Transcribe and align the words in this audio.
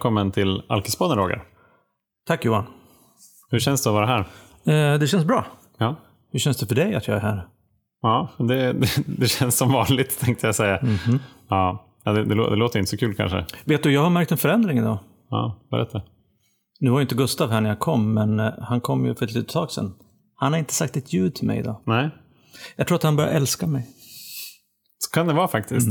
välkommen 0.00 0.32
till 0.32 0.62
Alkispodden 0.68 1.18
Roger. 1.18 1.42
Tack 2.26 2.44
Johan. 2.44 2.64
Hur 3.50 3.58
känns 3.58 3.82
det 3.82 3.90
att 3.90 3.94
vara 3.94 4.06
här? 4.06 4.18
Eh, 4.64 4.98
det 4.98 5.06
känns 5.06 5.24
bra. 5.24 5.46
Ja, 5.78 5.96
Hur 6.32 6.38
känns 6.38 6.56
det 6.56 6.66
för 6.66 6.74
dig 6.74 6.94
att 6.94 7.08
jag 7.08 7.16
är 7.16 7.20
här? 7.20 7.46
ja 8.02 8.28
det, 8.38 8.72
det, 8.72 8.88
det 9.06 9.28
känns 9.28 9.56
som 9.56 9.72
vanligt 9.72 10.20
tänkte 10.20 10.46
jag 10.46 10.54
säga. 10.54 10.78
Mhm. 10.82 11.18
Ja, 11.48 11.86
ja, 12.04 12.12
det, 12.12 12.24
det, 12.24 12.34
lå- 12.34 12.50
det 12.50 12.56
låter 12.56 12.78
inte 12.78 12.90
så 12.90 12.96
kul 12.96 13.14
kanske. 13.14 13.46
Vet 13.64 13.82
du, 13.82 13.92
jag 13.92 14.02
har 14.02 14.10
märkt 14.10 14.32
en 14.32 14.38
förändring 14.38 14.78
idag. 14.78 14.98
Ja, 15.30 15.66
berätta. 15.70 16.02
Nu 16.80 16.90
var 16.90 17.00
inte 17.00 17.14
Gustav 17.14 17.50
här 17.50 17.60
när 17.60 17.68
jag 17.70 17.78
kom, 17.78 18.14
men 18.14 18.40
eh, 18.40 18.50
han 18.62 18.80
kom 18.80 19.06
ju 19.06 19.14
för 19.14 19.24
ett 19.24 19.32
litet 19.34 19.52
tag 19.52 19.70
sedan. 19.70 19.94
Han 20.36 20.52
har 20.52 20.58
inte 20.58 20.74
sagt 20.74 20.96
ett 20.96 21.12
ljud 21.12 21.34
till 21.34 21.46
mig 21.46 21.58
idag. 21.58 21.80
Nej, 21.86 22.10
Jag 22.76 22.86
tror 22.86 22.96
att 22.96 23.02
han 23.02 23.16
börjar 23.16 23.30
älska 23.30 23.66
mig. 23.66 23.86
så 24.98 25.10
kan 25.14 25.26
det 25.26 25.34
vara 25.34 25.48
faktiskt. 25.48 25.88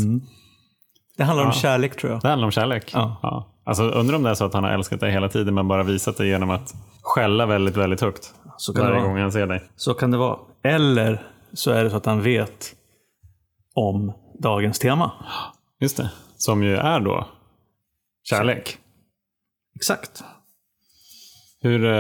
Det 1.18 1.24
handlar 1.24 1.44
om 1.44 1.50
Ja. 1.56 1.60
kärlek 1.62 1.96
tror 1.98 2.12
jag. 2.12 2.22
Det 2.22 2.28
handlar 2.30 2.46
om 2.46 2.52
kärlek. 2.52 2.92
Ja. 2.94 3.56
Alltså, 3.70 3.84
undrar 3.84 4.16
om 4.16 4.24
det 4.24 4.30
är 4.30 4.34
så 4.34 4.46
att 4.46 4.54
han 4.54 4.64
har 4.64 4.72
älskat 4.72 5.00
dig 5.00 5.12
hela 5.12 5.30
tiden 5.30 5.54
men 5.54 5.68
bara 5.68 5.84
visat 5.84 6.18
det 6.18 6.28
genom 6.28 6.50
att 6.50 6.74
skälla 7.02 7.46
väldigt, 7.46 7.78
väldigt 7.78 8.02
högt. 8.02 8.34
Så 8.58 8.74
kan, 8.74 8.86
Varje 8.86 9.02
gång 9.02 9.18
han 9.18 9.32
ser 9.32 9.48
dig. 9.48 9.64
så 9.76 9.94
kan 9.94 10.12
det 10.12 10.18
vara. 10.18 10.40
Eller 10.64 11.22
så 11.54 11.72
är 11.72 11.84
det 11.84 11.90
så 11.90 11.98
att 11.98 12.06
han 12.06 12.22
vet 12.22 12.76
om 13.74 14.14
dagens 14.40 14.80
tema. 14.80 15.12
Just 15.80 15.98
det. 15.98 16.12
Som 16.38 16.64
ju 16.64 16.76
är 16.76 17.00
då 17.00 17.28
kärlek. 18.24 18.78
Exakt. 19.76 20.24
Hur, 21.62 21.86
eh, 21.86 21.92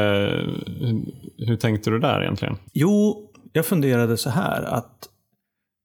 hur, 0.65 1.05
hur 1.37 1.55
tänkte 1.55 1.89
du 1.89 1.99
där 1.99 2.21
egentligen? 2.21 2.57
Jo, 2.73 3.29
jag 3.53 3.65
funderade 3.65 4.17
så 4.17 4.29
här 4.29 4.63
att 4.63 5.09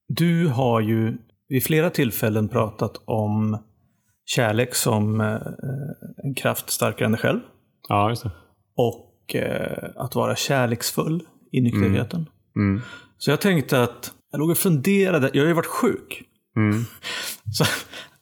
du 0.09 0.49
har 0.49 0.81
ju 0.81 1.19
vid 1.49 1.65
flera 1.65 1.91
tillfällen 1.91 2.49
pratat 2.49 3.03
om 3.05 3.59
kärlek 4.25 4.75
som 4.75 5.21
eh, 5.21 5.37
en 6.25 6.35
kraft 6.35 6.71
starkare 6.71 7.07
än 7.07 7.13
dig 7.13 7.21
själv. 7.21 7.41
Ja, 7.89 8.09
just 8.11 8.23
det. 8.23 8.31
Och 8.77 9.35
eh, 9.35 9.91
att 9.97 10.15
vara 10.15 10.37
kärleksfull 10.37 11.23
i 11.53 11.61
nykterheten. 11.61 12.29
Mm. 12.57 12.83
Så 13.19 13.31
jag 13.31 13.41
tänkte 13.41 13.83
att 13.83 14.13
jag 14.31 14.39
låg 14.39 14.51
och 14.51 14.59
funderade. 14.59 15.31
Jag 15.33 15.43
har 15.43 15.49
ju 15.49 15.55
varit 15.55 15.67
sjuk. 15.67 16.23
Mm. 16.57 16.85
Så, 17.53 17.65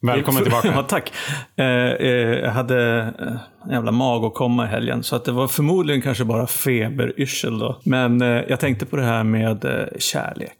Välkommen 0.06 0.42
tillbaka. 0.42 0.68
ja, 0.68 0.82
tack. 0.88 1.12
Eh, 1.56 1.66
eh, 1.66 2.08
jag 2.38 2.50
hade 2.50 3.00
eh, 3.18 3.36
en 3.64 3.70
jävla 3.70 3.92
magåkomma 3.92 4.64
i 4.64 4.68
helgen. 4.68 5.02
Så 5.02 5.16
att 5.16 5.24
det 5.24 5.32
var 5.32 5.48
förmodligen 5.48 6.02
kanske 6.02 6.24
bara 6.24 6.46
feberyrsel 6.46 7.58
då. 7.58 7.80
Men 7.84 8.22
eh, 8.22 8.28
jag 8.28 8.60
tänkte 8.60 8.86
på 8.86 8.96
det 8.96 9.02
här 9.02 9.24
med 9.24 9.64
eh, 9.64 9.86
kärlek. 9.98 10.52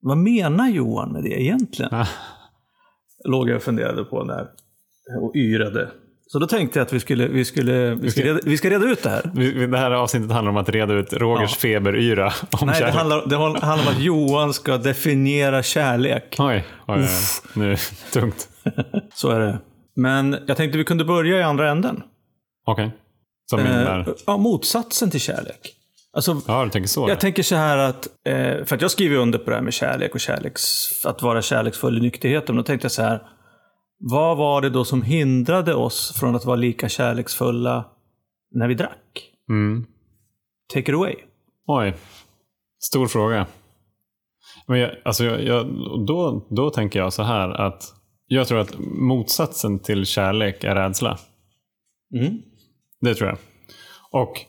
Vad 0.00 0.18
menar 0.18 0.68
Johan 0.68 1.12
med 1.12 1.22
det 1.22 1.42
egentligen? 1.42 2.04
Låg 3.24 3.48
jag 3.50 3.56
och 3.56 3.62
funderade 3.62 4.04
på 4.04 4.24
där. 4.24 4.46
Och 5.22 5.36
yrade. 5.36 5.88
Så 6.26 6.38
då 6.38 6.46
tänkte 6.46 6.78
jag 6.78 6.86
att 6.86 6.92
vi 6.92 7.00
skulle, 7.00 7.28
vi 7.28 7.44
skulle, 7.44 7.94
vi 7.94 8.10
ska, 8.10 8.22
reda, 8.22 8.40
vi 8.44 8.56
ska 8.58 8.70
reda 8.70 8.84
ut 8.86 9.02
det 9.02 9.10
här. 9.10 9.66
Det 9.66 9.78
här 9.78 9.90
avsnittet 9.90 10.30
handlar 10.30 10.50
om 10.50 10.56
att 10.56 10.68
reda 10.68 10.94
ut 10.94 11.12
Rogers 11.12 11.50
Ja. 11.50 11.56
feberyra 11.60 12.26
om 12.50 12.66
Nej, 12.66 12.68
det 12.68 12.74
kärlek. 12.78 12.94
handlar, 12.94 13.26
det 13.26 13.36
handlar 13.36 13.72
om 13.88 13.96
att 13.96 14.02
Johan 14.02 14.54
ska 14.54 14.76
definiera 14.78 15.62
kärlek. 15.62 16.36
Oj, 16.38 16.64
oj, 16.86 16.96
oj. 16.98 17.06
Nu, 17.54 17.76
tungt. 18.12 18.48
Så 19.14 19.30
är 19.30 19.40
det. 19.40 19.58
Men 19.96 20.36
jag 20.46 20.56
tänkte 20.56 20.78
vi 20.78 20.84
kunde 20.84 21.04
börja 21.04 21.38
i 21.38 21.42
andra 21.42 21.70
änden. 21.70 22.02
Okej. 22.66 22.90
Som 23.50 23.60
Eh, 23.60 23.66
innebär... 23.66 24.14
ja, 24.26 24.36
motsatsen 24.36 25.10
till 25.10 25.20
kärlek. 25.20 25.72
Alltså, 26.12 26.42
Ja, 26.46 26.64
du 26.64 26.70
tänker 26.70 26.88
så. 26.88 27.08
jag 27.08 27.20
tänker 27.20 27.42
så 27.42 27.54
här 27.56 27.78
att, 27.78 28.06
eh, 28.26 28.64
för 28.64 28.74
att 28.74 28.82
jag 28.82 28.90
skriver 28.90 29.16
under 29.16 29.38
på 29.38 29.50
det 29.50 29.56
här 29.56 29.62
med 29.62 29.72
kärlek 29.72 30.14
och 30.14 30.20
kärleks, 30.20 30.62
att 31.04 31.22
vara 31.22 31.42
kärleksfull 31.42 31.98
i 31.98 32.00
nykterheten. 32.00 32.56
Då 32.56 32.62
tänkte 32.62 32.84
jag 32.84 32.92
så 32.92 33.02
här, 33.02 33.22
vad 33.98 34.36
var 34.36 34.60
det 34.60 34.70
då 34.70 34.84
som 34.84 35.02
hindrade 35.02 35.74
oss 35.74 36.12
från 36.20 36.34
att 36.36 36.44
vara 36.44 36.56
lika 36.56 36.88
kärleksfulla 36.88 37.84
när 38.54 38.68
vi 38.68 38.74
drack? 38.74 39.30
Mm. 39.50 39.86
Take 40.74 40.90
it 40.90 40.96
away. 40.96 41.14
Oj. 41.66 41.94
Stor 42.80 43.06
fråga. 43.06 43.46
Men 44.66 44.78
jag, 44.80 44.90
alltså 45.04 45.24
jag, 45.24 45.44
jag, 45.44 45.66
då, 46.06 46.46
då 46.50 46.70
tänker 46.70 46.98
jag 46.98 47.12
så 47.12 47.22
här 47.22 47.48
att 47.48 47.82
jag 48.26 48.48
tror 48.48 48.58
att 48.58 48.74
motsatsen 49.00 49.78
till 49.78 50.06
kärlek 50.06 50.64
är 50.64 50.74
rädsla. 50.74 51.18
Mm. 52.14 52.38
Det 53.00 53.14
tror 53.14 53.28
jag. 53.28 53.38
Och 54.10 54.40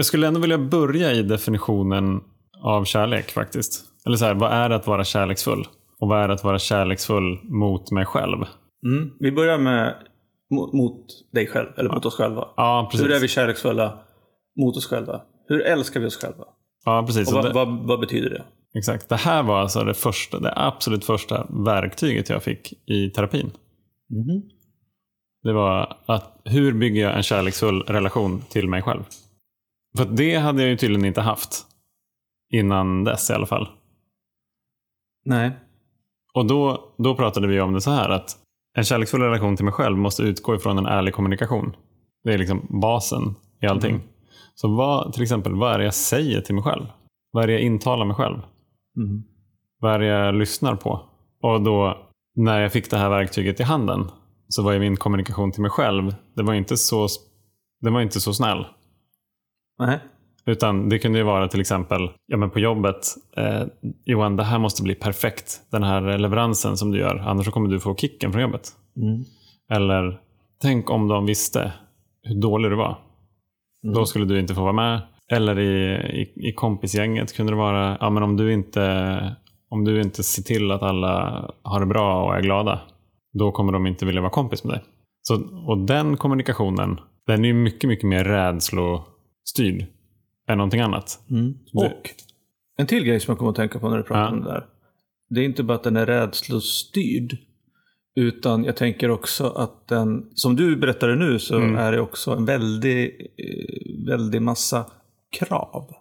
jag 0.00 0.06
skulle 0.06 0.26
ändå 0.26 0.40
vilja 0.40 0.58
börja 0.58 1.12
i 1.12 1.22
definitionen 1.22 2.20
av 2.62 2.84
kärlek 2.84 3.30
faktiskt. 3.30 3.84
Eller 4.06 4.16
så 4.16 4.24
här, 4.24 4.34
vad 4.34 4.52
är 4.52 4.68
det 4.68 4.74
att 4.74 4.86
vara 4.86 5.04
kärleksfull? 5.04 5.66
Och 6.00 6.08
vad 6.08 6.22
är 6.22 6.28
det 6.28 6.34
att 6.34 6.44
vara 6.44 6.58
kärleksfull 6.58 7.38
mot 7.42 7.90
mig 7.90 8.04
själv? 8.04 8.36
Mm. 8.86 9.10
Vi 9.20 9.32
börjar 9.32 9.58
med 9.58 9.94
mot, 10.50 10.72
mot 10.72 11.06
dig 11.32 11.46
själv, 11.46 11.68
eller 11.76 11.90
mot 11.90 12.06
oss 12.06 12.14
själva. 12.14 12.48
Ja, 12.56 12.88
precis. 12.90 13.06
Hur 13.06 13.12
är 13.12 13.20
vi 13.20 13.28
kärleksfulla 13.28 13.98
mot 14.60 14.76
oss 14.76 14.86
själva? 14.86 15.20
Hur 15.48 15.62
älskar 15.62 16.00
vi 16.00 16.06
oss 16.06 16.16
själva? 16.16 16.44
Ja, 16.84 17.04
precis. 17.06 17.28
Och 17.28 17.34
vad, 17.34 17.44
det, 17.44 17.52
vad, 17.52 17.68
vad 17.68 18.00
betyder 18.00 18.30
det? 18.30 18.44
exakt. 18.74 19.08
Det 19.08 19.16
här 19.16 19.42
var 19.42 19.60
alltså 19.60 19.84
det, 19.84 19.94
första, 19.94 20.38
det 20.38 20.52
absolut 20.56 21.04
första 21.04 21.46
verktyget 21.64 22.28
jag 22.28 22.42
fick 22.42 22.72
i 22.86 23.10
terapin. 23.10 23.50
Mhm. 24.10 24.42
Det 25.42 25.52
var 25.52 25.96
att 26.06 26.40
hur 26.44 26.72
bygger 26.72 27.02
jag 27.02 27.16
en 27.16 27.22
kärleksfull 27.22 27.82
relation 27.82 28.42
till 28.50 28.68
mig 28.68 28.82
själv? 28.82 29.02
För 29.96 30.04
det 30.04 30.36
hade 30.36 30.62
jag 30.62 30.70
ju 30.70 30.76
tydligen 30.76 31.04
inte 31.04 31.20
haft 31.20 31.66
innan 32.50 33.04
dess 33.04 33.30
i 33.30 33.32
alla 33.32 33.46
fall. 33.46 33.68
Nej. 35.24 35.50
Och 36.34 36.46
då, 36.46 36.92
då 36.98 37.14
pratade 37.14 37.46
vi 37.46 37.60
om 37.60 37.72
det 37.72 37.80
så 37.80 37.90
här 37.90 38.08
att 38.08 38.36
en 38.76 38.84
kärleksfull 38.84 39.22
relation 39.22 39.56
till 39.56 39.64
mig 39.64 39.74
själv 39.74 39.98
måste 39.98 40.22
utgå 40.22 40.54
ifrån 40.54 40.78
en 40.78 40.86
ärlig 40.86 41.14
kommunikation. 41.14 41.76
Det 42.24 42.34
är 42.34 42.38
liksom 42.38 42.66
basen 42.80 43.34
i 43.62 43.66
allting. 43.66 43.94
Mm. 43.94 44.06
Så 44.54 44.76
vad, 44.76 45.12
till 45.12 45.22
exempel, 45.22 45.54
vad 45.54 45.74
är 45.74 45.78
det 45.78 45.84
jag 45.84 45.94
säger 45.94 46.40
till 46.40 46.54
mig 46.54 46.64
själv? 46.64 46.86
Vad 47.32 47.42
är 47.42 47.46
det 47.46 47.52
jag 47.52 47.62
intalar 47.62 48.06
mig 48.06 48.16
själv? 48.16 48.38
Mm. 48.96 49.22
Vad 49.80 49.94
är 49.94 49.98
det 49.98 50.06
jag 50.06 50.34
lyssnar 50.34 50.76
på? 50.76 51.00
Och 51.42 51.62
då, 51.62 51.98
när 52.36 52.60
jag 52.60 52.72
fick 52.72 52.90
det 52.90 52.96
här 52.96 53.10
verktyget 53.10 53.60
i 53.60 53.62
handen, 53.62 54.10
så 54.48 54.62
var 54.62 54.72
ju 54.72 54.78
min 54.78 54.96
kommunikation 54.96 55.52
till 55.52 55.62
mig 55.62 55.70
själv, 55.70 56.14
det 56.36 56.42
var 56.42 56.54
inte 56.54 56.76
så, 56.76 57.08
det 57.80 57.90
var 57.90 58.00
inte 58.00 58.20
så 58.20 58.34
snäll. 58.34 58.66
Nej. 59.80 59.98
Utan 60.46 60.88
det 60.88 60.98
kunde 60.98 61.18
ju 61.18 61.24
vara 61.24 61.48
till 61.48 61.60
exempel 61.60 62.10
ja, 62.26 62.36
men 62.36 62.50
på 62.50 62.58
jobbet. 62.58 62.96
Eh, 63.36 63.62
Johan, 64.04 64.36
det 64.36 64.44
här 64.44 64.58
måste 64.58 64.82
bli 64.82 64.94
perfekt. 64.94 65.60
Den 65.70 65.82
här 65.82 66.18
leveransen 66.18 66.76
som 66.76 66.90
du 66.90 66.98
gör. 66.98 67.16
Annars 67.16 67.50
kommer 67.50 67.68
du 67.68 67.80
få 67.80 67.96
kicken 67.96 68.32
från 68.32 68.42
jobbet. 68.42 68.68
Mm. 68.96 69.24
Eller 69.72 70.20
tänk 70.62 70.90
om 70.90 71.08
de 71.08 71.26
visste 71.26 71.72
hur 72.22 72.40
dålig 72.40 72.70
du 72.70 72.76
var. 72.76 72.98
Mm. 73.84 73.94
Då 73.94 74.06
skulle 74.06 74.24
du 74.24 74.40
inte 74.40 74.54
få 74.54 74.62
vara 74.62 74.72
med. 74.72 75.00
Eller 75.32 75.58
i, 75.58 75.92
i, 76.20 76.48
i 76.48 76.52
kompisgänget 76.52 77.36
kunde 77.36 77.52
det 77.52 77.56
vara 77.56 77.96
ja, 78.00 78.10
men 78.10 78.22
om, 78.22 78.36
du 78.36 78.52
inte, 78.52 79.36
om 79.68 79.84
du 79.84 80.00
inte 80.00 80.22
ser 80.22 80.42
till 80.42 80.70
att 80.70 80.82
alla 80.82 81.44
har 81.62 81.80
det 81.80 81.86
bra 81.86 82.24
och 82.24 82.36
är 82.36 82.42
glada. 82.42 82.80
Då 83.32 83.52
kommer 83.52 83.72
de 83.72 83.86
inte 83.86 84.06
vilja 84.06 84.20
vara 84.20 84.30
kompis 84.30 84.64
med 84.64 84.74
dig. 84.74 84.82
Så, 85.22 85.34
och 85.66 85.78
den 85.78 86.16
kommunikationen 86.16 87.00
den 87.26 87.44
är 87.44 87.48
ju 87.48 87.54
mycket, 87.54 87.88
mycket 87.88 88.08
mer 88.08 88.24
rädslostyrd 89.44 89.86
än 90.48 90.58
någonting 90.58 90.80
annat. 90.80 91.20
Mm. 91.30 91.54
Och 91.74 92.10
en 92.78 92.86
till 92.86 93.04
grej 93.04 93.20
som 93.20 93.32
jag 93.32 93.38
kommer 93.38 93.50
att 93.50 93.56
tänka 93.56 93.78
på 93.78 93.88
när 93.90 93.96
du 93.96 94.02
pratar 94.02 94.20
Ja. 94.22 94.28
om 94.30 94.40
det 94.44 94.50
där. 94.50 94.66
Det 95.30 95.40
är 95.40 95.44
inte 95.44 95.62
bara 95.62 95.74
att 95.74 95.82
den 95.84 95.96
är 95.96 96.06
rädslostyrd. 96.06 97.36
Utan 98.16 98.64
jag 98.64 98.76
tänker 98.76 99.10
också 99.10 99.48
att 99.50 99.88
den, 99.88 100.30
som 100.34 100.56
du 100.56 100.76
berättade 100.76 101.16
nu, 101.16 101.38
så 101.38 101.56
Mm. 101.56 101.76
är 101.76 101.92
det 101.92 102.00
också 102.00 102.30
en 102.30 102.44
väldig, 102.44 103.20
eh, 103.38 104.06
väldig 104.06 104.42
massa 104.42 104.86
krav. 105.38 105.94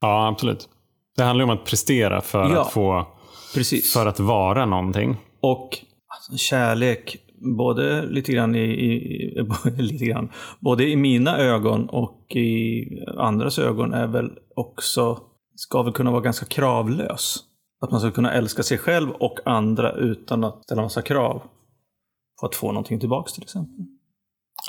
Ja, 0.00 0.28
absolut. 0.28 0.68
Det 1.16 1.22
handlar 1.22 1.44
ju 1.46 1.50
om 1.52 1.58
att 1.58 1.64
prestera 1.64 2.20
för 2.20 2.50
Ja. 2.50 2.60
att 2.60 2.72
få 2.72 3.06
Precis. 3.54 3.92
för 3.92 4.06
att 4.06 4.20
vara 4.20 4.66
någonting. 4.66 5.16
Och 5.40 5.78
alltså, 6.06 6.36
kärlek, 6.36 7.16
både 7.56 8.06
lite 8.06 8.32
grann 8.32 8.54
i, 8.54 8.60
i, 8.60 9.34
lite 9.78 10.04
grann, 10.04 10.30
både 10.60 10.88
i 10.88 10.96
mina 10.96 11.38
ögon 11.38 11.88
och 11.88 12.36
i 12.36 12.86
andras 13.16 13.58
ögon 13.58 13.94
är 13.94 14.06
väl 14.06 14.30
också, 14.56 15.18
ska 15.54 15.82
väl 15.82 15.92
kunna 15.92 16.10
vara 16.10 16.20
ganska 16.20 16.46
kravlös. 16.46 17.44
Att 17.80 17.90
man 17.90 18.00
ska 18.00 18.10
kunna 18.10 18.32
älska 18.32 18.62
sig 18.62 18.78
själv 18.78 19.10
och 19.10 19.38
andra 19.44 19.92
utan 19.92 20.44
att 20.44 20.64
ställa 20.64 20.82
massa 20.82 21.02
krav 21.02 21.42
på 22.40 22.46
att 22.46 22.54
få 22.54 22.72
någonting 22.72 23.00
tillbaks 23.00 23.32
till 23.32 23.42
exempel. 23.42 23.84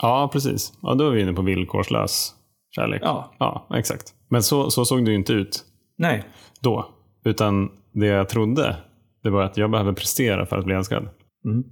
Ja, 0.01 0.29
precis. 0.33 0.73
Ja, 0.81 0.95
då 0.95 1.07
är 1.07 1.11
vi 1.11 1.21
inne 1.21 1.33
på 1.33 1.41
villkorslös 1.41 2.35
kärlek. 2.75 3.01
Ja, 3.05 3.35
Ja, 3.39 3.67
exakt. 3.75 4.13
Men 4.29 4.43
så, 4.43 4.71
så 4.71 4.85
såg 4.85 5.05
det 5.05 5.11
ju 5.11 5.17
inte 5.17 5.33
ut 5.33 5.65
nej. 5.97 6.23
då. 6.61 6.85
Utan 7.25 7.69
det 7.93 8.05
jag 8.05 8.29
trodde, 8.29 8.77
det 9.23 9.29
var 9.29 9.43
att 9.43 9.57
jag 9.57 9.71
behöver 9.71 9.93
prestera 9.93 10.45
för 10.45 10.57
att 10.57 10.65
bli 10.65 10.75
älskad. 10.75 11.09
Mm. 11.45 11.63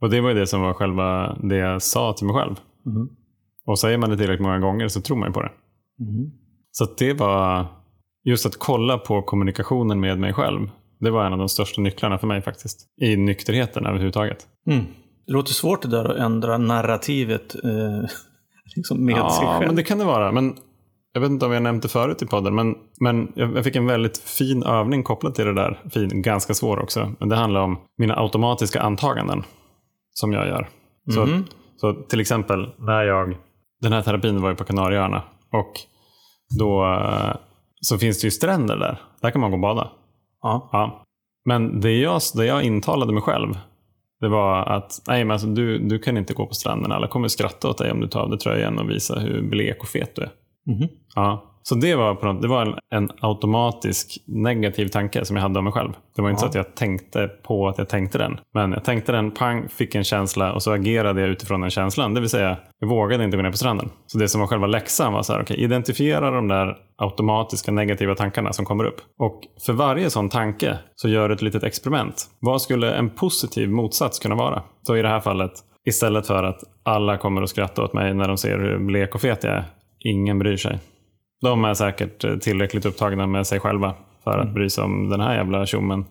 Och 0.00 0.10
det 0.10 0.20
var 0.20 0.28
ju 0.28 0.34
det 0.34 0.46
som 0.46 0.60
var 0.60 0.74
själva 0.74 1.36
det 1.42 1.56
jag 1.56 1.82
sa 1.82 2.12
till 2.12 2.26
mig 2.26 2.36
själv. 2.36 2.54
Mm. 2.86 3.08
Och 3.66 3.78
säger 3.78 3.98
man 3.98 4.10
det 4.10 4.16
tillräckligt 4.16 4.46
många 4.46 4.58
gånger 4.58 4.88
så 4.88 5.00
tror 5.00 5.16
man 5.16 5.28
ju 5.28 5.32
på 5.32 5.42
det. 5.42 5.52
Mm. 6.00 6.30
Så 6.70 6.86
det 6.98 7.12
var 7.12 7.66
just 8.24 8.46
att 8.46 8.56
kolla 8.58 8.98
på 8.98 9.22
kommunikationen 9.22 10.00
med 10.00 10.18
mig 10.18 10.32
själv. 10.32 10.70
Det 11.00 11.10
var 11.10 11.24
en 11.26 11.32
av 11.32 11.38
de 11.38 11.48
största 11.48 11.80
nycklarna 11.80 12.18
för 12.18 12.26
mig 12.26 12.42
faktiskt. 12.42 12.80
I 13.02 13.16
nykterheten 13.16 13.86
överhuvudtaget. 13.86 14.46
Mm. 14.70 14.84
Det 15.26 15.32
låter 15.32 15.52
svårt 15.52 15.82
det 15.82 15.88
där 15.88 16.04
att 16.04 16.16
ändra 16.18 16.58
narrativet 16.58 17.54
eh, 17.54 18.10
liksom 18.76 19.04
med 19.04 19.14
sig 19.32 19.44
Ja, 19.44 19.52
själv. 19.58 19.66
men 19.66 19.76
det 19.76 19.82
kan 19.82 19.98
det 19.98 20.04
vara. 20.04 20.32
Men 20.32 20.54
jag 21.12 21.20
vet 21.20 21.30
inte 21.30 21.46
om 21.46 21.52
jag 21.52 21.62
nämnt 21.62 21.82
det 21.82 21.88
förut 21.88 22.22
i 22.22 22.26
podden, 22.26 22.54
men, 22.54 22.74
men 23.00 23.32
jag, 23.34 23.56
jag 23.56 23.64
fick 23.64 23.76
en 23.76 23.86
väldigt 23.86 24.18
fin 24.18 24.62
övning 24.62 25.02
kopplat 25.02 25.34
till 25.34 25.44
det 25.44 25.54
där. 25.54 25.80
Fin, 25.92 26.22
ganska 26.22 26.54
svår 26.54 26.78
också. 26.82 27.12
Men 27.20 27.28
det 27.28 27.36
handlar 27.36 27.60
om 27.60 27.78
mina 27.98 28.16
automatiska 28.16 28.80
antaganden 28.80 29.42
som 30.14 30.32
jag 30.32 30.46
gör. 30.46 30.68
Så, 31.14 31.26
Mhm. 31.26 31.44
så 31.76 31.92
till 31.94 32.20
exempel 32.20 32.70
när 32.78 33.02
jag, 33.04 33.36
den 33.80 33.92
här 33.92 34.02
terapin 34.02 34.40
var 34.42 34.50
ju 34.50 34.56
på 34.56 34.64
Kanarieöarna 34.64 35.22
och 35.52 35.72
då 36.58 36.84
eh, 36.94 37.36
så 37.80 37.98
finns 37.98 38.20
det 38.20 38.26
ju 38.26 38.30
stränder 38.30 38.76
där. 38.76 39.00
Där 39.22 39.30
kan 39.30 39.40
man 39.40 39.50
gå 39.50 39.56
och 39.56 39.60
bada. 39.60 39.90
Ja. 40.42 40.68
Ja. 40.72 41.02
Men 41.44 41.80
det 41.80 41.92
jag, 41.92 42.20
det 42.34 42.46
jag 42.46 42.62
intalade 42.62 43.12
mig 43.12 43.22
själv, 43.22 43.58
det 44.20 44.28
var 44.28 44.62
att 44.66 45.02
nej, 45.08 45.24
men 45.24 45.30
alltså, 45.32 45.46
du, 45.46 45.78
du 45.78 45.98
kan 45.98 46.16
inte 46.16 46.34
gå 46.34 46.46
på 46.46 46.54
stranden. 46.54 46.92
Alla 46.92 47.06
kommer 47.08 47.28
skratta 47.28 47.68
åt 47.68 47.78
dig 47.78 47.92
om 47.92 48.00
du 48.00 48.08
tar 48.08 48.20
av 48.20 48.30
dig 48.30 48.38
tröjan 48.38 48.78
och 48.78 48.90
visar 48.90 49.20
hur 49.20 49.42
blek 49.42 49.76
och 49.82 49.88
fet 49.88 50.16
du 50.16 50.22
är. 50.22 50.30
Mhm. 50.66 50.88
Ja. 51.14 51.44
Så 51.68 51.74
det 51.74 51.94
var, 51.94 52.14
på 52.14 52.32
det 52.32 52.48
var 52.48 52.62
en, 52.62 52.74
en 52.90 53.10
automatisk 53.20 54.18
negativ 54.26 54.88
tanke 54.88 55.24
som 55.24 55.36
jag 55.36 55.42
hade 55.42 55.58
om 55.58 55.64
mig 55.64 55.72
själv. 55.72 55.92
Det 56.16 56.22
var 56.22 56.30
inte 56.30 56.40
så 56.40 56.46
att 56.46 56.54
jag 56.54 56.74
tänkte 56.74 57.28
på 57.42 57.68
att 57.68 57.78
jag 57.78 57.88
tänkte 57.88 58.18
den. 58.18 58.40
Men 58.54 58.72
jag 58.72 58.84
tänkte 58.84 59.12
den, 59.12 59.30
pang, 59.30 59.68
fick 59.68 59.94
en 59.94 60.04
känsla 60.04 60.52
och 60.52 60.62
så 60.62 60.72
agerade 60.72 61.20
jag 61.20 61.30
utifrån 61.30 61.60
den 61.60 61.70
känslan. 61.70 62.14
Det 62.14 62.20
vill 62.20 62.30
säga, 62.30 62.56
jag 62.80 62.88
vågade 62.88 63.24
inte 63.24 63.36
gå 63.36 63.42
ner 63.42 63.50
på 63.50 63.56
stranden. 63.56 63.90
Så 64.06 64.18
det 64.18 64.28
som 64.28 64.40
var 64.40 64.48
själva 64.48 64.66
läxan 64.66 65.12
var 65.12 65.22
så 65.22 65.32
här, 65.32 65.42
okej, 65.42 65.56
identifiera 65.60 66.30
de 66.30 66.48
där 66.48 66.76
automatiska 66.96 67.72
negativa 67.72 68.14
tankarna 68.14 68.52
som 68.52 68.64
kommer 68.64 68.84
upp. 68.84 69.00
Och 69.18 69.40
för 69.66 69.72
varje 69.72 70.10
sån 70.10 70.28
tanke 70.28 70.78
så 70.94 71.08
gör 71.08 71.28
du 71.28 71.34
ett 71.34 71.42
litet 71.42 71.62
experiment. 71.62 72.24
Vad 72.40 72.62
skulle 72.62 72.94
en 72.94 73.10
positiv 73.10 73.70
motsats 73.70 74.18
kunna 74.18 74.34
vara? 74.34 74.62
Så 74.82 74.96
i 74.96 75.02
det 75.02 75.08
här 75.08 75.20
fallet, 75.20 75.52
istället 75.88 76.26
för 76.26 76.44
att 76.44 76.60
alla 76.82 77.16
kommer 77.16 77.42
att 77.42 77.50
skratta 77.50 77.84
åt 77.84 77.92
mig 77.92 78.14
när 78.14 78.28
de 78.28 78.36
ser 78.36 78.58
hur 78.58 78.78
blek 78.78 79.14
och 79.14 79.20
fet 79.20 79.44
jag 79.44 79.52
är. 79.52 79.64
Ingen 80.00 80.38
bryr 80.38 80.56
sig. 80.56 80.78
De 81.40 81.64
är 81.64 81.74
säkert 81.74 82.24
eh, 82.24 82.36
tillräckligt 82.36 82.86
upptagna 82.86 83.26
med 83.26 83.46
sig 83.46 83.60
själva 83.60 83.94
för 84.24 84.38
att 84.38 84.54
bry 84.54 84.70
sig 84.70 84.84
om 84.84 85.08
den 85.08 85.20
här 85.20 85.34
jävla 85.34 85.66
tjommen 85.66 86.04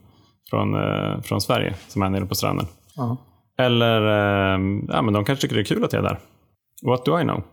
från, 0.49 0.73
eh, 0.73 1.21
från 1.21 1.41
Sverige 1.41 1.73
som 1.87 2.01
är 2.01 2.09
nere 2.09 2.25
på 2.25 2.35
stranden. 2.35 2.65
Ja. 2.95 3.17
Eller, 3.57 4.01
eh, 4.01 4.59
ja 4.87 5.01
men 5.01 5.13
de 5.13 5.25
kanske 5.25 5.41
tycker 5.41 5.55
det 5.55 5.61
är 5.61 5.65
kul 5.65 5.83
att 5.83 5.93
jag 5.93 6.05
är 6.05 6.09
där. 6.09 6.19
What 6.85 7.05
do 7.05 7.19
I 7.19 7.23
know? 7.23 7.43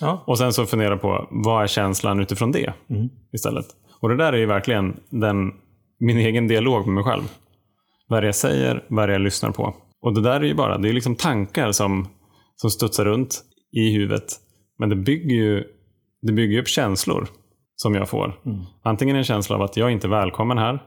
Ja. 0.00 0.24
Och 0.26 0.38
sen 0.38 0.52
så 0.52 0.66
fundera 0.66 0.96
på, 0.96 1.28
vad 1.30 1.62
är 1.62 1.66
känslan 1.66 2.20
utifrån 2.20 2.52
det 2.52 2.72
Mm. 2.90 3.08
istället? 3.32 3.66
Och 4.00 4.08
det 4.08 4.16
där 4.16 4.32
är 4.32 4.36
ju 4.36 4.46
verkligen 4.46 4.96
den, 5.10 5.52
min 6.00 6.16
egen 6.18 6.48
dialog 6.48 6.86
med 6.86 6.94
mig 6.94 7.04
själv. 7.04 7.22
Vad 8.08 8.16
är 8.16 8.20
det 8.20 8.28
jag 8.28 8.34
säger, 8.34 8.84
vad 8.88 9.04
är 9.04 9.08
det 9.08 9.12
jag 9.14 9.22
lyssnar 9.22 9.50
på? 9.50 9.74
Och 10.02 10.14
det 10.14 10.20
där 10.20 10.40
är 10.40 10.44
ju 10.44 10.54
bara, 10.54 10.78
det 10.78 10.88
är 10.88 10.92
liksom 10.92 11.14
tankar 11.16 11.72
som, 11.72 12.08
som 12.56 12.70
studsar 12.70 13.04
runt 13.04 13.42
i 13.72 13.92
huvudet. 13.94 14.24
Men 14.78 14.88
det 14.88 14.96
bygger 14.96 15.34
ju 15.36 15.64
det 16.22 16.32
bygger 16.32 16.58
upp 16.60 16.68
känslor 16.68 17.28
som 17.76 17.94
jag 17.94 18.08
får. 18.08 18.34
Antingen 18.82 19.16
en 19.16 19.24
känsla 19.24 19.56
av 19.56 19.62
att 19.62 19.76
jag 19.76 19.90
inte 19.90 20.06
är 20.06 20.10
välkommen 20.10 20.58
här. 20.58 20.82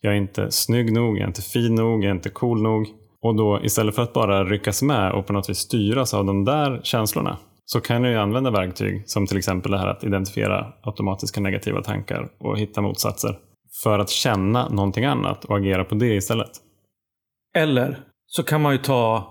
Jag 0.00 0.12
är 0.12 0.16
inte 0.16 0.50
snygg 0.50 0.92
nog, 0.92 1.16
jag 1.16 1.22
är 1.22 1.26
inte 1.26 1.42
fin 1.42 1.74
nog, 1.74 2.04
jag 2.04 2.10
är 2.10 2.14
inte 2.14 2.30
cool 2.30 2.62
nog. 2.62 2.86
Och 3.20 3.36
då 3.36 3.60
istället 3.62 3.94
för 3.94 4.02
att 4.02 4.12
bara 4.12 4.44
ryckas 4.44 4.82
med 4.82 5.12
och 5.12 5.26
på 5.26 5.32
något 5.32 5.50
vis 5.50 5.58
styras 5.58 6.14
av 6.14 6.24
de 6.24 6.44
där 6.44 6.80
känslorna 6.82 7.38
så 7.64 7.80
kan 7.80 8.04
jag 8.04 8.12
ju 8.12 8.18
använda 8.18 8.50
verktyg 8.50 9.02
som 9.06 9.26
till 9.26 9.36
exempel 9.36 9.72
det 9.72 9.78
här 9.78 9.86
att 9.86 10.04
identifiera 10.04 10.72
automatiska 10.82 11.40
negativa 11.40 11.82
tankar 11.82 12.28
och 12.38 12.58
hitta 12.58 12.80
motsatser 12.80 13.38
för 13.82 13.98
att 13.98 14.10
känna 14.10 14.68
någonting 14.68 15.04
annat 15.04 15.44
och 15.44 15.56
agera 15.56 15.84
på 15.84 15.94
det 15.94 16.14
istället. 16.14 16.50
Eller 17.56 17.98
så 18.26 18.42
kan 18.42 18.62
man 18.62 18.72
ju 18.72 18.78
ta 18.78 19.30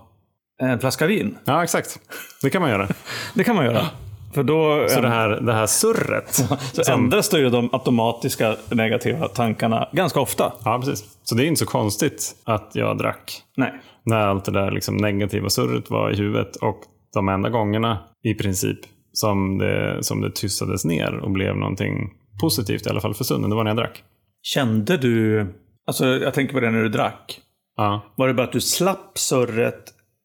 en 0.62 0.78
flaska 0.78 1.06
vin. 1.06 1.38
Ja, 1.44 1.62
exakt. 1.62 2.00
Det 2.42 2.50
kan 2.50 2.62
man 2.62 2.70
göra. 2.70 2.88
Det 3.34 3.44
kan 3.44 3.56
man 3.56 3.64
göra. 3.64 3.86
För 4.34 4.42
då 4.42 4.86
Så 4.88 5.00
det 5.00 5.08
här, 5.08 5.28
det 5.28 5.52
här 5.52 5.66
surret. 5.66 6.34
så 6.72 6.92
ändras 6.92 7.28
det 7.28 7.38
ju 7.38 7.50
de 7.50 7.68
automatiska 7.72 8.56
negativa 8.70 9.28
tankarna 9.28 9.88
ganska 9.92 10.20
ofta. 10.20 10.52
Ja, 10.64 10.78
precis. 10.78 11.18
Så 11.22 11.34
det 11.34 11.44
är 11.44 11.46
inte 11.46 11.58
så 11.58 11.66
konstigt 11.66 12.34
att 12.44 12.70
jag 12.74 12.98
drack 12.98 13.42
Nej. 13.56 13.72
när 14.04 14.26
allt 14.26 14.44
det 14.44 14.52
där 14.52 14.70
liksom 14.70 14.96
negativa 14.96 15.48
surret 15.48 15.90
var 15.90 16.10
i 16.10 16.16
huvudet. 16.16 16.56
Och 16.56 16.80
de 17.14 17.28
enda 17.28 17.50
gångerna 17.50 17.98
i 18.22 18.34
princip 18.34 18.78
som 19.12 19.58
det, 19.58 19.98
som 20.00 20.20
det 20.20 20.30
tystades 20.34 20.84
ner 20.84 21.16
och 21.16 21.30
blev 21.30 21.56
någonting 21.56 22.10
positivt, 22.40 22.86
i 22.86 22.90
alla 22.90 23.00
fall 23.00 23.14
för 23.14 23.24
stunden, 23.24 23.50
det 23.50 23.56
var 23.56 23.64
när 23.64 23.70
jag 23.70 23.76
drack. 23.76 24.02
Kände 24.42 24.96
du, 24.96 25.46
alltså 25.86 26.06
jag 26.06 26.34
tänker 26.34 26.54
på 26.54 26.60
det 26.60 26.70
när 26.70 26.82
du 26.82 26.88
drack. 26.88 27.40
Ja, 27.76 28.00
Var 28.16 28.28
det 28.28 28.34
bara 28.34 28.46
att 28.46 28.52
du 28.52 28.60
slapp 28.60 29.18
surret 29.18 29.84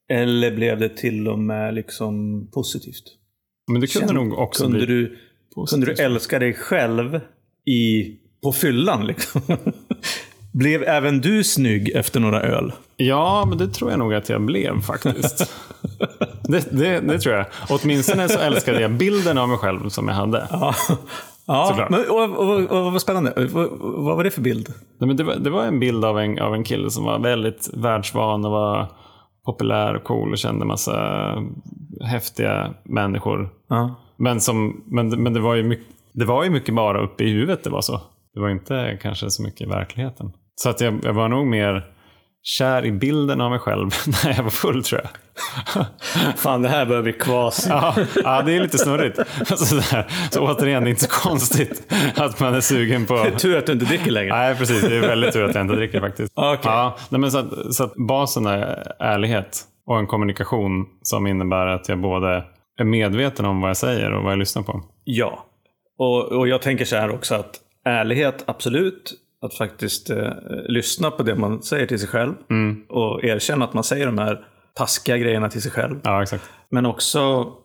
eller 0.09 0.55
blev 0.55 0.79
det 0.79 0.89
till 0.89 1.27
och 1.27 1.39
med 1.39 1.73
liksom 1.73 2.47
positivt? 2.53 3.18
Men 3.69 3.81
det 3.81 3.87
kunde 3.87 4.07
Känn- 4.07 4.15
nog 4.15 4.39
också 4.39 4.63
kunde 4.63 4.77
bli 4.77 4.85
du, 4.85 5.17
kunde 5.69 5.85
du 5.85 6.03
älska 6.03 6.39
dig 6.39 6.53
själv 6.53 7.19
i, 7.65 8.15
på 8.43 8.51
fyllan 8.51 9.07
liksom? 9.07 9.41
Blev 10.51 10.83
även 10.83 11.21
du 11.21 11.43
snygg 11.43 11.89
efter 11.95 12.19
några 12.19 12.41
öl? 12.41 12.71
Ja, 12.97 13.45
men 13.49 13.57
det 13.57 13.67
tror 13.67 13.91
jag 13.91 13.99
nog 13.99 14.13
att 14.13 14.29
jag 14.29 14.41
blev 14.41 14.81
faktiskt. 14.81 15.37
det, 16.43 16.71
det, 16.71 16.99
det 16.99 17.19
tror 17.19 17.35
jag. 17.35 17.45
Åtminstone 17.69 18.29
så 18.29 18.39
älskade 18.39 18.81
jag 18.81 18.91
bilden 18.91 19.37
av 19.37 19.49
mig 19.49 19.57
själv 19.57 19.89
som 19.89 20.07
jag 20.07 20.15
hade. 20.15 20.47
Ja, 21.45 21.87
men, 21.89 21.99
och, 22.09 22.23
och, 22.23 22.49
och, 22.49 22.85
och, 22.85 22.91
vad 22.91 23.01
spännande. 23.01 23.33
Vad 23.51 24.15
var 24.15 24.23
det 24.23 24.31
för 24.31 24.41
bild? 24.41 24.73
Nej, 24.97 25.07
men 25.07 25.17
det, 25.17 25.23
var, 25.23 25.35
det 25.35 25.49
var 25.49 25.63
en 25.63 25.79
bild 25.79 26.05
av 26.05 26.19
en, 26.19 26.39
av 26.39 26.53
en 26.53 26.63
kille 26.63 26.89
som 26.89 27.03
var 27.03 27.19
väldigt 27.19 27.69
världsvan 27.73 28.45
och 28.45 28.51
var 28.51 28.87
populär 29.51 29.93
och 29.93 30.03
cool 30.03 30.31
och 30.31 30.37
kände 30.37 30.65
massa 30.65 30.97
häftiga 32.01 32.73
människor. 32.83 33.49
Ja. 33.69 33.95
Men, 34.17 34.39
som, 34.39 34.83
men, 34.85 35.23
men 35.23 35.33
det, 35.33 35.39
var 35.39 35.55
ju 35.55 35.63
mycket, 35.63 35.85
det 36.13 36.25
var 36.25 36.43
ju 36.43 36.49
mycket 36.49 36.75
bara 36.75 37.01
uppe 37.01 37.23
i 37.23 37.31
huvudet 37.31 37.63
det 37.63 37.69
var 37.69 37.81
så. 37.81 38.01
Det 38.33 38.39
var 38.39 38.49
inte 38.49 38.97
kanske 39.01 39.29
så 39.29 39.43
mycket 39.43 39.61
i 39.61 39.65
verkligheten. 39.65 40.31
Så 40.55 40.69
att 40.69 40.81
jag, 40.81 40.99
jag 41.03 41.13
var 41.13 41.27
nog 41.29 41.47
mer 41.47 41.91
kär 42.43 42.85
i 42.85 42.91
bilden 42.91 43.41
av 43.41 43.51
mig 43.51 43.59
själv 43.59 43.89
när 44.23 44.35
jag 44.35 44.43
var 44.43 44.49
full 44.49 44.83
tror 44.83 45.01
jag. 45.01 45.09
Fan, 46.37 46.61
det 46.61 46.69
här 46.69 46.85
börjar 46.85 47.03
bli 47.03 47.13
kvas. 47.13 47.65
Ja, 47.69 47.95
ja 48.23 48.41
det 48.41 48.55
är 48.55 48.61
lite 48.61 48.77
snurrigt. 48.77 49.19
Alltså, 49.39 49.55
så, 49.55 49.81
så 50.31 50.41
återigen, 50.41 50.83
det 50.83 50.89
är 50.89 50.91
inte 50.91 51.03
så 51.03 51.29
konstigt 51.29 51.93
att 52.15 52.39
man 52.39 52.53
är 52.55 52.61
sugen 52.61 53.05
på... 53.05 53.25
Tur 53.37 53.57
att 53.57 53.65
du 53.65 53.71
inte 53.71 53.85
dricker 53.85 54.11
längre. 54.11 54.37
Nej, 54.37 54.55
precis. 54.55 54.81
Det 54.81 54.97
är 54.97 55.01
väldigt 55.01 55.33
tur 55.33 55.43
att 55.43 55.55
jag 55.55 55.61
inte 55.61 55.75
dricker 55.75 55.99
faktiskt. 55.99 56.33
Okej. 56.35 56.59
Ja, 56.63 56.97
men 57.09 57.31
så, 57.31 57.37
att, 57.37 57.75
så 57.75 57.83
att 57.83 57.93
basen 58.07 58.45
är 58.45 58.93
ärlighet 58.99 59.63
och 59.85 59.99
en 59.99 60.07
kommunikation 60.07 60.85
som 61.01 61.27
innebär 61.27 61.67
att 61.67 61.89
jag 61.89 62.01
både 62.01 62.43
är 62.79 62.83
medveten 62.83 63.45
om 63.45 63.61
vad 63.61 63.69
jag 63.69 63.77
säger 63.77 64.11
och 64.11 64.23
vad 64.23 64.31
jag 64.31 64.39
lyssnar 64.39 64.63
på. 64.63 64.83
Ja. 65.03 65.45
Och, 65.97 66.31
och 66.31 66.47
jag 66.47 66.61
tänker 66.61 66.85
så 66.85 66.95
här 66.95 67.09
också 67.09 67.35
att 67.35 67.59
ärlighet, 67.85 68.43
absolut. 68.47 69.13
Att 69.41 69.53
faktiskt 69.53 70.09
eh, 70.09 70.33
lyssna 70.67 71.11
på 71.11 71.23
det 71.23 71.35
man 71.35 71.61
säger 71.61 71.87
till 71.87 71.99
sig 71.99 72.07
själv. 72.07 72.33
Och 72.89 73.23
erkänna 73.23 73.65
att 73.65 73.73
man 73.73 73.83
säger 73.83 74.05
de 74.05 74.17
här 74.17 74.47
taskiga 74.75 75.17
grejerna 75.17 75.49
till 75.49 75.61
sig 75.61 75.71
själv. 75.71 75.99
Ja. 76.03 76.25
Men 76.69 76.85
också 76.85 77.19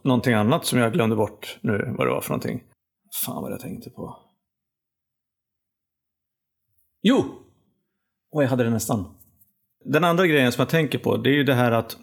någonting 0.04 0.34
annat 0.34 0.64
som 0.66 0.78
jag 0.78 0.92
glömde 0.92 1.16
bort 1.16 1.58
nu 1.60 1.94
vad 1.98 2.06
det 2.06 2.10
var 2.10 2.20
för 2.20 2.30
någonting. 2.30 2.62
Fan 3.26 3.42
vad 3.42 3.52
jag 3.52 3.60
tänkte 3.60 3.90
på. 3.90 4.16
Jo! 7.02 7.24
Och 8.32 8.42
jag 8.42 8.48
hade 8.48 8.64
det 8.64 8.70
nästan. 8.70 9.04
Den 9.84 10.04
andra 10.04 10.26
grejen 10.26 10.52
som 10.52 10.60
jag 10.62 10.68
tänker 10.68 10.98
på, 10.98 11.16
det 11.16 11.30
är 11.30 11.34
ju 11.34 11.44
det 11.44 11.54
här 11.54 11.72
att, 11.72 11.96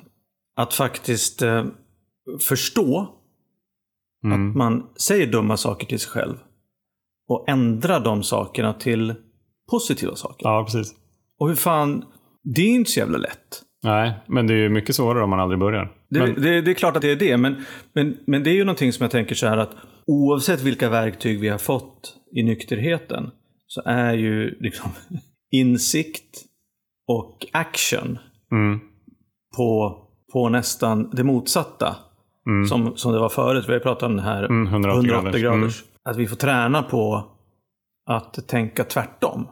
att 0.55 0.73
faktiskt 0.73 1.41
eh, 1.41 1.65
förstå 2.49 3.17
Mm. 4.23 4.49
att 4.49 4.55
man 4.57 4.89
säger 4.95 5.31
dumma 5.31 5.57
saker 5.57 5.87
till 5.87 5.99
sig 5.99 6.11
själv. 6.11 6.37
Och 7.27 7.49
ändra 7.49 7.99
de 7.99 8.23
sakerna 8.23 8.73
till 8.73 9.15
positiva 9.71 10.15
saker. 10.15 10.47
Ja, 10.47 10.63
precis. 10.63 10.93
Och 11.39 11.47
hur 11.49 11.55
fan, 11.55 12.05
det 12.43 12.61
är 12.61 12.69
inte 12.69 12.91
så 12.91 12.99
jävla 12.99 13.17
lätt. 13.17 13.61
Nej, 13.83 14.13
men 14.27 14.47
det 14.47 14.53
är 14.53 14.57
ju 14.57 14.69
mycket 14.69 14.95
svårare 14.95 15.23
om 15.23 15.29
man 15.29 15.39
aldrig 15.39 15.59
börjar. 15.59 15.91
Det, 16.09 16.19
Men, 16.19 16.41
det, 16.41 16.61
det 16.61 16.71
är 16.71 16.75
klart 16.75 16.95
att 16.95 17.01
det 17.01 17.11
är 17.11 17.15
det, 17.15 17.37
men, 17.37 17.55
men, 17.93 18.17
men 18.27 18.43
det 18.43 18.49
är 18.49 18.53
ju 18.53 18.63
någonting 18.63 18.93
som 18.93 19.03
jag 19.03 19.11
tänker 19.11 19.35
så 19.35 19.47
här 19.47 19.57
att 19.57 19.75
oavsett 20.07 20.61
vilka 20.61 20.89
verktyg 20.89 21.39
vi 21.39 21.49
har 21.49 21.57
fått 21.57 22.15
i 22.35 22.43
nykterheten 22.43 23.31
så 23.67 23.81
är 23.85 24.13
ju 24.13 24.57
liksom 24.59 24.89
insikt 25.51 26.45
och 27.07 27.45
action 27.51 28.19
mm, 28.51 28.79
på, 29.57 29.97
på 30.33 30.49
nästan 30.49 31.09
det 31.13 31.23
motsatta. 31.23 31.95
Mm. 32.47 32.67
Som, 32.67 32.97
som 32.97 33.13
det 33.13 33.19
var 33.19 33.29
förut. 33.29 33.65
Vi 33.67 33.73
har 33.73 33.79
pratat 33.79 34.03
om 34.03 34.15
det 34.15 34.21
här 34.21 34.43
Mm, 34.43 34.67
180 34.67 35.09
graders. 35.09 35.41
graders. 35.41 35.83
Att 36.03 36.17
vi 36.17 36.27
får 36.27 36.35
träna 36.35 36.83
på 36.83 37.31
att 38.09 38.47
tänka 38.47 38.83
tvärtom. 38.83 39.47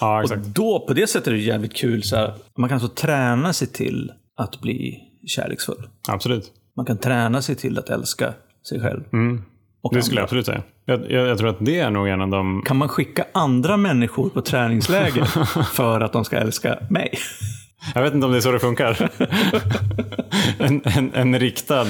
Ja, 0.00 0.22
Och 0.22 0.38
då, 0.38 0.84
på 0.88 0.94
det 0.94 1.06
sättet 1.06 1.26
är 1.26 1.32
det 1.32 1.38
jävligt 1.38 1.74
kul. 1.76 2.02
Så 2.02 2.16
här, 2.16 2.34
man 2.58 2.68
kan 2.68 2.76
alltså 2.76 2.88
träna 2.88 3.52
sig 3.52 3.68
till 3.68 4.12
att 4.36 4.60
bli 4.60 5.00
kärleksfull. 5.26 5.88
Absolut. 6.08 6.52
Man 6.76 6.86
kan 6.86 6.98
träna 6.98 7.42
sig 7.42 7.54
till 7.54 7.78
att 7.78 7.88
älska 7.88 8.34
sig 8.68 8.80
själv. 8.80 9.04
Mm. 9.12 9.42
Och 9.82 9.94
Det 9.94 10.02
skulle 10.02 10.20
jag 10.20 10.22
andra. 10.22 10.24
absolut 10.24 10.46
säga. 10.46 10.62
Jag, 10.84 11.10
jag, 11.10 11.28
jag 11.28 11.38
tror 11.38 11.48
att 11.48 11.56
det 11.60 11.78
är 11.78 11.90
nog 11.90 12.08
en 12.08 12.20
av 12.20 12.28
de... 12.28 12.62
Kan 12.66 12.76
man 12.76 12.88
skicka 12.88 13.24
andra 13.34 13.76
människor 13.76 14.28
på 14.28 14.42
träningsläger 14.42 15.24
för 15.74 16.00
att 16.00 16.12
de 16.12 16.24
ska 16.24 16.36
älska 16.36 16.78
mig? 16.90 17.18
Jag 17.94 18.02
vet 18.02 18.14
inte 18.14 18.26
om 18.26 18.32
det 18.32 18.38
är 18.38 18.40
så 18.40 18.52
det 18.52 18.60
funkar. 18.60 19.10
en, 20.58 20.82
en, 20.84 21.14
en 21.14 21.38
riktad, 21.38 21.86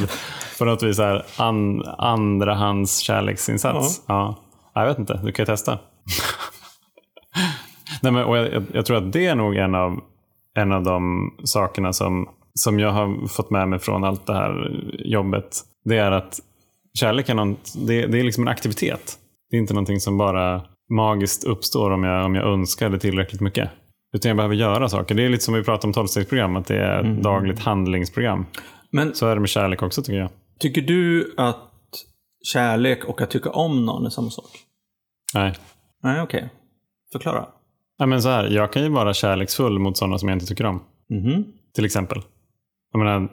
på 0.59 0.65
något 0.65 0.83
vis, 0.83 0.99
här, 0.99 1.25
an, 1.37 1.83
andrahands 1.99 2.99
kärleksinsats. 2.99 4.03
Ja. 4.09 4.43
ja. 4.75 4.81
Jag 4.81 4.89
vet 4.89 4.99
inte, 4.99 5.21
du 5.25 5.33
kan 5.33 5.43
ju 5.43 5.47
testa. 5.47 5.79
Nej, 8.03 8.13
men, 8.13 8.25
och 8.25 8.37
jag, 8.37 8.65
jag, 8.73 8.87
tror 8.87 8.97
att 8.97 9.13
det 9.13 9.27
är 9.27 9.35
nog 9.35 9.57
en 9.57 9.75
av, 9.75 10.01
en 10.55 10.73
av 10.73 10.83
de 10.83 11.31
sakerna 11.45 11.93
som, 11.93 12.29
som 12.55 12.79
jag 12.79 12.91
har 12.91 13.29
fått 13.29 13.51
med 13.51 13.69
mig 13.69 13.79
från 13.79 14.05
allt 14.05 14.27
det 14.27 14.35
här 14.35 14.71
jobbet. 15.05 15.61
Det 15.85 15.97
är 15.97 16.11
att 16.11 16.41
kärlek 16.99 17.29
är, 17.29 17.35
något, 17.35 17.75
det, 17.87 18.07
det 18.07 18.21
är 18.21 18.25
liksom 18.25 18.45
en 18.45 18.49
aktivitet. 18.49 19.19
Det 19.51 19.57
är 19.57 19.61
inte 19.61 19.75
någonting 19.75 20.01
som 20.01 20.19
bara 20.19 20.63
magiskt 20.91 21.45
uppstår 21.45 21.91
om 21.91 22.05
jag, 22.05 22.25
om 22.25 22.35
jag 22.35 22.53
önskar 22.53 22.91
det 22.91 22.99
tillräckligt 22.99 23.41
mycket. 23.41 23.71
Utan 24.15 24.29
jag 24.29 24.37
behöver 24.37 24.55
göra 24.55 24.89
saker. 24.89 25.15
Det 25.15 25.25
är 25.25 25.29
lite 25.29 25.45
som 25.45 25.55
vi 25.55 25.63
pratade 25.63 25.87
om 25.87 25.93
tolvstegsprogram, 25.93 26.57
att 26.57 26.67
det 26.67 26.79
är 26.79 26.99
ett 26.99 27.05
mm. 27.05 27.23
dagligt 27.23 27.59
handlingsprogram. 27.59 28.47
Men 28.91 29.15
så 29.15 29.27
är 29.27 29.35
det 29.35 29.41
med 29.41 29.51
kärlek 29.51 29.83
också 29.83 30.03
tycker 30.03 30.19
jag. 30.19 30.31
Tycker 30.59 30.81
du 30.81 31.35
att 31.37 31.69
kärlek 32.45 33.05
och 33.05 33.21
att 33.21 33.31
tycka 33.31 33.51
om 33.51 33.87
någon 33.87 34.07
är 34.07 34.11
samma 34.11 34.31
sak? 34.31 34.51
Nej. 35.35 35.55
Nej, 36.03 36.23
okej. 36.23 36.39
Okay. 36.39 36.49
Förklara. 37.13 37.47
Ja, 38.03 38.07
men 38.07 38.23
så 38.23 38.29
här, 38.29 38.49
jag 38.49 38.73
kan 38.73 38.83
ju 38.83 38.89
vara 38.89 39.15
kärleksfull 39.15 39.79
mot 39.79 39.97
sådana 39.97 40.19
som 40.19 40.29
jag 40.29 40.37
inte 40.37 40.47
tycker 40.47 40.67
om. 40.67 40.83
Mm. 41.11 41.45
Till 41.75 41.85
exempel. 41.85 42.23
Jag 42.93 42.99
menar, 42.99 43.29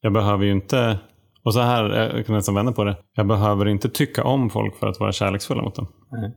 jag 0.00 0.12
behöver 0.12 0.44
ju 0.44 0.52
inte, 0.52 0.98
och 1.42 1.54
så 1.54 1.60
här, 1.60 1.84
jag 2.16 2.26
kan 2.26 2.34
nästan 2.34 2.54
vända 2.54 2.72
på 2.72 2.84
det. 2.84 2.96
Jag 3.14 3.26
behöver 3.26 3.68
inte 3.68 3.88
tycka 3.88 4.24
om 4.24 4.50
folk 4.50 4.76
för 4.76 4.86
att 4.86 5.00
vara 5.00 5.12
kärleksfull 5.12 5.62
mot 5.62 5.74
dem. 5.74 5.86
Nej. 6.10 6.36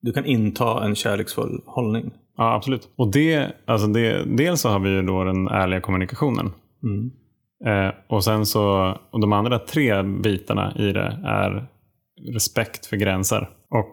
Du 0.00 0.12
kan 0.12 0.24
inta 0.24 0.84
en 0.84 0.94
kärleksfull 0.94 1.62
hållning. 1.66 2.10
Ja, 2.36 2.54
absolut. 2.54 2.88
Och 2.96 3.12
det, 3.12 3.52
alltså 3.66 3.86
det, 3.86 4.24
dels 4.36 4.60
så 4.60 4.68
har 4.68 4.78
vi 4.78 4.90
ju 4.90 5.02
då 5.02 5.24
den 5.24 5.48
ärliga 5.48 5.80
kommunikationen. 5.80 6.52
Mm. 6.82 7.10
Eh, 7.64 7.94
och 8.08 8.24
sen 8.24 8.46
så, 8.46 8.94
och 9.10 9.20
de 9.20 9.32
andra 9.32 9.58
tre 9.58 10.02
bitarna 10.02 10.72
i 10.76 10.92
det 10.92 11.20
är 11.24 11.68
respekt 12.32 12.86
för 12.86 12.96
gränser 12.96 13.48
och 13.70 13.86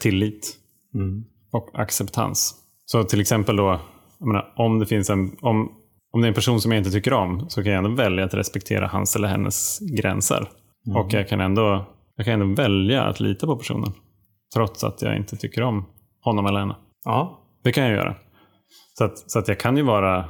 tillit. 0.00 0.56
Mm. 0.94 1.24
Och 1.52 1.70
acceptans. 1.74 2.65
Så 2.86 3.04
till 3.04 3.20
exempel 3.20 3.56
då, 3.56 3.80
menar, 4.18 4.52
om 4.56 4.78
det 4.78 4.86
finns 4.86 5.10
en, 5.10 5.36
om, 5.40 5.72
om 6.12 6.20
det 6.20 6.26
är 6.26 6.28
en 6.28 6.34
person 6.34 6.60
som 6.60 6.72
jag 6.72 6.80
inte 6.80 6.90
tycker 6.90 7.12
om 7.12 7.50
så 7.50 7.62
kan 7.62 7.72
jag 7.72 7.84
ändå 7.84 8.02
välja 8.02 8.24
att 8.24 8.34
respektera 8.34 8.86
hans 8.86 9.16
eller 9.16 9.28
hennes 9.28 9.78
gränser. 9.80 10.50
Mm. 10.86 10.96
Och 10.96 11.12
jag 11.12 11.28
kan, 11.28 11.40
ändå, 11.40 11.86
jag 12.16 12.26
kan 12.26 12.42
ändå 12.42 12.62
välja 12.62 13.02
att 13.02 13.20
lita 13.20 13.46
på 13.46 13.56
personen. 13.56 13.92
Trots 14.54 14.84
att 14.84 15.02
jag 15.02 15.16
inte 15.16 15.36
tycker 15.36 15.62
om 15.62 15.86
honom 16.20 16.46
eller 16.46 16.60
henne. 16.60 16.76
Ja. 17.04 17.42
Det 17.62 17.72
kan 17.72 17.84
jag 17.84 17.92
göra. 17.92 18.16
Så 18.98 19.04
att, 19.04 19.30
så 19.30 19.38
att 19.38 19.48
jag 19.48 19.60
kan 19.60 19.76
ju 19.76 19.82
vara, 19.82 20.24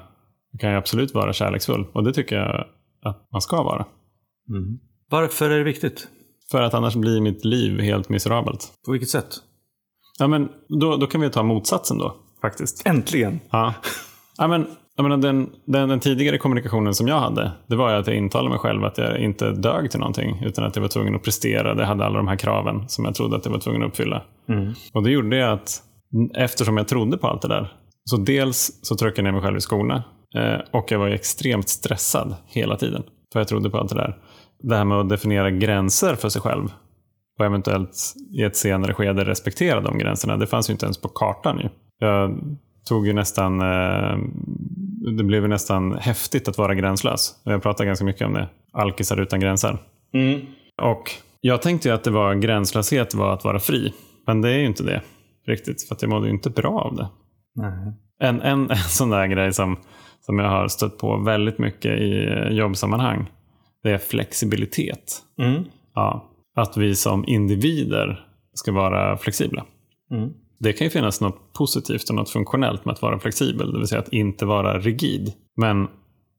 jag 0.53 0.61
kan 0.61 0.71
ju 0.71 0.77
absolut 0.77 1.15
vara 1.15 1.33
kärleksfull. 1.33 1.87
Och 1.93 2.05
det 2.05 2.13
tycker 2.13 2.37
jag 2.37 2.67
att 3.03 3.29
man 3.33 3.41
ska 3.41 3.63
vara. 3.63 3.87
Mm. 4.49 4.79
Varför 5.11 5.51
är 5.51 5.59
det 5.59 5.65
viktigt? 5.65 6.09
För 6.51 6.63
att 6.63 6.75
annars 6.75 6.95
blir 6.95 7.21
mitt 7.21 7.45
liv 7.45 7.81
helt 7.81 8.09
miserabelt. 8.09 8.73
På 8.87 8.93
vilket 8.93 9.09
sätt? 9.09 9.29
Ja, 10.19 10.27
men 10.29 10.49
då, 10.81 10.97
då 10.97 11.07
kan 11.07 11.21
vi 11.21 11.31
ta 11.31 11.43
motsatsen 11.43 11.99
då, 11.99 12.17
faktiskt. 12.47 12.87
Äntligen! 12.87 13.41
Ja. 13.51 13.75
ja 14.39 14.49
men, 14.49 14.67
jag 14.97 15.03
menar, 15.03 15.17
den, 15.17 15.51
den, 15.67 15.89
den, 15.89 16.01
tidigare 16.01 16.39
kommunikationen 16.39 16.95
som 16.95 17.09
jag 17.09 17.21
hade, 17.21 17.53
det 17.67 17.77
var 17.77 17.93
att 17.93 18.07
jag 18.07 18.17
intalade 18.17 18.51
mig 18.51 18.59
själv 18.59 18.85
att 18.85 18.99
jag 18.99 19.19
inte 19.19 19.51
dög 19.51 19.91
till 19.91 20.01
någonting, 20.01 20.43
utan 20.45 20.65
att 20.65 20.77
jag 20.77 20.83
var 20.83 20.89
tvungen 20.89 21.15
att 21.15 21.23
prestera. 21.23 21.79
Jag 21.79 21.87
hade 21.87 22.05
alla 22.05 22.17
de 22.17 22.29
här 22.29 22.37
kraven 22.37 22.89
som 22.89 23.05
jag 23.05 23.15
trodde 23.15 23.37
att 23.37 23.45
jag 23.45 23.53
var 23.53 23.59
tvungen 23.59 23.83
att 23.83 23.89
uppfylla. 23.89 24.23
Mm. 24.49 24.75
Och 24.93 25.03
det 25.03 25.11
gjorde 25.11 25.53
att, 25.53 25.83
eftersom 26.35 26.77
jag 26.77 26.89
trodde 26.89 27.19
på 27.19 27.27
allt 27.27 27.43
det 27.43 27.49
där, 27.49 27.73
så 28.05 28.17
dels 28.17 28.81
så 28.83 28.97
tryckte 28.97 29.21
jag 29.21 29.25
ner 29.25 29.33
mig 29.33 29.43
själv 29.43 29.57
i 29.57 29.61
skorna 29.61 30.05
eh, 30.37 30.61
och 30.73 30.93
jag 30.93 30.99
var 30.99 31.09
extremt 31.09 31.69
stressad 31.69 32.35
hela 32.47 32.77
tiden. 32.77 33.03
För 33.33 33.41
jag 33.41 33.49
trodde 33.49 33.71
på 33.71 33.79
allt 33.79 33.89
det 33.89 33.95
där. 33.95 34.17
Det 34.63 34.77
här 34.77 34.85
med 34.85 34.99
att 34.99 35.09
definiera 35.09 35.51
gränser 35.51 36.15
för 36.15 36.29
sig 36.29 36.43
själv 36.43 36.69
och 37.39 37.45
eventuellt 37.45 38.15
i 38.39 38.43
ett 38.43 38.57
senare 38.57 38.95
skede 38.95 39.25
respektera 39.25 39.81
de 39.81 39.99
gränserna. 39.99 40.37
Det 40.37 40.47
fanns 40.47 40.71
ju 40.71 40.73
inte 40.73 40.87
ens 40.87 41.01
på 41.01 41.09
kartan. 41.09 41.59
Ju. 41.59 41.69
Jag 41.99 42.41
tog 42.89 43.07
ju 43.07 43.13
nästan, 43.13 43.61
eh, 43.61 44.19
det 45.17 45.25
blev 45.25 45.49
nästan 45.49 45.99
häftigt 45.99 46.49
att 46.49 46.59
vara 46.59 46.75
gränslös. 46.75 47.41
Jag 47.45 47.63
pratar 47.63 47.85
ganska 47.85 48.05
mycket 48.05 48.27
om 48.27 48.33
det. 48.33 48.49
Alkisar 48.73 49.21
utan 49.21 49.41
gränser. 49.41 49.79
Mm. 50.15 50.41
Och 50.83 51.11
jag 51.41 51.63
tänkte 51.63 51.89
ju 51.89 51.95
att 51.95 52.05
det 52.05 52.11
var 52.11 52.35
gränslöshet 52.35 53.15
var 53.15 53.33
att 53.33 53.45
vara 53.45 53.59
fri. 53.59 53.93
Men 54.27 54.41
det 54.41 54.51
är 54.51 54.59
ju 54.59 54.67
inte 54.67 54.83
det 54.83 55.03
riktigt. 55.47 55.89
För 55.89 55.95
att 55.95 56.03
jag 56.03 56.09
mådde 56.09 56.27
ju 56.27 56.33
inte 56.33 56.51
bra 56.51 56.81
av 56.81 56.97
det. 56.97 57.09
Nej. 57.55 57.93
En, 58.21 58.41
en, 58.41 58.61
en 58.71 58.77
sån 58.77 59.11
där 59.11 59.27
grej 59.27 59.53
som, 59.53 59.77
som 60.21 60.39
jag 60.39 60.51
har 60.51 60.69
stött 60.69 60.99
på 60.99 61.17
väldigt 61.17 61.59
mycket 61.59 62.01
i 62.01 62.29
jobbsammanhang. 62.51 63.31
Det 63.83 63.91
är 63.91 63.99
flexibilitet. 63.99 65.23
Mm. 65.39 65.65
Ja, 65.95 66.31
att 66.57 66.77
vi 66.77 66.95
som 66.95 67.25
individer 67.27 68.27
ska 68.55 68.73
vara 68.73 69.17
flexibla. 69.17 69.65
Mm. 70.11 70.31
Det 70.59 70.73
kan 70.73 70.85
ju 70.85 70.91
finnas 70.91 71.21
något 71.21 71.53
positivt 71.53 72.09
och 72.09 72.15
något 72.15 72.31
funktionellt 72.31 72.85
med 72.85 72.93
att 72.93 73.03
vara 73.03 73.19
flexibel, 73.19 73.73
det 73.73 73.79
vill 73.79 73.89
säga 73.89 74.01
att 74.01 74.13
inte 74.13 74.47
vara 74.47 74.79
rigid. 74.79 75.33
Men, 75.57 75.89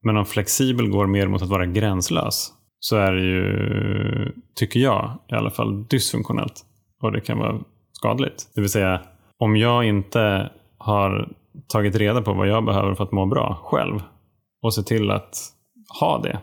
men 0.03 0.17
om 0.17 0.25
flexibel 0.25 0.89
går 0.89 1.07
mer 1.07 1.27
mot 1.27 1.41
att 1.41 1.49
vara 1.49 1.65
gränslös 1.65 2.53
så 2.79 2.95
är 2.95 3.11
det 3.11 3.21
ju, 3.21 4.31
tycker 4.55 4.79
jag, 4.79 5.17
i 5.31 5.35
alla 5.35 5.51
fall 5.51 5.87
dysfunktionellt. 5.87 6.65
Och 7.01 7.11
det 7.11 7.21
kan 7.21 7.37
vara 7.37 7.59
skadligt. 7.91 8.49
Det 8.55 8.61
vill 8.61 8.69
säga, 8.69 9.01
om 9.37 9.55
jag 9.55 9.85
inte 9.85 10.51
har 10.77 11.29
tagit 11.67 11.95
reda 11.95 12.21
på 12.21 12.33
vad 12.33 12.47
jag 12.47 12.65
behöver 12.65 12.95
för 12.95 13.03
att 13.03 13.11
må 13.11 13.25
bra 13.25 13.61
själv 13.63 14.01
och 14.61 14.73
se 14.73 14.83
till 14.83 15.11
att 15.11 15.37
ha 15.99 16.19
det 16.19 16.39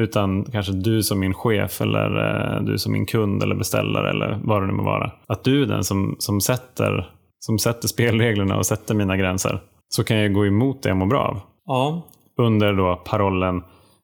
utan 0.00 0.44
kanske 0.44 0.72
du 0.72 1.02
som 1.02 1.20
min 1.20 1.34
chef 1.34 1.80
eller 1.80 2.16
eh, 2.56 2.62
du 2.62 2.78
som 2.78 2.92
min 2.92 3.06
kund 3.06 3.42
eller 3.42 3.54
beställare 3.54 4.10
eller 4.10 4.40
vad 4.44 4.62
det 4.62 4.66
nu 4.66 4.72
må 4.72 4.82
vara. 4.82 5.12
Att 5.26 5.44
du 5.44 5.62
är 5.62 5.66
den 5.66 5.84
som, 5.84 6.16
som, 6.18 6.40
sätter, 6.40 7.10
som 7.38 7.58
sätter 7.58 7.88
spelreglerna 7.88 8.56
och 8.56 8.66
sätter 8.66 8.94
mina 8.94 9.16
gränser. 9.16 9.60
Så 9.88 10.04
kan 10.04 10.16
jag 10.16 10.32
gå 10.32 10.46
emot 10.46 10.82
det 10.82 10.88
jag 10.88 10.96
mår 10.96 11.06
bra 11.06 11.20
av. 11.20 11.40
Ja. 11.64 12.02
Under 12.36 12.72
då 12.72 12.96
parollen 12.96 13.62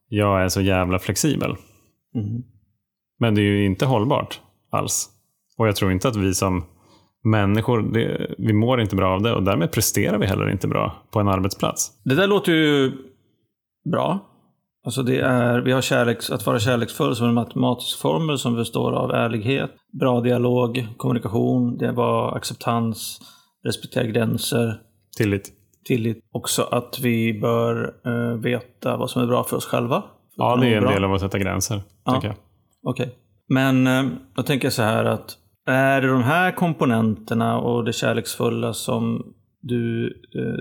jag 0.09 0.43
är 0.43 0.49
så 0.49 0.61
jävla 0.61 0.99
flexibel. 0.99 1.51
Mm. 2.15 2.43
Men 3.19 3.35
det 3.35 3.41
är 3.41 3.45
ju 3.45 3.65
inte 3.65 3.87
hållbart 3.87 4.41
alls. 4.71 5.09
Och 5.59 5.69
jag 5.69 5.77
tror 5.77 5.93
inte 5.93 6.09
att 6.09 6.17
vi 6.17 6.35
som 6.35 6.65
människor, 7.25 7.83
det, 7.83 8.35
vi 8.39 8.53
mår 8.53 8.81
inte 8.81 8.97
bra 8.97 9.15
av 9.15 9.23
det 9.23 9.35
och 9.35 9.43
därmed 9.43 9.73
presterar 9.73 10.19
vi 10.19 10.27
heller 10.27 10.51
inte 10.51 10.69
bra 10.69 11.03
på 11.11 11.21
en 11.21 11.29
arbetsplats. 11.29 11.93
Det 12.05 12.15
där 12.15 12.27
låter 12.27 12.53
ju 12.53 12.93
bra. 13.91 14.36
Alltså 14.87 15.03
det 15.03 15.21
är, 15.21 15.61
vi 15.61 15.73
har 15.73 15.81
kärleks, 15.81 16.31
att 16.31 16.47
vara 16.47 16.59
kärleksfull 16.59 17.17
som 17.17 17.29
en 17.29 17.35
matematisk 17.35 17.99
formel 17.99 18.39
som 18.39 18.57
består 18.57 18.93
av 18.93 19.11
ärlighet, 19.11 19.71
bra 20.01 20.21
dialog, 20.21 20.87
kommunikation, 20.97 21.79
det 21.79 21.93
var 21.93 22.37
acceptans, 22.37 23.21
respektera 23.65 24.05
gränser. 24.05 24.81
Tillit. 25.17 25.53
Tillit. 25.85 26.19
Också 26.33 26.63
att 26.63 26.99
vi 27.03 27.41
bör 27.41 27.95
uh, 28.07 28.41
veta 28.41 28.97
vad 28.97 29.11
som 29.11 29.23
är 29.23 29.27
bra 29.27 29.45
för 29.45 29.57
oss 29.57 29.67
själva. 29.67 30.01
För 30.37 30.43
ja, 30.43 30.57
det 30.57 30.69
är 30.69 30.77
en 30.77 30.83
bra. 30.83 30.93
del 30.93 31.05
av 31.05 31.13
att 31.13 31.21
sätta 31.21 31.39
gränser. 31.39 31.83
Ja. 32.05 32.17
Okej. 32.17 32.35
Okay. 32.83 33.09
Men 33.49 33.87
uh, 33.87 34.13
jag 34.37 34.47
tänker 34.47 34.71
så 34.71 34.83
här 34.83 35.05
att 35.05 35.37
är 35.67 36.01
det 36.01 36.09
de 36.09 36.23
här 36.23 36.53
komponenterna 36.53 37.59
och 37.59 37.85
det 37.85 37.93
kärleksfulla 37.93 38.73
som 38.73 39.35
du 39.61 40.07
uh, 40.37 40.59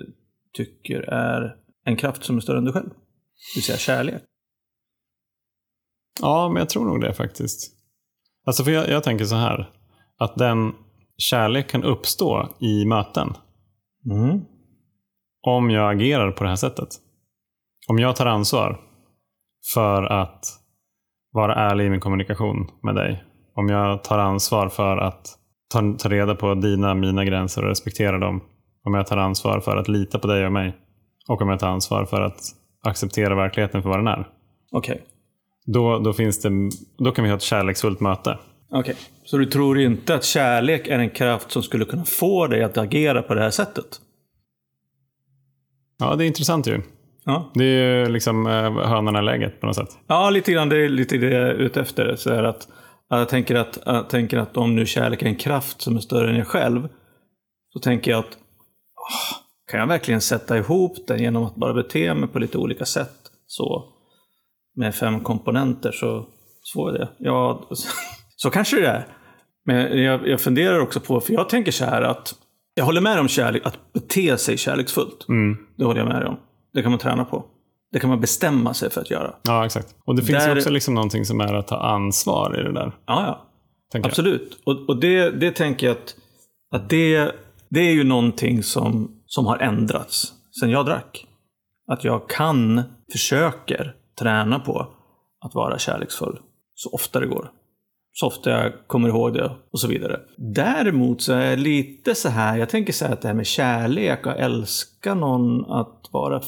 tycker 0.58 1.02
är 1.02 1.56
en 1.86 1.96
kraft 1.96 2.24
som 2.24 2.38
är 2.38 2.42
större 2.42 2.58
än 2.58 2.66
du 2.66 2.72
själv? 2.72 2.90
Vill 3.56 3.64
säga 3.64 3.78
kärlek. 3.78 4.24
Ja, 6.22 6.50
men 6.50 6.60
jag 6.60 6.70
tror 6.70 6.86
nog 6.86 7.02
det 7.02 7.14
faktiskt. 7.14 7.72
Alltså 8.46 8.64
för 8.64 8.72
jag, 8.72 8.90
jag 8.90 9.04
tänker 9.04 9.26
så 9.26 9.36
här. 9.36 9.70
Att 10.18 10.36
den 10.36 10.74
kärlek 11.18 11.70
kan 11.70 11.84
uppstå 11.84 12.50
i 12.60 12.86
möten. 12.86 13.34
Mm. 14.12 14.42
Om 15.42 15.70
jag 15.70 15.96
agerar 15.96 16.32
på 16.32 16.44
det 16.44 16.50
här 16.50 16.56
sättet. 16.56 16.90
Om 17.88 18.00
jag 18.00 18.16
tar 18.16 18.26
ansvar 18.26 18.82
för 19.74 20.04
att 20.04 20.46
vara 21.32 21.56
ärlig 21.56 21.86
i 21.86 21.90
min 21.90 22.00
kommunikation 22.00 22.68
med 22.84 22.96
dig. 22.96 23.24
Om 23.56 23.70
jag 23.70 24.04
tar 24.04 24.20
ansvar 24.20 24.70
för 24.70 24.98
att 24.98 25.28
ta, 25.72 25.96
ta 26.00 26.10
reda 26.10 26.36
på 26.36 26.54
dina, 26.54 26.96
mina 26.96 27.26
gränser 27.26 27.64
och 27.64 27.70
respektera 27.70 28.18
dem. 28.18 28.44
Om 28.84 28.94
jag 28.94 29.08
tar 29.08 29.18
ansvar 29.18 29.60
för 29.60 29.78
att 29.78 29.88
lita 29.88 30.20
på 30.20 30.28
dig 30.28 30.46
och 30.46 30.52
mig. 30.52 30.78
Och 31.28 31.42
om 31.42 31.50
jag 31.50 31.60
tar 31.60 31.70
ansvar 31.70 32.06
för 32.06 32.22
att 32.22 32.40
acceptera 32.86 33.36
verkligheten 33.36 33.82
för 33.82 33.90
vad 33.90 34.00
den 34.00 34.08
är. 34.08 34.28
Okej. 34.72 34.94
Okay. 34.94 35.06
Då, 35.66 36.00
då, 36.00 36.14
finns 36.14 36.42
det, 36.42 36.50
då 36.98 37.12
kan 37.12 37.24
vi 37.24 37.30
ha 37.30 37.38
ett 37.38 37.44
kärleksfullt 37.44 38.00
möte. 38.00 38.38
Okej, 38.70 38.80
okay. 38.80 38.96
så 39.24 39.38
du 39.38 39.46
tror 39.46 39.80
inte 39.80 40.16
att 40.16 40.24
kärlek 40.24 40.88
är 40.88 41.00
en 41.00 41.10
kraft 41.10 41.52
som 41.52 41.64
skulle 41.64 41.86
kunna 41.86 42.06
få 42.06 42.48
dig 42.48 42.64
att 42.64 42.78
agera 42.78 43.22
på 43.22 43.34
det 43.34 43.42
här 43.42 43.50
sättet? 43.50 43.86
Ja, 45.98 46.16
det 46.16 46.26
är 46.26 46.28
intressant 46.28 46.68
ju. 46.68 46.82
Ja. 47.26 47.52
Det 47.54 47.64
är 47.64 47.98
ju 47.98 48.10
liksom 48.10 48.48
eh, 48.48 48.88
hönan 48.88 49.16
är 49.16 49.22
läget 49.22 49.62
på 49.62 49.68
något 49.68 49.76
sätt. 49.76 49.98
Ja, 50.08 50.30
lite 50.30 50.52
grann. 50.52 50.70
Det 50.70 50.78
är 50.78 50.90
lite 50.90 51.18
det 51.18 51.30
jag 51.30 51.50
är 51.50 51.54
ute 51.54 51.82
efter. 51.82 52.16
Så 52.16 52.34
att, 52.34 52.48
att 52.48 52.68
jag, 53.10 53.30
tänker 53.30 53.56
att, 53.56 53.78
jag 53.86 54.10
tänker 54.10 54.38
att 54.38 54.58
om 54.58 54.76
nu 54.76 54.86
kärlek 54.86 55.22
är 55.22 55.26
en 55.26 55.36
kraft 55.36 55.82
som 55.82 55.96
är 55.96 56.00
större 56.00 56.30
än 56.30 56.36
jag 56.36 56.48
själv, 56.48 56.90
så 57.74 57.80
tänker 57.80 58.12
jag 58.12 58.20
att 58.20 58.38
oh, 58.96 59.45
kan 59.72 59.80
jag 59.80 59.88
verkligen 59.88 60.22
sätta 60.22 60.58
ihop 60.58 60.98
den 61.08 61.20
genom 61.20 61.44
att 61.46 61.56
bara 61.56 61.74
bete 61.74 62.14
mig 62.14 62.30
på 62.30 62.40
lite 62.40 62.58
olika 62.58 62.86
sätt? 62.86 63.16
Så 63.48 63.84
med 64.76 64.96
fem 64.96 65.20
komponenter 65.20 65.92
så, 65.92 66.28
så 66.62 66.80
får 66.80 66.92
jag 66.92 67.00
det. 67.02 67.10
Ja, 67.18 67.70
så 68.36 68.50
kanske 68.50 68.82
det 68.82 68.88
är. 68.88 69.08
Men 69.66 70.04
jag, 70.04 70.28
jag 70.28 70.42
funderar 70.42 70.80
också 70.80 71.00
på, 71.00 71.22
för 71.22 71.34
jag 71.34 71.50
tänker 71.50 71.72
så 71.72 71.86
här 71.86 72.02
att 72.02 72.36
jag 72.74 72.86
håller 72.86 73.02
med 73.02 73.20
om 73.20 73.28
kärlek, 73.28 73.66
att 73.66 73.94
bete 73.94 74.38
sig 74.38 74.58
kärleksfullt. 74.58 75.26
Mm. 75.30 75.58
Det 75.78 75.86
håller 75.86 76.00
jag 76.00 76.08
med 76.08 76.24
om. 76.24 76.38
Det 76.74 76.82
kan 76.82 76.92
man 76.92 77.00
träna 77.00 77.26
på. 77.26 77.46
Det 77.92 78.00
kan 78.00 78.10
man 78.10 78.22
bestämma 78.22 78.74
sig 78.74 78.90
för 78.90 79.02
att 79.02 79.12
göra. 79.12 79.36
Ja, 79.44 79.66
exakt. 79.66 79.96
Och 80.06 80.16
det 80.16 80.22
finns 80.22 80.44
ju 80.44 80.48
Där- 80.48 80.58
också 80.58 80.70
liksom 80.70 80.94
någonting 80.94 81.26
som 81.26 81.42
är 81.42 81.54
att 81.54 81.68
ta 81.68 81.78
ansvar 81.78 82.60
i 82.60 82.64
det 82.64 82.74
där. 82.74 82.92
Ja, 83.06 83.26
ja. 83.28 83.48
tänker 83.92 84.08
jag. 84.08 84.12
Absolut. 84.12 84.58
Och, 84.66 84.90
och 84.90 85.00
det, 85.00 85.32
det 85.32 85.52
tänker 85.52 85.88
jag 85.88 85.96
att, 85.98 86.16
att 86.72 86.90
det, 86.90 87.32
det 87.70 87.80
är 87.80 87.92
ju 87.94 88.04
någonting 88.04 88.64
som, 88.64 89.22
som 89.36 89.46
har 89.46 89.58
ändrats 89.58 90.34
sen 90.60 90.70
jag 90.70 90.86
drack. 90.86 91.28
Att 91.88 92.04
jag 92.04 92.30
kan, 92.30 92.84
försöker 93.12 93.96
träna 94.20 94.60
på 94.60 94.88
att 95.46 95.56
vara 95.56 95.80
kärleksfull 95.80 96.40
så 96.76 96.90
ofta 96.90 97.20
det 97.20 97.28
går. 97.28 97.52
Så 98.14 98.28
ofta 98.28 98.50
jag 98.50 98.74
kommer 98.88 99.10
ihåg 99.10 99.34
det 99.34 99.52
och 99.72 99.80
så 99.80 99.88
vidare. 99.88 100.20
Däremot 100.38 101.22
så 101.22 101.34
är 101.34 101.50
jag 101.50 101.60
lite 101.60 102.16
så 102.16 102.30
här, 102.30 102.58
jag 102.58 102.70
tänker 102.70 102.94
så 102.94 103.06
här 103.06 103.14
att 103.14 103.22
det 103.22 103.28
här 103.28 103.36
med 103.36 103.46
kärlek 103.46 104.26
och 104.26 104.40
älska 104.40 105.14
någon 105.14 105.72
att 105.72 106.10
vara, 106.12 106.42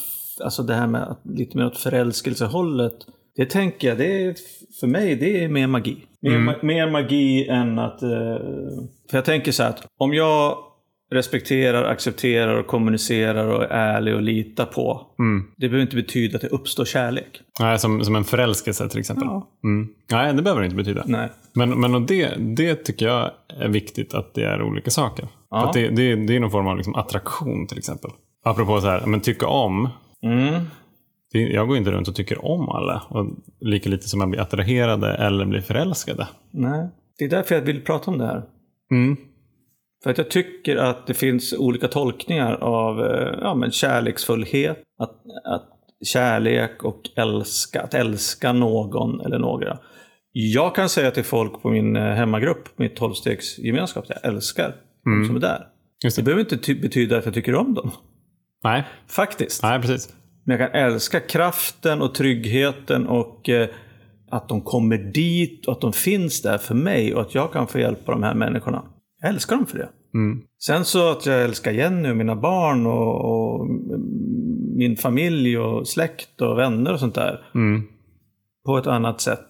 alltså 0.44 0.64
det 0.64 0.74
här 0.74 0.88
med 0.88 1.04
att, 1.04 1.22
lite 1.24 1.58
mer 1.58 1.66
åt 1.66 1.78
förälskelsehållet. 1.78 2.96
Det 3.36 3.46
tänker 3.46 3.88
jag, 3.88 3.98
det 3.98 4.26
är 4.26 4.36
för 4.80 4.88
mig, 4.88 5.16
det 5.16 5.44
är 5.44 5.50
mer 5.50 5.68
magi. 5.68 5.98
Mer, 6.22 6.38
ma- 6.38 6.66
mer 6.66 6.92
magi 6.92 7.48
än 7.48 7.80
att... 7.80 8.02
eh, 8.02 8.10
för 9.10 9.18
jag 9.18 9.26
tänker 9.26 9.52
så 9.52 9.64
här 9.64 9.70
att 9.70 9.86
om 9.98 10.14
jag 10.14 10.58
respekterar, 11.12 11.84
accepterar 11.84 12.56
och 12.56 12.68
kommunicerar 12.68 13.48
och 13.48 13.64
är 13.64 13.68
ärlig 13.70 14.16
och 14.16 14.22
litar 14.22 14.66
på. 14.66 15.08
Mm. 15.20 15.52
Det 15.58 15.70
behöver 15.70 15.82
inte 15.82 15.96
betyda 15.96 16.36
att 16.36 16.42
det 16.42 16.48
uppstår 16.48 16.86
kärlek. 16.86 17.42
Nej, 17.60 17.80
som, 17.80 18.04
som 18.04 18.16
en 18.16 18.24
förälskelse 18.24 18.90
till 18.90 19.00
exempel. 19.00 19.28
Ja. 19.28 19.50
Mm. 19.64 19.90
Nej, 20.12 20.34
det 20.34 20.42
behöver 20.42 20.62
det 20.62 20.66
inte 20.66 20.78
betyda. 20.78 21.04
Nej. 21.06 21.30
Men, 21.54 21.80
men 21.80 21.96
och 21.96 22.02
det, 22.02 22.34
det 22.38 22.76
tycker 22.76 23.08
jag 23.08 23.32
är 23.60 23.68
viktigt 23.70 24.14
att 24.14 24.34
det 24.34 24.44
är 24.44 24.62
olika 24.62 24.92
saker. 24.92 25.28
Ja. 25.50 25.72
Det, 25.74 25.88
det, 25.88 26.16
det 26.16 26.36
är 26.36 26.40
någon 26.40 26.52
form 26.52 26.68
av 26.68 26.78
liksom 26.78 26.96
attraktion 26.96 27.68
till 27.68 27.78
exempel. 27.78 28.12
Apropå 28.44 28.82
så 28.82 28.88
här, 28.88 29.06
men 29.06 29.22
tycka 29.22 29.48
om. 29.48 29.90
Mm. 30.24 30.64
Det, 31.32 31.40
jag 31.40 31.68
går 31.68 31.78
inte 31.78 31.92
runt 31.92 32.08
och 32.08 32.16
tycker 32.16 32.46
om 32.46 32.70
alla. 32.70 33.04
Och 33.10 33.28
lika 33.60 33.90
lite 33.90 34.08
som 34.08 34.20
jag 34.20 34.30
blir 34.30 34.42
attraherade 34.42 35.14
eller 35.14 35.46
blir 35.46 35.62
förälskade. 35.62 36.28
Nej. 36.52 36.90
Det 37.18 37.26
är 37.26 37.30
därför 37.30 37.56
jag 37.56 37.62
vill 37.62 37.82
prata 37.82 38.12
om 38.12 38.18
det 38.18 38.26
här. 38.26 38.44
Mm. 38.92 39.18
För 40.04 40.10
att 40.12 40.18
jag 40.18 40.30
tycker 40.30 40.76
att 40.78 41.08
det 41.08 41.14
finns 41.14 41.54
olika 41.54 41.88
tolkningar 41.88 42.54
av 42.56 43.06
eh, 43.06 43.38
ja, 43.42 43.56
men 43.56 43.72
kärleksfullhet, 43.72 44.84
att, 45.00 45.12
att 45.46 45.70
kärlek 46.06 46.84
och 46.84 47.02
älska, 47.16 47.82
att 47.82 47.94
älska 47.94 48.54
någon 48.54 49.22
eller 49.22 49.40
några. 49.40 49.80
Jag 50.32 50.76
kan 50.76 50.90
säga 50.90 51.12
till 51.12 51.24
folk 51.24 51.62
på 51.62 51.70
min 51.70 51.96
eh, 51.96 52.04
hemmagrupp, 52.04 52.80
mitt 52.80 52.96
tolvstegsgemenskap, 52.96 54.04
att 54.04 54.10
jag 54.10 54.34
älskar 54.34 54.76
de 55.04 55.26
som 55.28 55.36
är 55.36 55.40
där. 55.40 55.68
Just 56.04 56.16
Det 56.16 56.22
det. 56.22 56.26
behöver 56.26 56.42
inte 56.44 56.58
ty- 56.58 56.82
betyda 56.82 57.18
att 57.18 57.26
jag 57.26 57.34
tycker 57.34 57.56
om 57.56 57.74
dem. 57.74 57.92
Nej. 58.64 58.84
Faktiskt. 59.08 59.64
Nej, 59.64 59.82
precis. 59.82 60.14
Men 60.46 60.60
jag 60.60 60.72
kan 60.72 60.82
älska 60.82 61.20
kraften 61.20 62.02
och 62.02 62.16
tryggheten 62.16 63.08
och 63.08 63.50
eh, 63.50 63.68
att 64.32 64.50
de 64.50 64.62
kommer 64.62 64.98
dit 64.98 65.66
och 65.68 65.74
att 65.74 65.82
de 65.82 65.94
finns 65.94 66.42
där 66.42 66.58
för 66.58 66.76
mig 66.76 67.16
och 67.16 67.22
att 67.22 67.36
jag 67.36 67.54
kan 67.54 67.68
få 67.68 67.80
hjälpa 67.80 68.12
de 68.12 68.24
här 68.24 68.34
människorna. 68.36 68.84
Jag 69.22 69.30
älskar 69.30 69.56
dem 69.56 69.66
för 69.66 69.78
det. 69.78 69.90
Mm. 70.14 70.42
Sen 70.60 70.86
så 70.86 71.12
att 71.12 71.26
jag 71.26 71.44
älskar 71.44 71.72
Jenny 71.72 72.12
och 72.12 72.18
mina 72.18 72.36
barn 72.36 72.86
och, 72.86 73.26
och 73.26 73.68
min 74.78 74.96
familj 74.96 75.58
och 75.58 75.88
släkt 75.88 76.42
och 76.42 76.58
vänner 76.58 76.94
och 76.94 77.00
sånt 77.00 77.16
där 77.16 77.52
Mm. 77.56 77.84
på 78.66 78.78
ett 78.78 78.88
annat 78.88 79.22
sätt. 79.22 79.48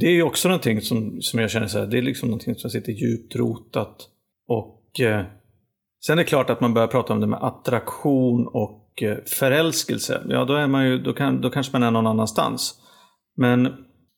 Det 0.00 0.06
är 0.06 0.10
ju 0.12 0.22
också 0.22 0.48
någonting 0.48 0.80
som, 0.80 1.18
som 1.20 1.40
jag 1.40 1.50
känner 1.50 1.66
så 1.66 1.78
här, 1.78 1.86
det 1.86 1.98
är 1.98 2.02
liksom 2.02 2.28
någonting 2.28 2.54
som 2.54 2.70
sitter 2.70 2.92
djupt 2.92 3.36
rotat. 3.36 3.96
Och 4.48 5.00
eh, 5.00 5.24
sen 6.06 6.18
är 6.18 6.22
det 6.22 6.28
klart 6.28 6.50
att 6.50 6.60
man 6.60 6.74
börjar 6.74 6.88
prata 6.88 7.12
om 7.12 7.20
det 7.20 7.26
med 7.26 7.42
attraktion 7.42 8.46
och 8.46 9.02
eh, 9.02 9.16
förälskelse. 9.38 10.22
Ja, 10.28 10.44
då, 10.44 10.54
är 10.54 10.66
man 10.66 10.86
ju, 10.86 10.98
då, 10.98 11.12
kan, 11.12 11.40
då 11.40 11.50
kanske 11.50 11.72
man 11.72 11.82
är 11.82 11.90
någon 11.90 12.06
annanstans. 12.06 12.74
Men 13.36 13.66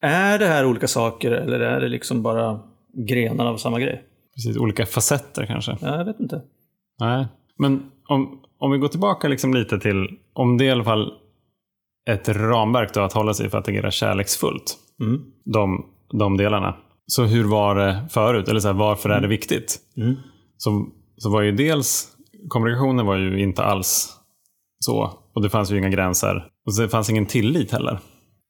är 0.03 0.39
det 0.39 0.47
här 0.47 0.67
olika 0.67 0.87
saker 0.89 1.31
eller 1.31 1.61
är 1.61 1.81
det 1.81 1.89
liksom 1.89 2.23
bara 2.23 2.61
grenar 3.09 3.47
av 3.47 3.57
samma 3.57 3.81
grej? 3.81 4.05
Precis. 4.35 4.57
Olika 4.57 4.87
facetter 4.87 5.47
kanske. 5.47 5.77
Ja, 5.81 5.97
jag 5.97 6.05
vet 6.05 6.21
inte. 6.21 6.43
Nej. 7.01 7.27
Men 7.59 7.91
om, 8.09 8.41
om 8.59 8.71
vi 8.71 8.79
går 8.79 8.89
tillbaka 8.89 9.29
liksom 9.29 9.55
lite 9.55 9.79
till, 9.79 10.19
om 10.33 10.59
det 10.59 10.65
är 10.65 10.69
i 10.69 10.71
alla 10.71 10.85
fall 10.85 11.13
ett 12.11 12.29
ramverk 12.29 12.95
då 12.95 13.01
att 13.01 13.13
hålla 13.13 13.35
sig 13.35 13.51
för 13.51 13.59
att 13.59 13.69
agera 13.69 13.91
kärleksfullt. 13.91 14.79
Mm. 15.01 15.23
De, 15.45 15.87
de 16.19 16.37
delarna. 16.37 16.77
Så 17.07 17.25
hur 17.25 17.45
var 17.45 17.75
det 17.75 18.09
förut? 18.11 18.49
Eller 18.49 18.61
så 18.61 18.69
här, 18.69 18.75
varför 18.75 19.11
är 19.11 19.21
det 19.21 19.29
viktigt? 19.29 19.79
Mm. 19.97 20.15
Så, 20.57 20.87
så 21.17 21.31
var 21.31 21.43
ju 21.43 21.53
dels, 21.53 22.09
kommunikationen 22.49 23.07
var 23.07 23.17
ju 23.17 23.43
inte 23.43 23.65
alls 23.65 24.17
så. 24.79 25.19
Och 25.35 25.43
det 25.43 25.51
fanns 25.51 25.71
ju 25.73 25.79
inga 25.79 25.89
gränser. 25.89 26.47
Och 26.67 26.77
det 26.79 26.89
fanns 26.89 27.11
ingen 27.11 27.27
tillit 27.27 27.73
heller. 27.73 27.99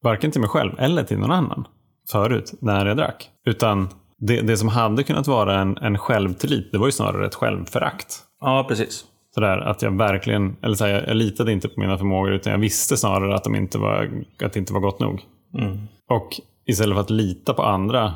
Varken 0.03 0.31
till 0.31 0.41
mig 0.41 0.49
själv 0.49 0.71
eller 0.79 1.03
till 1.03 1.17
någon 1.17 1.31
annan. 1.31 1.67
Förut, 2.11 2.53
när 2.61 2.85
jag 2.85 2.97
drack. 2.97 3.29
Utan 3.45 3.89
det, 4.27 4.41
det 4.41 4.57
som 4.57 4.67
hade 4.67 5.03
kunnat 5.03 5.27
vara 5.27 5.59
en, 5.59 5.77
en 5.77 5.97
självtillit, 5.97 6.71
det 6.71 6.77
var 6.77 6.85
ju 6.85 6.91
snarare 6.91 7.25
ett 7.25 7.35
självförakt. 7.35 8.19
Ja, 8.41 8.65
precis. 8.69 9.05
Sådär, 9.33 9.57
att 9.57 9.81
jag 9.81 9.97
verkligen, 9.97 10.55
eller 10.61 10.75
så 10.75 10.85
här, 10.85 10.93
jag, 10.93 11.07
jag 11.07 11.15
litade 11.15 11.51
inte 11.51 11.67
på 11.69 11.79
mina 11.79 11.97
förmågor 11.97 12.33
utan 12.33 12.51
jag 12.51 12.59
visste 12.59 12.97
snarare 12.97 13.35
att, 13.35 13.43
de 13.43 13.55
inte 13.55 13.77
var, 13.77 14.23
att 14.43 14.53
det 14.53 14.59
inte 14.59 14.73
var 14.73 14.79
gott 14.79 14.99
nog. 14.99 15.21
Mm. 15.59 15.77
Och 16.09 16.29
istället 16.65 16.95
för 16.95 17.01
att 17.01 17.09
lita 17.09 17.53
på 17.53 17.63
andra, 17.63 18.13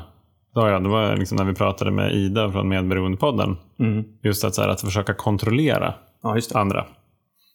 då, 0.54 0.68
ja, 0.68 0.80
det 0.80 0.88
var 0.88 1.16
liksom 1.16 1.36
när 1.36 1.44
vi 1.44 1.54
pratade 1.54 1.90
med 1.90 2.12
Ida 2.12 2.52
från 2.52 2.68
Medberoendepodden, 2.68 3.56
Mm. 3.78 4.04
just 4.22 4.44
att, 4.44 4.54
så 4.54 4.62
här, 4.62 4.68
att 4.68 4.80
försöka 4.80 5.14
kontrollera 5.14 5.94
Ja, 6.22 6.40
andra. 6.54 6.86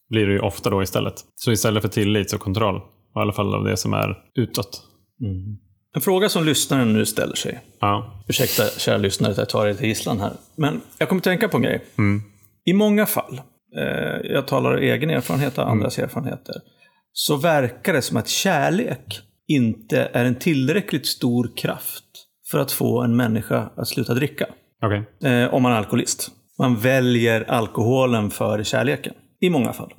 Blir 0.09 0.27
det 0.27 0.33
ju 0.33 0.39
ofta 0.39 0.69
då 0.69 0.83
istället. 0.83 1.13
Så 1.35 1.51
istället 1.51 1.81
för 1.81 1.89
tillit 1.89 2.29
så 2.29 2.37
kontroll. 2.37 2.77
I 3.15 3.19
alla 3.19 3.33
fall 3.33 3.55
av 3.55 3.63
det 3.63 3.77
som 3.77 3.93
är 3.93 4.17
utåt. 4.35 4.81
Mm. 5.21 5.57
En 5.95 6.01
fråga 6.01 6.29
som 6.29 6.45
lyssnaren 6.45 6.93
nu 6.93 7.05
ställer 7.05 7.35
sig. 7.35 7.59
Ja. 7.79 8.23
Ursäkta 8.27 8.63
kära 8.79 8.97
lyssnare 8.97 9.31
att 9.31 9.37
jag 9.37 9.49
tar 9.49 9.67
er 9.67 9.73
till 9.73 9.87
gisslan 9.87 10.19
här. 10.19 10.33
Men 10.55 10.81
jag 10.97 11.09
kommer 11.09 11.21
tänka 11.21 11.47
på 11.47 11.57
en 11.57 11.63
grej. 11.63 11.85
Mm. 11.97 12.21
I 12.65 12.73
många 12.73 13.05
fall, 13.05 13.41
eh, 13.77 14.31
jag 14.31 14.47
talar 14.47 14.71
av 14.73 14.77
egen 14.77 15.09
erfarenhet 15.09 15.57
och 15.57 15.69
andras 15.69 15.99
erfarenheter, 15.99 16.55
så 17.13 17.37
verkar 17.37 17.93
det 17.93 18.01
som 18.01 18.17
att 18.17 18.27
kärlek 18.27 19.19
inte 19.47 20.09
är 20.13 20.25
en 20.25 20.35
tillräckligt 20.35 21.07
stor 21.07 21.51
kraft 21.57 22.03
för 22.51 22.59
att 22.59 22.71
få 22.71 23.01
en 23.01 23.15
människa 23.15 23.69
att 23.75 23.87
sluta 23.87 24.13
dricka. 24.13 24.45
Okej. 24.81 25.31
Eh, 25.31 25.53
om 25.53 25.63
man 25.63 25.71
är 25.71 25.75
alkoholist. 25.75 26.31
Man 26.59 26.79
väljer 26.79 27.51
alkoholen 27.51 28.31
före 28.31 28.63
kärleken. 28.63 29.13
I 29.41 29.49
många 29.49 29.73
fall. 29.73 29.93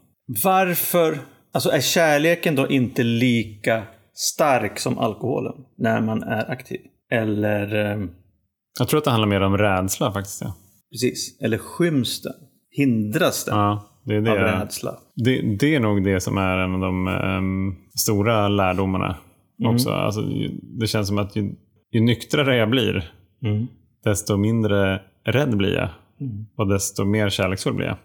Varför? 0.44 1.18
Alltså 1.52 1.70
är 1.70 1.80
kärleken 1.80 2.56
då 2.56 2.68
inte 2.68 3.02
lika 3.02 3.82
stark 4.14 4.78
som 4.78 4.98
alkoholen 4.98 5.54
när 5.78 6.00
man 6.00 6.22
är 6.22 6.50
aktiv? 6.50 6.80
Eller, 7.10 7.92
eh, 7.92 8.04
Jag 8.78 8.88
tror 8.88 8.98
att 8.98 9.04
det 9.04 9.10
handlar 9.10 9.28
mer 9.28 9.40
om 9.40 9.58
rädsla 9.58 10.12
faktiskt. 10.12 10.40
Ja, 10.42 10.54
precis, 10.92 11.40
eller 11.40 11.58
skyms 11.58 12.22
den? 12.22 12.32
Hindras 12.70 13.44
den 13.44 13.58
ja 13.58 13.88
det, 14.04 14.14
är 14.14 14.18
av 14.18 14.24
det, 14.24 14.60
rädsla? 14.60 14.94
det, 15.16 15.56
det 15.60 15.74
är 15.74 15.80
nog 15.80 16.04
det 16.04 16.20
som 16.20 16.38
är 16.38 16.58
en 16.58 16.74
av 16.74 16.80
de 16.80 17.08
ehm, 17.08 17.74
stora 17.98 18.48
lärdomarna 18.48 19.16
också. 19.66 19.90
Alltså, 19.90 20.22
det 20.80 20.86
känns 20.86 21.08
som 21.08 21.18
att 21.18 21.36
ju, 21.36 21.54
ju 21.92 22.00
nyktrare 22.00 22.56
jag 22.56 22.70
blir, 22.70 23.12
Mm. 23.44 23.66
desto 24.04 24.36
mindre 24.36 25.00
rädd 25.24 25.56
blir 25.56 25.74
jag. 25.74 25.88
Och 26.56 26.68
desto 26.68 27.04
mer 27.04 27.28
kärleksfull 27.30 27.74
blir 27.74 27.86
jag. 27.86 27.96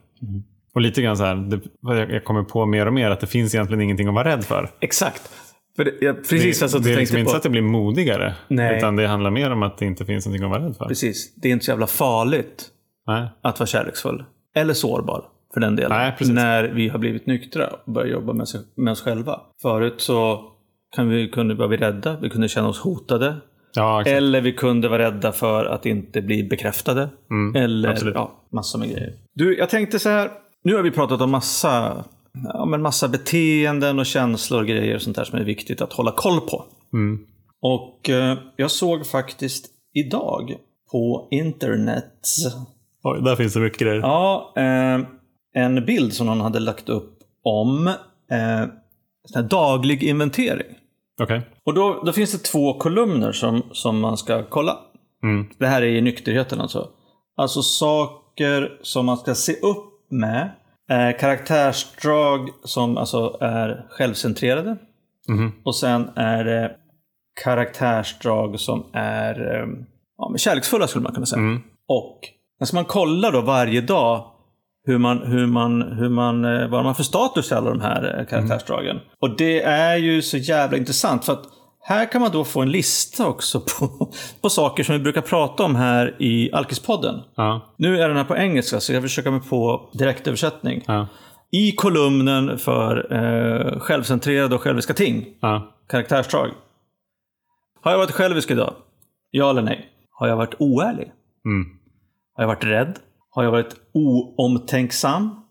Och 0.75 0.81
lite 0.81 1.01
grann 1.01 1.17
så 1.17 1.23
här, 1.23 1.35
det, 1.35 2.13
jag 2.13 2.23
kommer 2.23 2.43
på 2.43 2.65
mer 2.65 2.85
och 2.85 2.93
mer 2.93 3.09
att 3.11 3.19
det 3.19 3.27
finns 3.27 3.55
egentligen 3.55 3.81
ingenting 3.81 4.07
att 4.07 4.13
vara 4.13 4.29
rädd 4.29 4.43
för. 4.43 4.69
Exakt. 4.79 5.31
För 5.77 5.85
det, 5.85 5.91
jag, 6.01 6.15
precis 6.15 6.59
det, 6.59 6.65
alltså, 6.65 6.79
det 6.79 6.93
är 6.93 6.97
liksom 6.97 7.17
inte 7.17 7.31
så 7.31 7.37
att 7.37 7.45
jag 7.45 7.51
blir 7.51 7.61
modigare. 7.61 8.35
Nej. 8.47 8.77
Utan 8.77 8.95
det 8.95 9.07
handlar 9.07 9.31
mer 9.31 9.51
om 9.51 9.63
att 9.63 9.77
det 9.77 9.85
inte 9.85 10.05
finns 10.05 10.25
någonting 10.25 10.45
att 10.45 10.51
vara 10.51 10.65
rädd 10.65 10.75
för. 10.77 10.85
Precis. 10.85 11.35
Det 11.35 11.47
är 11.47 11.53
inte 11.53 11.65
så 11.65 11.71
jävla 11.71 11.87
farligt 11.87 12.65
Nej. 13.07 13.27
att 13.41 13.59
vara 13.59 13.67
kärleksfull. 13.67 14.23
Eller 14.55 14.73
sårbar, 14.73 15.25
för 15.53 15.61
den 15.61 15.75
delen. 15.75 15.91
Nej, 15.91 16.15
när 16.33 16.63
vi 16.63 16.89
har 16.89 16.99
blivit 16.99 17.25
nyktra 17.27 17.67
och 17.67 17.93
börjat 17.93 18.11
jobba 18.11 18.33
med, 18.33 18.47
sig, 18.47 18.61
med 18.75 18.91
oss 18.91 19.01
själva. 19.01 19.39
Förut 19.61 20.01
så 20.01 20.41
kan 20.95 21.09
vi, 21.09 21.29
kunde 21.29 21.53
vi 21.53 21.59
vara 21.59 21.77
rädda, 21.77 22.17
vi 22.21 22.29
kunde 22.29 22.47
känna 22.47 22.67
oss 22.67 22.79
hotade. 22.79 23.35
Ja. 23.73 24.03
Eller 24.03 24.41
vi 24.41 24.53
kunde 24.53 24.89
vara 24.89 25.03
rädda 25.03 25.31
för 25.31 25.65
att 25.65 25.85
inte 25.85 26.21
bli 26.21 26.43
bekräftade. 26.43 27.09
Mm, 27.31 27.63
Eller 27.63 27.89
absolut. 27.89 28.15
ja, 28.15 28.47
massor 28.51 28.79
med 28.79 28.89
grejer. 28.89 29.13
Du, 29.33 29.57
jag 29.57 29.69
tänkte 29.69 29.99
så 29.99 30.09
här. 30.09 30.31
Nu 30.63 30.75
har 30.75 30.83
vi 30.83 30.91
pratat 30.91 31.21
om 31.21 31.31
massa, 31.31 32.03
ja, 32.43 32.65
men 32.65 32.81
massa 32.81 33.07
beteenden 33.07 33.99
och 33.99 34.05
känslor 34.05 34.61
och 34.61 34.67
grejer 34.67 34.95
och 34.95 35.01
sånt 35.01 35.15
där 35.15 35.23
som 35.23 35.39
är 35.39 35.43
viktigt 35.43 35.81
att 35.81 35.93
hålla 35.93 36.11
koll 36.11 36.41
på. 36.41 36.65
Mm. 36.93 37.19
Och 37.61 38.09
eh, 38.09 38.37
jag 38.55 38.71
såg 38.71 39.07
faktiskt 39.07 39.65
idag 39.93 40.55
på 40.91 41.27
internet. 41.31 42.21
Oj, 43.03 43.21
där 43.21 43.35
finns 43.35 43.53
det 43.53 43.59
mycket 43.59 43.79
grejer. 43.79 43.99
Ja, 43.99 44.53
eh, 44.55 44.99
en 45.53 45.85
bild 45.85 46.13
som 46.13 46.27
någon 46.27 46.41
hade 46.41 46.59
lagt 46.59 46.89
upp 46.89 47.19
om 47.43 47.87
eh, 48.31 49.43
daglig 49.43 50.03
inventering. 50.03 50.75
Okej. 51.21 51.41
Och 51.63 51.73
då, 51.73 52.01
då 52.05 52.11
finns 52.11 52.31
det 52.31 52.37
två 52.37 52.73
kolumner 52.73 53.31
som, 53.31 53.63
som 53.71 53.99
man 53.99 54.17
ska 54.17 54.43
kolla. 54.43 54.77
Mm. 55.23 55.47
Det 55.57 55.67
här 55.67 55.81
är 55.81 55.85
i 55.85 56.01
nykterheten 56.01 56.61
alltså. 56.61 56.89
Alltså 57.37 57.61
saker 57.61 58.79
som 58.81 59.05
man 59.05 59.17
ska 59.17 59.35
se 59.35 59.53
upp 59.53 60.11
med. 60.11 60.51
Eh, 60.89 61.17
karaktärsdrag 61.19 62.49
som 62.63 62.97
alltså 62.97 63.37
är 63.41 63.85
självcentrerade. 63.89 64.77
Mhm. 65.27 65.51
Och 65.63 65.75
sen 65.75 66.09
är 66.15 66.43
det 66.43 66.75
karaktärsdrag 67.43 68.59
som 68.59 68.85
är 68.93 69.55
eh, 69.55 69.67
ja, 70.17 70.37
kärleksfulla 70.37 70.87
skulle 70.87 71.03
man 71.03 71.13
kunna 71.13 71.25
säga. 71.25 71.41
Mm. 71.41 71.61
Och 71.87 72.19
ska 72.63 72.75
man 72.75 72.85
kolla 72.85 73.31
då 73.31 73.41
varje 73.41 73.81
dag 73.81 74.31
hur 74.87 74.97
man, 74.97 75.21
hur 75.21 75.47
man, 75.47 75.81
hur 75.81 76.09
man, 76.09 76.45
eh, 76.45 76.59
vad 76.59 76.71
man 76.71 76.85
har 76.85 76.93
för 76.93 77.03
status 77.03 77.51
i 77.51 77.55
alla 77.55 77.69
de 77.69 77.81
här 77.81 78.19
eh, 78.19 78.25
karaktärsdragen. 78.25 78.99
Och 79.19 79.37
det 79.37 79.61
är 79.63 79.97
ju 79.97 80.21
så 80.21 80.37
jävla 80.37 80.77
intressant 80.77 81.25
för 81.25 81.33
att 81.33 81.45
här 81.89 82.11
kan 82.11 82.21
man 82.21 82.31
då 82.31 82.43
få 82.43 82.61
en 82.61 82.71
lista 82.71 83.27
också 83.27 83.59
på, 83.61 84.11
på 84.41 84.49
saker 84.49 84.83
som 84.83 84.93
vi 84.95 84.99
brukar 84.99 85.21
prata 85.21 85.63
om 85.63 85.75
här 85.75 86.15
i 86.19 86.51
Alkispodden. 86.51 87.21
Ja. 87.35 87.73
Nu 87.77 88.01
är 88.01 88.07
den 88.07 88.17
här 88.17 88.23
på 88.23 88.37
engelska 88.37 88.79
så 88.79 88.93
jag 88.93 89.03
försöker 89.03 89.31
mig 89.31 89.41
på 89.49 89.89
direktöversättning. 89.93 90.83
Ja. 90.87 91.07
I 91.51 91.71
kolumnen 91.71 92.57
för 92.57 93.13
eh, 93.13 93.79
självcentrerade 93.79 94.55
och 94.55 94.61
själviska 94.61 94.93
ting, 94.93 95.25
Ja. 95.41 95.75
karaktärsdrag. 95.89 96.49
Har 97.81 97.91
jag 97.91 97.97
varit 97.97 98.11
självisk 98.11 98.51
idag? 98.51 98.73
Ja 99.31 99.49
eller 99.49 99.61
nej? 99.61 99.85
Har 100.11 100.27
jag 100.27 100.35
varit 100.35 100.55
oärlig? 100.59 101.11
Mm. 101.45 101.65
Har 102.33 102.43
jag 102.43 102.47
varit 102.47 102.63
rädd? 102.63 102.99
Har 103.29 103.43
jag 103.43 103.51
varit 103.51 103.75
oomtänksam? 103.93 105.43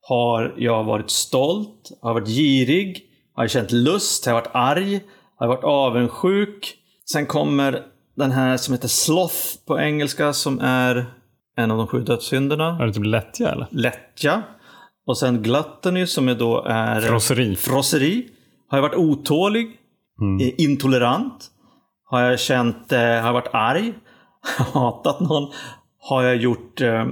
Har 0.00 0.54
jag 0.56 0.84
varit 0.84 1.10
stolt? 1.10 1.90
Har 2.02 2.10
jag 2.10 2.14
varit 2.14 2.28
girig? 2.28 3.04
Har 3.34 3.42
jag 3.44 3.50
känt 3.50 3.72
lust? 3.72 4.26
Har 4.26 4.32
jag 4.32 4.40
varit 4.40 4.50
arg? 4.54 5.00
Har 5.38 5.48
varit 5.48 5.64
avundsjuk? 5.64 6.74
Sen 7.12 7.26
kommer 7.26 7.82
den 8.16 8.30
här 8.30 8.56
som 8.56 8.74
heter 8.74 8.88
sloth 8.88 9.36
på 9.66 9.80
engelska 9.80 10.32
som 10.32 10.60
är 10.60 11.06
en 11.56 11.70
av 11.70 11.78
de 11.78 11.86
sju 11.86 12.00
dödssynderna. 12.00 12.78
Är 12.80 12.86
det 12.86 12.92
typ 12.92 13.04
lättja 13.04 13.50
eller? 13.50 13.66
Lättja. 13.70 14.42
Och 15.06 15.18
sen 15.18 15.42
gluttony 15.42 16.06
som 16.06 16.28
är 16.28 16.34
då 16.34 16.64
är... 16.64 17.00
Frosseri. 17.00 17.56
Frosseri. 17.56 18.28
Har 18.68 18.78
jag 18.78 18.82
varit 18.82 18.96
otålig? 18.96 19.66
Eh, 20.40 20.64
Intolerant? 20.64 21.50
Har 22.04 22.20
jag 22.20 22.40
känt, 22.40 22.92
eh, 22.92 22.98
har 22.98 23.06
jag 23.06 23.32
varit 23.32 23.50
arg? 23.54 23.92
Hatat 24.72 25.20
någon? 25.20 25.52
Har 26.00 26.22
jag 26.22 26.36
gjort 26.36 26.80
eh, 26.80 27.00
eh, 27.00 27.06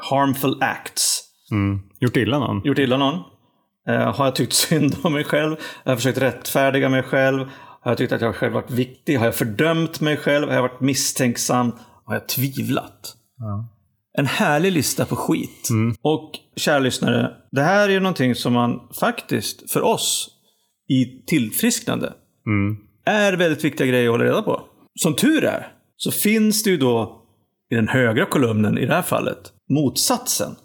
harmful 0.00 0.58
acts? 0.60 1.20
Mm. 1.50 1.80
Gjort 2.00 2.16
illa 2.16 2.38
någon? 2.38 2.62
Gjort 2.64 2.78
illa 2.78 2.96
någon? 2.96 3.22
Eh, 3.88 4.14
har 4.14 4.24
jag 4.24 4.36
tyckt 4.36 4.52
synd 4.68 4.96
om 5.02 5.12
mig 5.12 5.24
själv? 5.24 5.50
Har 5.84 5.92
jag 5.92 5.98
försökt 5.98 6.18
rättfärdiga 6.18 6.88
mig 6.88 7.02
själv? 7.02 7.48
Har 7.80 7.90
jag 7.90 7.98
tyckt 7.98 8.12
att 8.12 8.20
jag 8.20 8.36
själv 8.36 8.52
varit 8.52 8.70
viktig? 8.70 9.16
Har 9.18 9.24
jag 9.24 9.34
fördömt 9.34 10.00
mig 10.00 10.16
själv? 10.16 10.48
Har 10.48 10.54
jag 10.54 10.62
varit 10.62 10.80
misstänksam? 10.80 11.72
Har 12.04 12.14
jag 12.14 12.28
tvivlat? 12.28 13.16
En 14.18 14.26
härlig 14.26 14.72
lista 14.72 15.04
på 15.04 15.16
skit. 15.16 15.68
Och 16.02 16.30
kära 16.56 16.78
lyssnare, 16.78 17.30
det 17.52 17.62
här 17.62 17.88
är 17.88 17.92
ju 17.92 18.00
någonting 18.00 18.34
som 18.34 18.52
man 18.52 18.80
faktiskt, 19.00 19.70
för 19.72 19.82
oss, 19.82 20.30
i 20.88 21.04
tillfrisknande, 21.26 22.12
Mm. 22.46 22.76
är 23.04 23.32
väldigt 23.32 23.64
viktiga 23.64 23.86
grejer 23.86 24.04
att 24.04 24.10
hålla 24.12 24.24
reda 24.24 24.42
på. 24.42 24.62
Som 24.94 25.14
tur 25.16 25.44
är, 25.44 25.72
så 25.96 26.10
finns 26.10 26.62
det 26.62 26.70
ju 26.70 26.76
då 26.76 27.22
i 27.70 27.74
den 27.74 27.88
högra 27.88 28.26
kolumnen 28.26 28.78
i 28.78 28.86
det 28.86 28.94
här 28.94 29.02
fallet, 29.02 29.38
motsatsen 29.70 30.56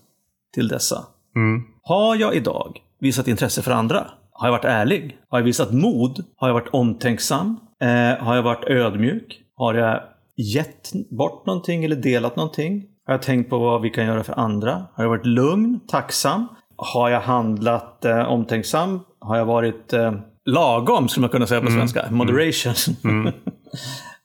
till 0.54 0.68
dessa. 0.68 1.06
Mm. 1.36 1.62
Har 1.82 2.16
jag 2.16 2.36
idag 2.36 2.78
visat 3.00 3.28
intresse 3.28 3.62
för 3.62 3.72
andra? 3.72 4.08
Har 4.32 4.48
jag 4.48 4.52
varit 4.52 4.66
ärlig? 4.66 5.18
Har 5.30 5.40
jag 5.40 5.46
visat 5.46 5.72
mod? 5.74 6.26
Har 6.36 6.48
jag 6.48 6.54
varit 6.54 6.70
omtänksam? 6.74 7.60
Eh, 7.82 8.26
har 8.26 8.36
jag 8.36 8.44
varit 8.44 8.64
ödmjuk? 8.66 9.42
Har 9.56 9.74
jag 9.74 10.02
gett 10.38 10.92
bort 11.10 11.46
någonting 11.46 11.86
eller 11.86 11.96
delat 11.96 12.36
någonting? 12.36 12.84
Har 13.06 13.14
jag 13.14 13.22
tänkt 13.22 13.50
på 13.50 13.60
vad 13.60 13.82
vi 13.82 13.90
kan 13.90 14.06
göra 14.06 14.24
för 14.24 14.40
andra? 14.40 14.72
Har 14.94 15.04
jag 15.04 15.10
varit 15.10 15.26
lugn? 15.26 15.80
Tacksam? 15.88 16.48
Har 16.78 17.10
jag 17.10 17.22
handlat 17.22 18.06
eh, 18.06 18.20
omtänksam? 18.20 19.00
Har 19.20 19.38
jag 19.38 19.46
varit 19.46 19.94
eh, 19.94 20.14
lagom, 20.46 21.08
skulle 21.10 21.22
man 21.22 21.30
kunna 21.30 21.48
säga 21.48 21.62
på 21.62 21.68
svenska? 21.72 22.06
Moderation. 22.12 23.32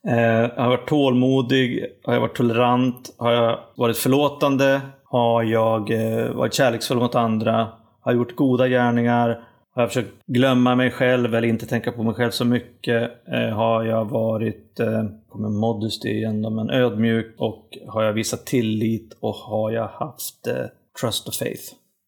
Eh, 0.07 0.49
har 0.57 0.63
jag 0.63 0.69
varit 0.69 0.87
tålmodig? 0.87 1.85
Har 2.03 2.13
jag 2.13 2.21
varit 2.21 2.35
tolerant? 2.35 3.15
Har 3.17 3.31
jag 3.31 3.59
varit 3.75 3.97
förlåtande? 3.97 4.81
Har 5.03 5.43
jag 5.43 5.91
eh, 5.91 6.31
varit 6.31 6.53
kärleksfull 6.53 6.97
mot 6.97 7.15
andra? 7.15 7.67
Har 8.05 8.13
gjort 8.13 8.35
goda 8.35 8.67
gärningar? 8.67 9.27
Har 9.75 9.81
jag 9.81 9.89
försökt 9.89 10.25
glömma 10.25 10.75
mig 10.75 10.91
själv 10.91 11.35
eller 11.35 11.47
inte 11.47 11.65
tänka 11.65 11.91
på 11.91 12.03
mig 12.03 12.13
själv 12.13 12.31
så 12.31 12.45
mycket? 12.45 13.11
Eh, 13.27 13.55
har 13.55 13.83
jag 13.83 14.05
varit, 14.05 14.79
eh, 14.79 15.03
kommer 15.29 15.49
modesty 15.49 16.09
igen 16.09 16.41
då, 16.41 16.49
men 16.49 16.69
ödmjuk? 16.69 17.35
Och 17.37 17.77
har 17.87 18.03
jag 18.03 18.13
visat 18.13 18.45
tillit? 18.45 19.17
Och 19.19 19.35
har 19.35 19.71
jag 19.71 19.87
haft 19.87 20.47
eh, 20.47 20.53
trust 21.01 21.27
och 21.27 21.33
faith? 21.33 21.63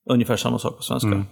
Ungefär 0.10 0.36
samma 0.36 0.60
sak 0.60 0.78
på 0.78 0.84
svenska. 0.84 1.24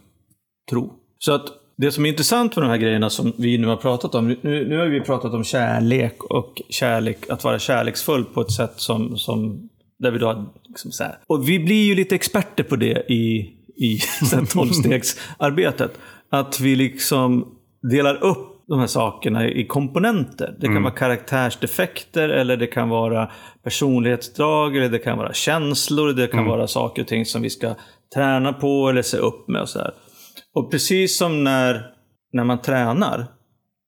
Tro. 0.70 0.94
Så 1.20 1.32
att 1.34 1.46
det 1.78 1.92
som 1.92 2.06
är 2.06 2.10
intressant 2.10 2.56
med 2.56 2.66
de 2.66 2.70
här 2.70 2.78
grejerna 2.78 3.10
som 3.10 3.34
vi 3.38 3.58
nu 3.58 3.68
har 3.68 3.78
pratat 3.78 4.16
om. 4.16 4.28
Nu, 4.28 4.68
nu 4.68 4.78
har 4.78 4.86
vi 4.86 5.02
pratat 5.02 5.34
om 5.34 5.44
kärlek 5.44 6.24
och 6.24 6.62
kärlek, 6.70 7.30
att 7.30 7.44
vara 7.44 7.60
kärleksfull 7.60 8.24
på 8.24 8.42
ett 8.42 8.52
sätt 8.52 8.74
som, 8.76 9.18
som 9.18 9.70
där 10.00 10.12
vi 10.12 10.20
då 10.20 10.46
liksom 10.64 10.92
så 10.92 11.04
här. 11.04 11.18
Och 11.28 11.50
vi 11.50 11.60
blir 11.60 11.86
ju 11.86 11.96
lite 11.96 12.16
experter 12.16 12.64
på 12.64 12.76
det 12.76 13.12
i, 13.12 13.55
i 13.78 14.00
här 14.32 14.46
tolvstegsarbetet. 14.54 16.00
Att 16.30 16.60
vi 16.60 16.76
liksom 16.76 17.56
delar 17.92 18.24
upp 18.24 18.52
de 18.68 18.80
här 18.80 18.88
sakerna 18.88 19.48
i 19.50 19.66
komponenter. 19.68 20.58
Det 20.60 20.68
kan 20.68 20.84
vara 20.84 20.94
karaktärsdefekter 20.94 22.30
eller 22.30 22.58
det 22.58 22.68
kan 22.68 22.90
vara 22.90 23.32
personlighetsdrag 23.64 24.78
eller 24.78 24.90
det 24.90 25.00
kan 25.00 25.18
vara 25.18 25.34
känslor. 25.34 26.14
Det 26.14 26.28
kan 26.28 26.46
vara 26.46 26.68
saker 26.68 27.02
och 27.02 27.08
ting 27.08 27.26
som 27.26 27.42
vi 27.42 27.50
ska 27.50 27.76
träna 28.16 28.54
på 28.54 28.90
eller 28.90 29.02
se 29.02 29.18
upp 29.18 29.48
med 29.48 29.62
och 29.62 29.70
så 29.70 29.80
här. 29.80 29.94
Och 30.56 30.72
precis 30.72 31.18
som 31.18 31.44
när, 31.44 31.86
när 32.34 32.44
man 32.44 32.62
tränar, 32.62 33.28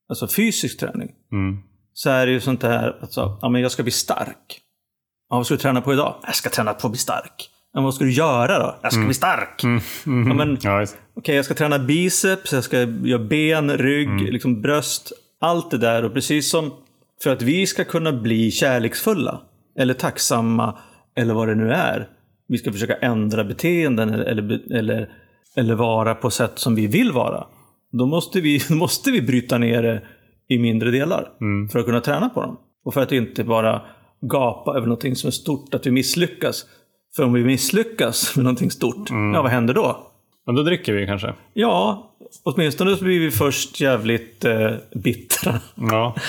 alltså 0.10 0.28
fysisk 0.28 0.80
träning, 0.80 1.10
Mm. 1.32 1.58
så 1.94 2.10
är 2.10 2.26
det 2.26 2.32
ju 2.32 2.40
sånt 2.40 2.62
där 2.62 2.98
att 3.02 3.12
så, 3.14 3.40
ja, 3.42 3.50
men 3.50 3.62
jag 3.62 3.72
ska 3.72 3.84
bli 3.84 3.92
stark. 3.92 4.62
Ja, 5.30 5.36
vad 5.36 5.46
ska 5.46 5.56
du 5.56 5.60
träna 5.62 5.82
på 5.82 5.94
idag? 5.94 6.16
Jag 6.26 6.36
ska 6.36 6.50
träna 6.50 6.74
på 6.74 6.88
att 6.88 6.92
bli 6.92 7.00
stark. 7.00 7.50
Ja, 7.74 7.80
men 7.80 7.84
vad 7.84 7.94
ska 7.94 8.04
du 8.04 8.12
göra 8.12 8.60
då? 8.60 8.80
Jag 8.82 8.94
ska 8.94 9.02
bli 9.06 9.14
stark. 9.14 9.62
Ja, 9.64 10.34
men, 10.34 10.58
Ja, 10.62 10.78
visst. 10.78 10.98
Okej, 11.16 11.36
jag 11.36 11.46
ska 11.46 11.54
träna 11.54 11.80
biceps, 11.80 12.54
jag 12.54 12.64
ska 12.64 12.78
göra 12.82 13.24
ben, 13.24 13.78
rygg, 13.78 14.34
liksom 14.34 14.62
bröst. 14.62 15.12
Allt 15.42 15.72
det 15.72 15.78
där. 15.78 16.06
Och 16.06 16.14
precis 16.14 16.50
som 16.50 16.72
för 17.24 17.30
att 17.30 17.42
vi 17.42 17.68
ska 17.68 17.84
kunna 17.84 18.14
bli 18.14 18.52
kärleksfulla, 18.52 19.42
eller 19.80 19.94
tacksamma, 19.94 20.78
eller 21.16 21.34
vad 21.34 21.48
det 21.48 21.56
nu 21.56 21.72
är. 21.72 22.08
Vi 22.48 22.58
ska 22.58 22.72
försöka 22.72 22.96
ändra 22.96 23.44
beteenden 23.44 24.10
eller, 24.10 24.26
eller, 24.26 24.78
eller, 24.78 25.10
eller 25.56 25.76
vara 25.76 26.16
på 26.16 26.30
sätt 26.30 26.52
som 26.56 26.76
vi 26.76 26.88
vill 26.88 27.12
vara. 27.12 27.48
Då 27.92 28.06
måste 28.06 28.42
vi, 28.42 28.62
då 28.70 28.76
måste 28.76 29.12
vi 29.12 29.22
bryta 29.22 29.58
ner 29.58 29.84
det 29.84 30.02
i 30.50 30.60
mindre 30.60 30.92
delar 30.92 31.30
för 31.72 31.80
att 31.80 31.86
kunna 31.86 32.02
träna 32.02 32.30
på 32.30 32.42
dem. 32.42 32.58
Och 32.86 32.94
för 32.94 33.02
att 33.02 33.12
inte 33.12 33.44
bara 33.44 33.82
gapa 34.22 34.72
över 34.72 34.88
någonting 34.88 35.16
som 35.16 35.28
är 35.28 35.32
stort, 35.32 35.74
att 35.74 35.86
vi 35.86 35.92
misslyckas. 35.92 36.66
För 37.18 37.24
om 37.24 37.34
vi 37.34 37.44
misslyckas 37.44 38.36
med 38.36 38.44
någonting 38.44 38.72
stort, 38.72 39.10
ja 39.34 39.42
vad 39.42 39.52
händer 39.52 39.74
då? 39.74 40.08
Men 40.46 40.56
då 40.56 40.64
dricker 40.64 40.94
vi 40.94 41.06
kanske. 41.06 41.34
Ja, 41.54 42.12
åtminstone 42.44 42.96
så 42.98 43.04
blir 43.04 43.20
vi 43.20 43.32
först 43.32 43.82
jävligt 43.82 44.46
eh, 44.46 44.72
bittra. 44.96 45.60
Ja. 45.76 46.16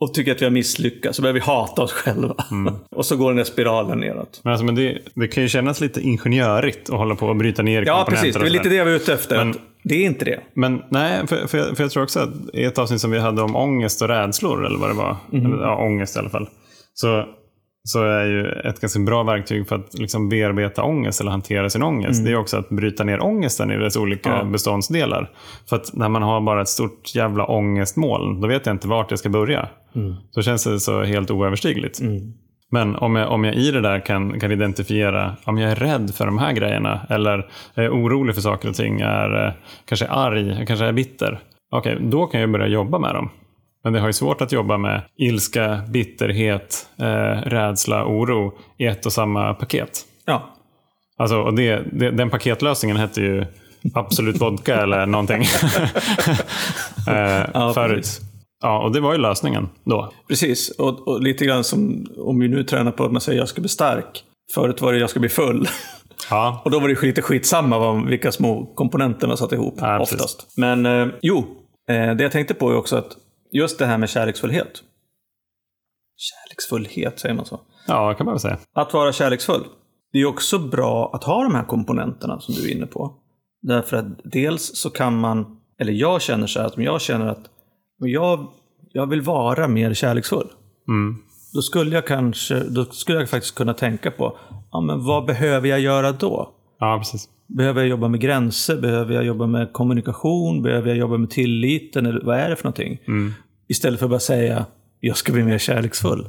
Och 0.00 0.14
tycker 0.14 0.32
att 0.32 0.40
vi 0.40 0.44
har 0.46 0.50
misslyckats. 0.50 1.16
Så 1.16 1.22
börjar 1.22 1.34
vi 1.34 1.40
hata 1.40 1.82
oss 1.82 1.92
själva. 1.92 2.34
Och 2.90 3.06
så 3.06 3.16
går 3.16 3.30
den 3.30 3.36
där 3.36 3.44
spiralen 3.44 3.98
neråt. 3.98 4.40
Men, 4.44 4.52
alltså, 4.52 4.64
men 4.64 4.74
det, 4.74 4.98
det 5.14 5.28
kan 5.28 5.42
ju 5.42 5.48
kännas 5.48 5.80
lite 5.80 6.00
ingenjörigt 6.00 6.90
att 6.90 6.96
hålla 6.96 7.14
på 7.14 7.26
och 7.26 7.36
bryta 7.36 7.62
ner 7.62 7.84
Ja, 7.86 7.96
komponenter 7.96 8.22
precis. 8.22 8.42
Det 8.42 8.46
är 8.46 8.50
lite 8.50 8.68
det 8.68 8.74
jag 8.74 8.84
var 8.84 8.92
ute 8.92 9.14
efter. 9.14 9.36
Men- 9.44 9.54
det 9.82 9.94
är 9.94 10.06
inte 10.06 10.24
det. 10.24 10.40
Men 10.54 10.82
nej, 10.90 11.26
för, 11.26 11.46
för, 11.46 11.58
jag, 11.58 11.76
för 11.76 11.84
jag 11.84 11.90
tror 11.90 12.02
också 12.02 12.20
att 12.20 12.30
i 12.52 12.64
ett 12.64 12.78
avsnitt 12.78 13.00
som 13.00 13.10
vi 13.10 13.18
hade 13.18 13.42
om 13.42 13.56
ångest 13.56 14.02
och 14.02 14.08
rädslor, 14.08 14.66
eller 14.66 14.78
vad 14.78 14.90
det 14.90 14.94
var, 14.94 15.16
eller, 15.32 15.62
ja, 15.62 15.76
ångest 15.76 16.16
i 16.16 16.18
alla 16.18 16.30
fall, 16.30 16.48
så, 16.94 17.24
så 17.88 18.02
är 18.04 18.24
ju 18.24 18.46
ett 18.48 18.80
ganska 18.80 19.00
bra 19.00 19.22
verktyg 19.22 19.68
för 19.68 19.76
att 19.76 19.94
liksom 19.98 20.28
bearbeta 20.28 20.82
ångest 20.82 21.20
eller 21.20 21.30
hantera 21.30 21.70
sin 21.70 21.82
ångest, 21.82 22.24
det 22.24 22.30
är 22.32 22.36
också 22.36 22.56
att 22.56 22.68
bryta 22.68 23.04
ner 23.04 23.22
ångesten 23.22 23.70
i 23.70 23.76
dess 23.76 23.96
olika 23.96 24.28
Ja. 24.30 24.44
beståndsdelar. 24.44 25.30
För 25.68 25.76
att 25.76 25.94
när 25.94 26.08
man 26.08 26.22
har 26.22 26.40
bara 26.40 26.62
ett 26.62 26.68
stort 26.68 27.14
jävla 27.14 27.44
ångestmoln, 27.46 28.40
då 28.40 28.48
vet 28.48 28.66
jag 28.66 28.74
inte 28.74 28.88
vart 28.88 29.10
jag 29.10 29.18
ska 29.18 29.28
börja. 29.28 29.68
Då 30.34 30.42
känns 30.42 30.64
det 30.64 30.80
så 30.80 31.02
helt 31.02 31.30
oöverstigligt. 31.30 32.00
Men 32.70 32.96
om 32.96 33.16
jag, 33.16 33.30
om 33.32 33.44
jag 33.44 33.54
i 33.54 33.70
det 33.70 33.80
där 33.80 34.00
kan, 34.06 34.40
kan 34.40 34.52
identifiera 34.52 35.36
om 35.44 35.58
jag 35.58 35.70
är 35.72 35.76
rädd 35.76 36.14
för 36.14 36.26
de 36.26 36.38
här 36.38 36.52
grejerna 36.52 37.00
eller 37.08 37.46
är 37.74 37.90
orolig 37.90 38.34
för 38.34 38.42
saker 38.42 38.68
och 38.68 38.74
ting, 38.74 39.00
är 39.00 39.46
eh, 39.46 39.52
kanske 39.88 40.06
arg, 40.06 40.66
kanske 40.66 40.86
är 40.86 40.92
bitter. 40.92 41.38
Okej, 41.70 41.98
då 42.00 42.26
kan 42.26 42.40
jag 42.40 42.50
börja 42.52 42.66
jobba 42.66 42.98
med 42.98 43.14
dem. 43.14 43.30
Men 43.88 43.92
det 43.92 44.00
har 44.00 44.06
ju 44.06 44.12
svårt 44.12 44.40
att 44.40 44.52
jobba 44.52 44.78
med 44.78 45.02
ilska, 45.18 45.80
bitterhet, 45.88 46.86
eh, 46.98 47.42
rädsla, 47.48 48.06
oro 48.06 48.52
i 48.78 48.86
ett 48.86 49.06
och 49.06 49.12
samma 49.12 49.54
paket. 49.54 50.04
Ja. 50.26 50.54
Alltså, 51.18 51.36
och 51.36 51.54
det, 51.54 51.82
det, 51.92 52.10
den 52.10 52.30
paketlösningen 52.30 52.96
hette 52.96 53.20
ju 53.20 53.46
Absolut 53.94 54.40
Vodka 54.40 54.76
eller 54.82 55.06
någonting. 55.06 55.42
eh, 57.08 57.46
Ja, 57.54 57.72
förut. 57.74 57.96
precis. 57.96 58.20
Ja, 58.62 58.82
och 58.84 58.92
det 58.92 59.00
var 59.00 59.12
ju 59.12 59.18
lösningen 59.18 59.68
då. 59.84 60.12
Precis, 60.28 60.70
och, 60.78 61.08
och 61.08 61.22
lite 61.22 61.44
grann 61.44 61.64
som 61.64 62.06
om 62.18 62.38
vi 62.38 62.48
nu 62.48 62.64
tränar 62.64 62.92
på 62.92 63.04
att 63.04 63.12
man 63.12 63.20
säger 63.20 63.38
jag 63.38 63.48
ska 63.48 63.60
bli 63.60 63.68
stark. 63.68 64.24
Förut 64.54 64.82
var 64.82 64.92
det 64.92 64.98
jag 64.98 65.10
ska 65.10 65.20
bli 65.20 65.28
full. 65.28 65.68
Ja, 66.30 66.62
Och 66.64 66.70
då 66.70 66.80
var 66.80 66.88
det 66.88 67.02
lite 67.02 67.22
skitsamma 67.22 67.78
vad, 67.78 68.06
vilka 68.06 68.32
små 68.32 68.66
komponenter 68.74 69.26
man 69.26 69.36
satte 69.36 69.54
ihop. 69.54 69.74
Ja, 69.80 69.98
precis. 69.98 70.14
oftast. 70.14 70.46
Men 70.56 70.86
eh, 70.86 71.06
jo, 71.22 71.38
eh, 71.90 72.14
det 72.14 72.22
jag 72.22 72.32
tänkte 72.32 72.54
på 72.54 72.70
är 72.70 72.76
också 72.76 72.96
att 72.96 73.16
just 73.52 73.78
det 73.78 73.86
här 73.86 73.98
med 73.98 74.08
kärleksfullhet. 74.08 74.82
Kärleksfullhet, 76.16 77.18
säger 77.18 77.34
man 77.34 77.44
så? 77.44 77.60
ja 77.88 78.14
kan 78.14 78.24
man 78.24 78.34
väl 78.34 78.40
säga. 78.40 78.58
Att 78.72 78.92
vara 78.92 79.12
kärleksfull. 79.12 79.64
Det 80.12 80.18
är 80.18 80.26
också 80.26 80.58
bra 80.58 81.10
att 81.14 81.24
ha 81.24 81.42
de 81.42 81.54
här 81.54 81.64
komponenterna 81.64 82.40
som 82.40 82.54
du 82.54 82.70
är 82.70 82.76
inne 82.76 82.86
på. 82.86 83.14
Därför 83.62 83.96
att 83.96 84.06
dels 84.24 84.76
så 84.76 84.90
kan 84.90 85.20
man, 85.20 85.60
eller 85.80 85.92
jag 85.92 86.22
känner 86.22 86.46
så 86.46 86.60
här 86.60 86.66
att 86.66 86.76
om 86.76 86.82
jag 86.82 87.00
känner 87.00 87.26
att 87.26 87.50
jag, 87.98 88.46
jag 88.92 89.06
vill 89.06 89.22
vara 89.22 89.68
mer 89.68 89.94
kärleksfull. 89.94 90.48
Mm. 90.88 91.16
Då 91.54 91.62
skulle 91.62 91.94
jag 91.94 92.06
kanske, 92.06 92.60
då 92.60 92.84
skulle 92.84 93.18
jag 93.18 93.30
faktiskt 93.30 93.54
kunna 93.54 93.74
tänka 93.74 94.10
på, 94.10 94.38
ja 94.72 94.80
men 94.80 95.04
vad 95.04 95.26
behöver 95.26 95.68
jag 95.68 95.80
göra 95.80 96.12
då? 96.12 96.54
Ja, 96.80 96.98
precis. 96.98 97.28
Behöver 97.46 97.80
jag 97.80 97.88
jobba 97.88 98.08
med 98.08 98.20
gränser? 98.20 98.80
Behöver 98.80 99.14
jag 99.14 99.24
jobba 99.24 99.46
med 99.46 99.72
kommunikation? 99.72 100.62
Behöver 100.62 100.88
jag 100.88 100.96
jobba 100.96 101.16
med 101.18 101.30
tilliten? 101.30 102.06
Eller 102.06 102.20
vad 102.24 102.38
är 102.38 102.50
det 102.50 102.56
för 102.56 102.64
någonting? 102.64 102.98
Istället 103.68 103.98
för 103.98 104.06
att 104.06 104.10
bara 104.10 104.20
säga, 104.20 104.66
jag 105.00 105.16
ska 105.16 105.32
bli 105.32 105.42
mer 105.42 105.58
kärleksfull. 105.58 106.26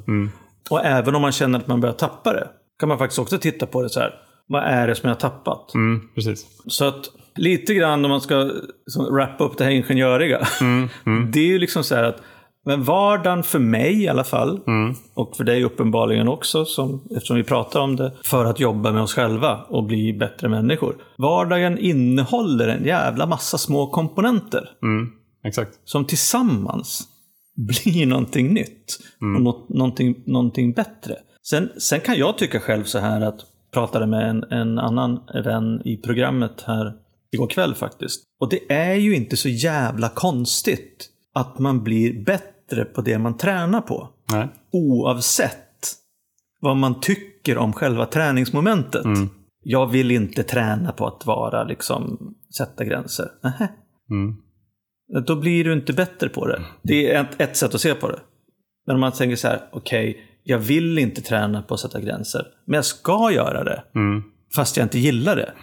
Och 0.69 0.85
även 0.85 1.15
om 1.15 1.21
man 1.21 1.31
känner 1.31 1.59
att 1.59 1.67
man 1.67 1.81
börjar 1.81 1.93
tappa 1.93 2.33
det, 2.33 2.47
kan 2.79 2.89
man 2.89 2.97
faktiskt 2.97 3.19
också 3.19 3.37
titta 3.37 3.65
på 3.65 3.81
det 3.81 3.89
så 3.89 3.99
här. 3.99 4.13
Vad 4.47 4.63
är 4.63 4.87
det 4.87 4.95
som 4.95 5.07
jag 5.07 5.15
har 5.15 5.19
tappat? 5.19 5.73
Mm, 5.73 6.01
precis. 6.15 6.45
Så 6.67 6.85
att 6.85 7.09
lite 7.35 7.73
grann 7.73 8.05
om 8.05 8.11
man 8.11 8.21
ska 8.21 8.51
liksom, 8.85 9.13
wrappa 9.15 9.43
upp 9.43 9.57
det 9.57 9.63
här 9.63 9.71
ingenjöriga. 9.71 10.47
Det 11.31 11.39
är 11.39 11.47
ju 11.47 11.59
liksom 11.59 11.83
så 11.83 11.95
här 11.95 12.03
att 12.03 12.21
men 12.69 12.83
vardagen 12.83 13.43
för 13.43 13.59
mig 13.59 14.03
i 14.03 14.07
alla 14.07 14.23
fall, 14.23 14.61
och 15.13 15.35
för 15.37 15.43
dig 15.43 15.63
uppenbarligen 15.63 16.27
också, 16.27 16.65
som, 16.65 17.07
eftersom 17.15 17.37
vi 17.37 17.43
pratar 17.43 17.79
om 17.79 17.95
det, 17.95 18.13
för 18.23 18.45
att 18.45 18.59
jobba 18.59 18.91
med 18.91 19.01
oss 19.01 19.13
själva 19.13 19.59
och 19.69 19.83
bli 19.83 20.13
bättre 20.13 20.49
människor. 20.49 20.95
Vardagen 21.17 21.77
innehåller 21.77 22.67
en 22.67 22.85
jävla 22.85 23.25
massa 23.25 23.57
små 23.57 23.87
komponenter 23.87 24.69
Mm, 24.83 25.09
exakt. 25.43 25.79
som 25.85 26.05
tillsammans 26.05 27.07
blir 27.55 28.05
någonting 28.05 28.53
nytt. 28.53 28.99
Och 29.35 29.41
något, 29.41 29.69
någonting, 29.69 30.23
någonting 30.25 30.73
bättre. 30.73 31.15
Sen, 31.49 31.69
sen 31.77 31.99
kan 31.99 32.17
jag 32.17 32.37
tycka 32.37 32.59
själv 32.59 32.83
så 32.83 32.99
här 32.99 33.21
att, 33.21 33.39
pratade 33.73 34.07
med 34.07 34.29
en, 34.29 34.43
en 34.43 34.79
annan 34.79 35.19
vän 35.45 35.81
i 35.85 35.97
programmet 35.97 36.63
här 36.67 36.93
igår 37.31 37.47
kväll 37.47 37.75
faktiskt. 37.75 38.23
Och 38.39 38.49
det 38.49 38.71
är 38.73 38.95
ju 38.95 39.15
inte 39.15 39.37
så 39.37 39.49
jävla 39.49 40.09
konstigt 40.09 41.09
att 41.33 41.59
man 41.59 41.83
blir 41.83 42.23
bättre 42.25 42.58
på 42.85 43.01
det 43.01 43.19
man 43.19 43.37
tränar 43.37 43.81
på. 43.81 44.09
Nej. 44.31 44.47
Oavsett 44.71 45.55
vad 46.61 46.77
man 46.77 46.99
tycker 46.99 47.57
om 47.57 47.73
själva 47.73 48.05
träningsmomentet. 48.05 49.05
Jag 49.63 49.87
vill 49.87 50.11
inte 50.11 50.43
träna 50.43 50.91
på 50.91 51.07
att 51.07 51.25
vara 51.25 51.63
liksom, 51.63 52.17
sätta 52.57 52.85
gränser. 52.85 53.27
Nähä. 53.43 53.67
Mm. 54.11 54.35
Då 55.25 55.35
blir 55.35 55.63
du 55.63 55.73
inte 55.73 55.93
bättre 55.93 56.29
på 56.29 56.47
det. 56.47 56.61
Det 56.81 57.11
är 57.11 57.21
ett, 57.21 57.41
ett 57.41 57.57
sätt 57.57 57.75
att 57.75 57.81
se 57.81 57.93
på 57.93 58.07
det. 58.07 58.19
Men 58.87 58.95
om 58.95 58.99
man 58.99 59.11
tänker 59.11 59.35
så 59.35 59.47
här, 59.47 59.61
okej, 59.71 60.17
jag 60.43 60.59
vill 60.59 60.97
inte 60.99 61.21
träna 61.21 61.61
på 61.61 61.73
att 61.73 61.79
sätta 61.79 62.01
gränser, 62.01 62.47
men 62.65 62.75
jag 62.75 62.85
ska 62.85 63.31
göra 63.31 63.63
det, 63.63 63.83
Mm. 63.95 64.23
fast 64.55 64.77
jag 64.77 64.85
inte 64.85 64.99
gillar 64.99 65.35
det. 65.35 65.53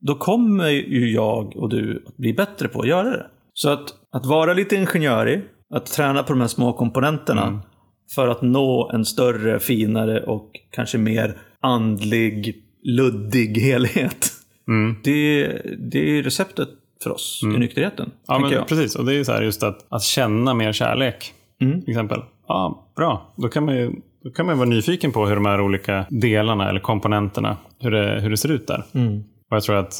Då 0.00 0.14
kommer 0.14 0.68
ju 0.68 1.10
jag 1.12 1.56
och 1.56 1.68
du 1.68 2.04
att 2.06 2.16
bli 2.16 2.32
bättre 2.32 2.68
på 2.68 2.80
att 2.80 2.88
göra 2.88 3.10
det. 3.10 3.26
Så 3.52 3.68
att, 3.70 3.94
att 4.12 4.26
vara 4.26 4.54
lite 4.54 4.76
ingenjörig, 4.76 5.42
att 5.72 5.86
träna 5.86 6.22
på 6.22 6.32
de 6.32 6.40
här 6.40 6.48
små 6.48 6.72
komponenterna 6.72 7.60
för 8.14 8.28
att 8.28 8.42
nå 8.42 8.90
en 8.94 9.04
större, 9.04 9.58
finare 9.58 10.22
och 10.22 10.50
kanske 10.70 10.98
mer 10.98 11.38
andlig, 11.60 12.62
luddig 12.82 13.58
helhet. 13.58 14.32
Mm. 14.68 14.96
Det, 15.04 15.46
det 15.78 16.18
är 16.18 16.22
receptet 16.22 16.68
för 17.02 17.10
oss 17.10 17.40
i 17.42 17.58
nykterheten. 17.58 18.10
Ja, 18.26 18.38
men 18.38 18.50
jag. 18.50 18.68
precis. 18.68 18.96
Och 18.96 19.04
det 19.04 19.14
är 19.14 19.24
så 19.24 19.32
här 19.32 19.42
just 19.42 19.62
att, 19.62 19.86
att 19.88 20.02
känna 20.02 20.54
mer 20.54 20.72
kärlek. 20.72 21.34
Mm. 21.60 21.80
Till 21.80 21.90
exempel. 21.90 22.20
Ja, 22.48 22.86
bra. 22.96 23.32
Då 23.36 23.48
kan 23.48 23.64
man 23.64 23.76
ju 23.76 23.92
då 24.24 24.30
kan 24.30 24.46
man 24.46 24.58
vara 24.58 24.68
nyfiken 24.68 25.12
på 25.12 25.26
hur 25.26 25.34
de 25.34 25.46
här 25.46 25.60
olika 25.60 26.06
delarna 26.10 26.68
eller 26.68 26.80
komponenterna, 26.80 27.56
hur 27.78 27.90
det, 27.90 28.20
hur 28.20 28.30
det 28.30 28.36
ser 28.36 28.50
ut 28.50 28.66
där. 28.66 28.84
Mm. 28.92 29.24
Och 29.50 29.56
jag 29.56 29.62
tror 29.62 29.76
att 29.76 29.94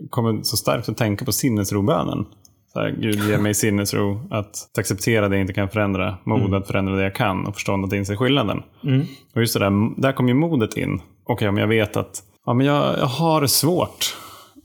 jag 0.00 0.10
kommer 0.10 0.42
så 0.42 0.56
starkt 0.56 0.88
att 0.88 0.96
tänka 0.96 1.24
på 1.24 1.32
sinnesrobönen. 1.32 2.26
Så 2.74 2.80
här, 2.80 2.90
Gud 2.90 3.24
ge 3.28 3.38
mig 3.38 3.54
sinnesro 3.54 4.20
att 4.30 4.78
acceptera 4.78 5.28
det 5.28 5.36
jag 5.36 5.40
inte 5.40 5.52
kan 5.52 5.68
förändra, 5.68 6.18
mod 6.24 6.54
att 6.54 6.66
förändra 6.66 6.96
det 6.96 7.02
jag 7.02 7.14
kan 7.14 7.46
och 7.46 7.54
förstånd 7.54 7.84
att 7.84 7.92
inse 7.92 8.16
skillnaden. 8.16 8.62
Mm. 8.84 9.06
Och 9.34 9.40
just 9.40 9.54
det 9.54 9.60
där, 9.60 10.00
där 10.00 10.12
kommer 10.12 10.28
ju 10.28 10.34
modet 10.34 10.76
in. 10.76 11.00
Okej, 11.24 11.48
om 11.48 11.58
jag 11.58 11.66
vet 11.66 11.96
att 11.96 12.22
ja, 12.46 12.54
men 12.54 12.66
jag, 12.66 12.98
jag 12.98 13.06
har 13.06 13.46
svårt 13.46 14.16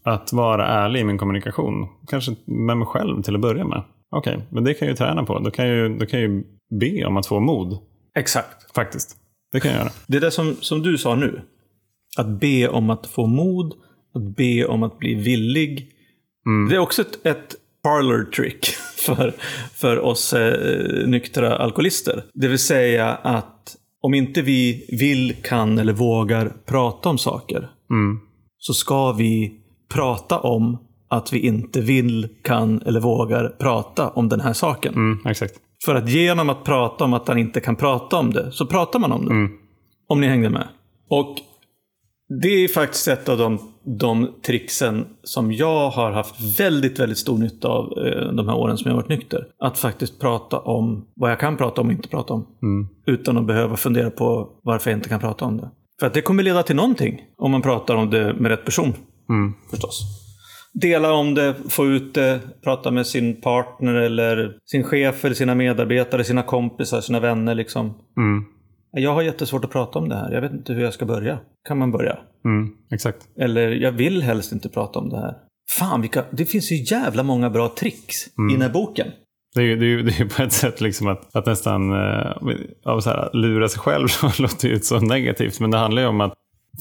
att 0.04 0.34
vara 0.34 0.68
ärlig 0.68 1.00
i 1.00 1.04
min 1.04 1.18
kommunikation. 1.18 1.88
Kanske 2.08 2.36
med 2.46 2.78
mig 2.78 2.88
själv 2.88 3.22
till 3.22 3.36
att 3.36 3.42
börja 3.42 3.66
med. 3.66 3.84
Okej, 4.12 4.40
men 4.50 4.64
det 4.64 4.74
kan 4.74 4.88
jag 4.88 4.94
ju 4.94 4.98
träna 4.98 5.24
på. 5.24 5.40
Då 5.40 5.52
kan 5.52 5.68
jag 5.68 5.76
ju, 5.76 5.98
då 5.98 6.06
kan 6.06 6.22
jag 6.22 6.30
ju 6.30 6.44
be 6.80 7.06
om 7.06 7.18
att 7.18 7.28
få 7.28 7.40
mod. 7.40 7.78
Exakt. 8.18 8.76
Faktiskt. 8.76 9.18
Det 9.52 9.60
kan 9.60 9.72
jag 9.72 9.80
göra. 9.80 9.92
Det 10.08 10.18
är 10.18 10.22
det 10.22 10.32
som, 10.32 10.56
som 10.56 10.82
du 10.82 10.98
sa 10.98 11.16
nu. 11.16 11.42
Att 12.18 12.28
be 12.28 12.68
om 12.68 12.90
att 12.90 13.08
få 13.08 13.28
mod, 13.28 13.74
att 14.14 14.36
be 14.36 14.66
om 14.66 14.84
att 14.84 15.00
bli 15.00 15.14
villig. 15.14 15.92
Det 16.70 16.76
är 16.76 16.80
också 16.80 17.02
ett, 17.02 17.26
ett 17.26 17.56
parlor 17.84 18.24
trick 18.24 18.66
för, 19.06 19.34
för 19.74 20.00
oss 20.00 20.34
eh, 20.34 21.08
nyktra 21.08 21.58
alkoholister. 21.58 22.24
Det 22.34 22.48
vill 22.48 22.60
säga 22.60 23.08
att 23.16 23.76
om 24.02 24.14
inte 24.14 24.42
vi 24.42 24.86
vill, 25.00 25.36
kan 25.44 25.80
eller 25.80 25.94
vågar 25.94 26.54
prata 26.66 27.10
om 27.10 27.18
saker 27.18 27.70
Mm. 27.92 28.20
så 28.58 28.74
ska 28.74 29.12
vi 29.12 29.54
prata 29.94 30.40
om 30.40 30.78
att 31.10 31.34
vi 31.34 31.40
inte 31.40 31.82
vill, 31.82 32.28
kan 32.44 32.82
eller 32.82 33.00
vågar 33.00 33.50
prata 33.50 34.10
om 34.10 34.30
den 34.30 34.40
här 34.42 34.54
saken. 34.54 34.94
Mm, 34.94 35.20
exakt. 35.26 35.54
För 35.86 35.96
att 35.96 36.10
genom 36.10 36.50
att 36.50 36.64
prata 36.64 37.04
om 37.04 37.14
att 37.14 37.28
han 37.28 37.38
inte 37.38 37.60
kan 37.62 37.76
prata 37.76 38.18
om 38.18 38.34
det, 38.34 38.52
så 38.52 38.66
pratar 38.66 39.00
man 39.00 39.12
om 39.12 39.26
det. 39.26 39.50
Om 40.08 40.22
ni 40.22 40.28
hängde 40.28 40.50
med. 40.50 40.68
Och 41.10 41.36
det 42.42 42.48
är 42.64 42.68
faktiskt 42.68 43.08
ett 43.08 43.30
av 43.30 43.38
de, 43.38 43.60
de 43.98 44.28
tricksen 44.46 45.06
som 45.24 45.52
jag 45.52 45.90
har 45.90 46.12
haft 46.12 46.60
väldigt, 46.60 47.00
väldigt 47.00 47.18
stor 47.18 47.38
nytta 47.38 47.68
av 47.68 47.86
eh, 48.06 48.34
de 48.34 48.48
här 48.48 48.56
åren 48.56 48.78
som 48.78 48.90
jag 48.90 48.96
har 48.96 49.02
varit 49.02 49.10
nykter. 49.10 49.48
Att 49.60 49.78
faktiskt 49.78 50.20
prata 50.20 50.60
om 50.60 51.06
vad 51.16 51.32
jag 51.32 51.40
kan 51.40 51.58
prata 51.58 51.82
om 51.82 51.88
och 51.88 51.94
inte 51.94 52.10
prata 52.10 52.34
om. 52.34 52.46
Utan 53.06 53.38
att 53.38 53.48
behöva 53.48 53.78
fundera 53.78 54.10
på 54.10 54.50
varför 54.64 54.92
jag 54.92 54.98
inte 54.98 55.10
kan 55.10 55.20
prata 55.20 55.46
om 55.46 55.58
det. 55.58 55.70
För 56.00 56.08
att 56.08 56.14
det 56.14 56.22
kommer 56.22 56.44
leda 56.44 56.64
till 56.64 56.76
någonting 56.76 57.22
om 57.38 57.52
man 57.52 57.62
pratar 57.62 57.96
om 57.96 58.10
det 58.10 58.34
med 58.34 58.52
rätt 58.52 58.66
person. 58.66 58.94
Förstås. 59.70 60.02
Dela 60.74 61.14
om 61.14 61.36
det, 61.36 61.56
få 61.70 61.86
ut 61.86 62.14
det, 62.14 62.40
prata 62.64 62.92
med 62.92 63.08
sin 63.08 63.42
partner 63.42 63.94
eller 63.94 64.58
sin 64.66 64.84
chef 64.84 65.26
eller 65.26 65.36
sina 65.36 65.56
medarbetare, 65.56 66.24
sina 66.24 66.44
kompisar, 66.44 67.02
sina 67.02 67.20
vänner 67.20 67.56
liksom. 67.56 67.94
Mm. 68.18 68.46
Jag 68.92 69.14
har 69.14 69.22
jättesvårt 69.22 69.66
att 69.66 69.72
prata 69.72 70.00
om 70.00 70.10
det 70.10 70.16
här. 70.16 70.32
Jag 70.32 70.42
vet 70.42 70.52
inte 70.52 70.74
hur 70.74 70.84
jag 70.84 70.94
ska 70.94 71.06
börja. 71.06 71.40
Kan 71.68 71.78
man 71.78 71.92
börja? 71.92 72.18
Mm, 72.46 72.70
exakt. 72.92 73.18
Eller 73.40 73.72
jag 73.72 73.92
vill 73.92 74.22
helst 74.24 74.52
inte 74.52 74.70
prata 74.70 75.00
om 75.00 75.10
det 75.10 75.18
här. 75.20 75.34
Fan, 75.80 76.02
vilka, 76.02 76.24
det 76.32 76.46
finns 76.46 76.72
ju 76.72 76.96
jävla 76.96 77.24
många 77.24 77.50
bra 77.50 77.70
tricks 77.80 78.28
i 78.28 78.54
den 78.54 78.62
här 78.62 78.70
boken. 78.70 79.08
Det 79.56 79.62
är 79.62 79.66
ju 79.66 79.76
det 79.76 79.86
är, 79.86 79.90
ju- 79.90 80.04
det 80.04 80.12
är 80.12 80.20
ju 80.20 80.30
på 80.30 80.44
ett 80.44 80.54
sätt 80.54 80.82
liksom 80.82 81.08
att, 81.08 81.36
att 81.36 81.46
nästan 81.46 81.92
eh, 81.92 82.32
av 82.86 83.00
så 83.00 83.10
här, 83.10 83.30
lura 83.34 83.68
sig 83.68 83.80
själv 83.80 84.08
låter 84.40 84.68
ju 84.68 84.80
så 84.80 85.00
negativt. 85.00 85.60
Men 85.60 85.72
det 85.72 85.78
handlar 85.78 86.02
ju 86.02 86.08
om 86.08 86.22
att, 86.22 86.34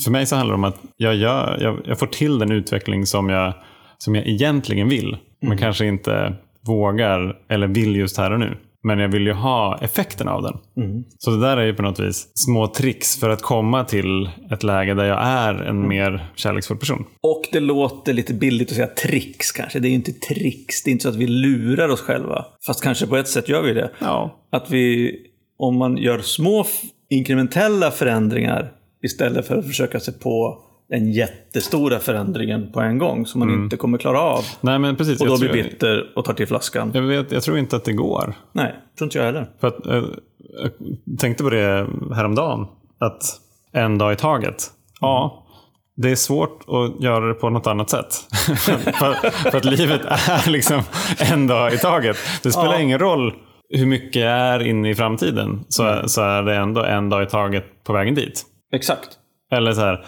för 0.04 0.10
mig 0.10 0.26
så 0.26 0.36
handlar 0.36 0.52
det 0.52 0.58
om 0.58 0.64
att 0.64 0.80
jag, 0.96 1.16
gör, 1.16 1.58
jag, 1.60 1.80
jag 1.84 1.98
får 1.98 2.06
till 2.06 2.38
den 2.38 2.52
utveckling 2.52 3.06
som 3.06 3.28
jag, 3.28 3.54
som 3.98 4.14
jag 4.14 4.26
egentligen 4.26 4.88
vill. 4.88 5.16
Men 5.42 5.58
kanske 5.58 5.86
inte 5.86 6.34
vågar 6.66 7.36
eller 7.48 7.66
vill 7.66 7.96
just 7.96 8.18
här 8.18 8.32
och 8.32 8.40
nu. 8.40 8.56
Men 8.84 8.98
jag 8.98 9.08
vill 9.08 9.26
ju 9.26 9.32
ha 9.32 9.78
effekten 9.82 10.28
av 10.28 10.42
den. 10.42 10.58
Så 11.18 11.30
det 11.30 11.40
där 11.40 11.56
är 11.56 11.66
ju 11.66 11.74
på 11.74 11.82
något 11.82 12.00
vis 12.00 12.28
små 12.34 12.66
tricks 12.66 13.20
för 13.20 13.30
att 13.30 13.42
komma 13.42 13.84
till 13.84 14.30
ett 14.50 14.62
läge 14.62 14.94
där 14.94 15.04
jag 15.04 15.22
är 15.22 15.54
en 15.54 15.88
mer 15.88 16.32
kärleksfull 16.34 16.76
person. 16.76 17.04
Och 17.20 17.42
det 17.52 17.60
låter 17.60 18.12
lite 18.12 18.34
billigt 18.34 18.70
att 18.70 18.76
säga 18.76 18.86
tricks 18.86 19.52
kanske. 19.52 19.78
Det 19.78 19.88
är 19.88 19.90
ju 19.90 19.94
inte 19.94 20.12
tricks. 20.12 20.82
Det 20.82 20.90
är 20.90 20.92
inte 20.92 21.02
så 21.02 21.08
att 21.08 21.16
vi 21.16 21.26
lurar 21.26 21.88
oss 21.88 22.00
själva. 22.00 22.44
Fast 22.66 22.82
kanske 22.82 23.06
på 23.06 23.16
ett 23.16 23.28
sätt 23.28 23.48
gör 23.48 23.62
vi 23.62 23.74
det. 23.74 23.90
Ja. 23.98 24.46
Att 24.52 24.70
vi, 24.70 25.16
om 25.58 25.76
man 25.76 25.96
gör 25.96 26.18
små 26.18 26.66
inkrementella 27.10 27.90
förändringar 27.90 28.72
istället 29.02 29.46
för 29.46 29.56
att 29.56 29.66
försöka 29.66 30.00
sig 30.00 30.14
på 30.14 30.62
den 30.88 31.12
jättestora 31.12 31.98
förändringen 31.98 32.72
på 32.72 32.80
en 32.80 32.98
gång 32.98 33.26
som 33.26 33.38
man 33.38 33.50
inte 33.50 33.76
kommer 33.76 33.98
klara 33.98 34.20
av. 34.20 34.44
Nej 34.60 34.78
men 34.78 34.96
precis. 34.96 35.20
Och 35.20 35.26
då 35.26 35.32
jag, 35.32 35.40
blir 35.40 35.48
tror, 35.48 35.62
bitter 35.62 36.12
och 36.16 36.24
tar 36.24 36.34
till 36.34 36.46
flaskan. 36.46 36.90
jag, 36.94 37.02
vet, 37.02 37.32
jag 37.32 37.42
tror 37.42 37.58
inte 37.58 37.76
att 37.76 37.84
det 37.84 37.92
går. 37.92 38.34
Nej, 38.52 38.74
tror 38.98 39.06
inte 39.06 39.18
jag 39.18 39.24
heller. 39.24 39.46
För 39.60 39.68
att, 39.68 39.86
eh, 39.86 40.04
jag 40.54 41.18
tänkte 41.18 41.44
på 41.44 41.50
det 41.50 41.86
häromdagen. 42.14 42.66
Att 42.98 43.22
en 43.72 43.98
dag 43.98 44.12
i 44.12 44.16
taget. 44.16 44.64
Ja, 45.00 45.46
det 45.96 46.10
är 46.10 46.16
svårt 46.16 46.64
att 46.68 47.02
göra 47.02 47.28
det 47.28 47.34
på 47.34 47.50
något 47.50 47.66
annat 47.66 47.90
sätt. 47.90 48.14
för, 48.32 49.30
för, 49.30 49.56
att 49.56 49.64
livet 49.64 50.00
är 50.04 50.50
liksom 50.50 50.82
en 51.32 51.46
dag 51.46 51.74
i 51.74 51.78
taget. 51.78 52.16
Det 52.42 52.50
spelar 52.50 52.72
ja. 52.72 52.80
ingen 52.80 52.98
roll 52.98 53.34
hur 53.70 53.86
mycket 53.86 54.22
jag 54.22 54.32
är 54.32 54.66
inne 54.66 54.90
i 54.90 54.94
framtiden. 54.94 55.64
Så, 55.68 55.84
mm. 55.84 56.08
så 56.08 56.22
är 56.22 56.42
det 56.42 56.56
ändå 56.56 56.84
en 56.84 57.08
dag 57.08 57.22
i 57.22 57.26
taget 57.26 57.84
på 57.84 57.92
vägen 57.92 58.14
dit. 58.14 58.42
Exakt. 58.72 59.08
Eller 59.52 59.72
så 59.72 59.80
här, 59.80 60.04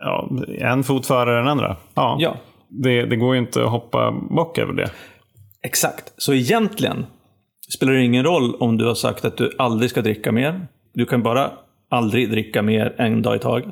ja, 0.00 0.28
en 0.58 0.84
fot 0.84 1.06
före 1.06 1.36
den 1.36 1.48
andra. 1.48 1.76
Ja. 1.94 2.16
ja. 2.20 2.36
Det, 2.68 3.04
det 3.06 3.16
går 3.16 3.34
ju 3.34 3.40
inte 3.40 3.64
att 3.64 3.70
hoppa 3.70 4.10
bock 4.30 4.58
över 4.58 4.72
det. 4.72 4.90
Exakt. 5.62 6.12
Så 6.16 6.34
egentligen 6.34 7.06
spelar 7.74 7.92
det 7.92 8.02
ingen 8.02 8.24
roll 8.24 8.54
om 8.54 8.76
du 8.76 8.86
har 8.86 8.94
sagt 8.94 9.24
att 9.24 9.36
du 9.36 9.54
aldrig 9.58 9.90
ska 9.90 10.02
dricka 10.02 10.32
mer. 10.32 10.66
Du 10.94 11.06
kan 11.06 11.22
bara 11.22 11.50
aldrig 11.88 12.30
dricka 12.30 12.62
mer 12.62 12.94
en 12.98 13.22
dag 13.22 13.36
i 13.36 13.38
taget. 13.38 13.68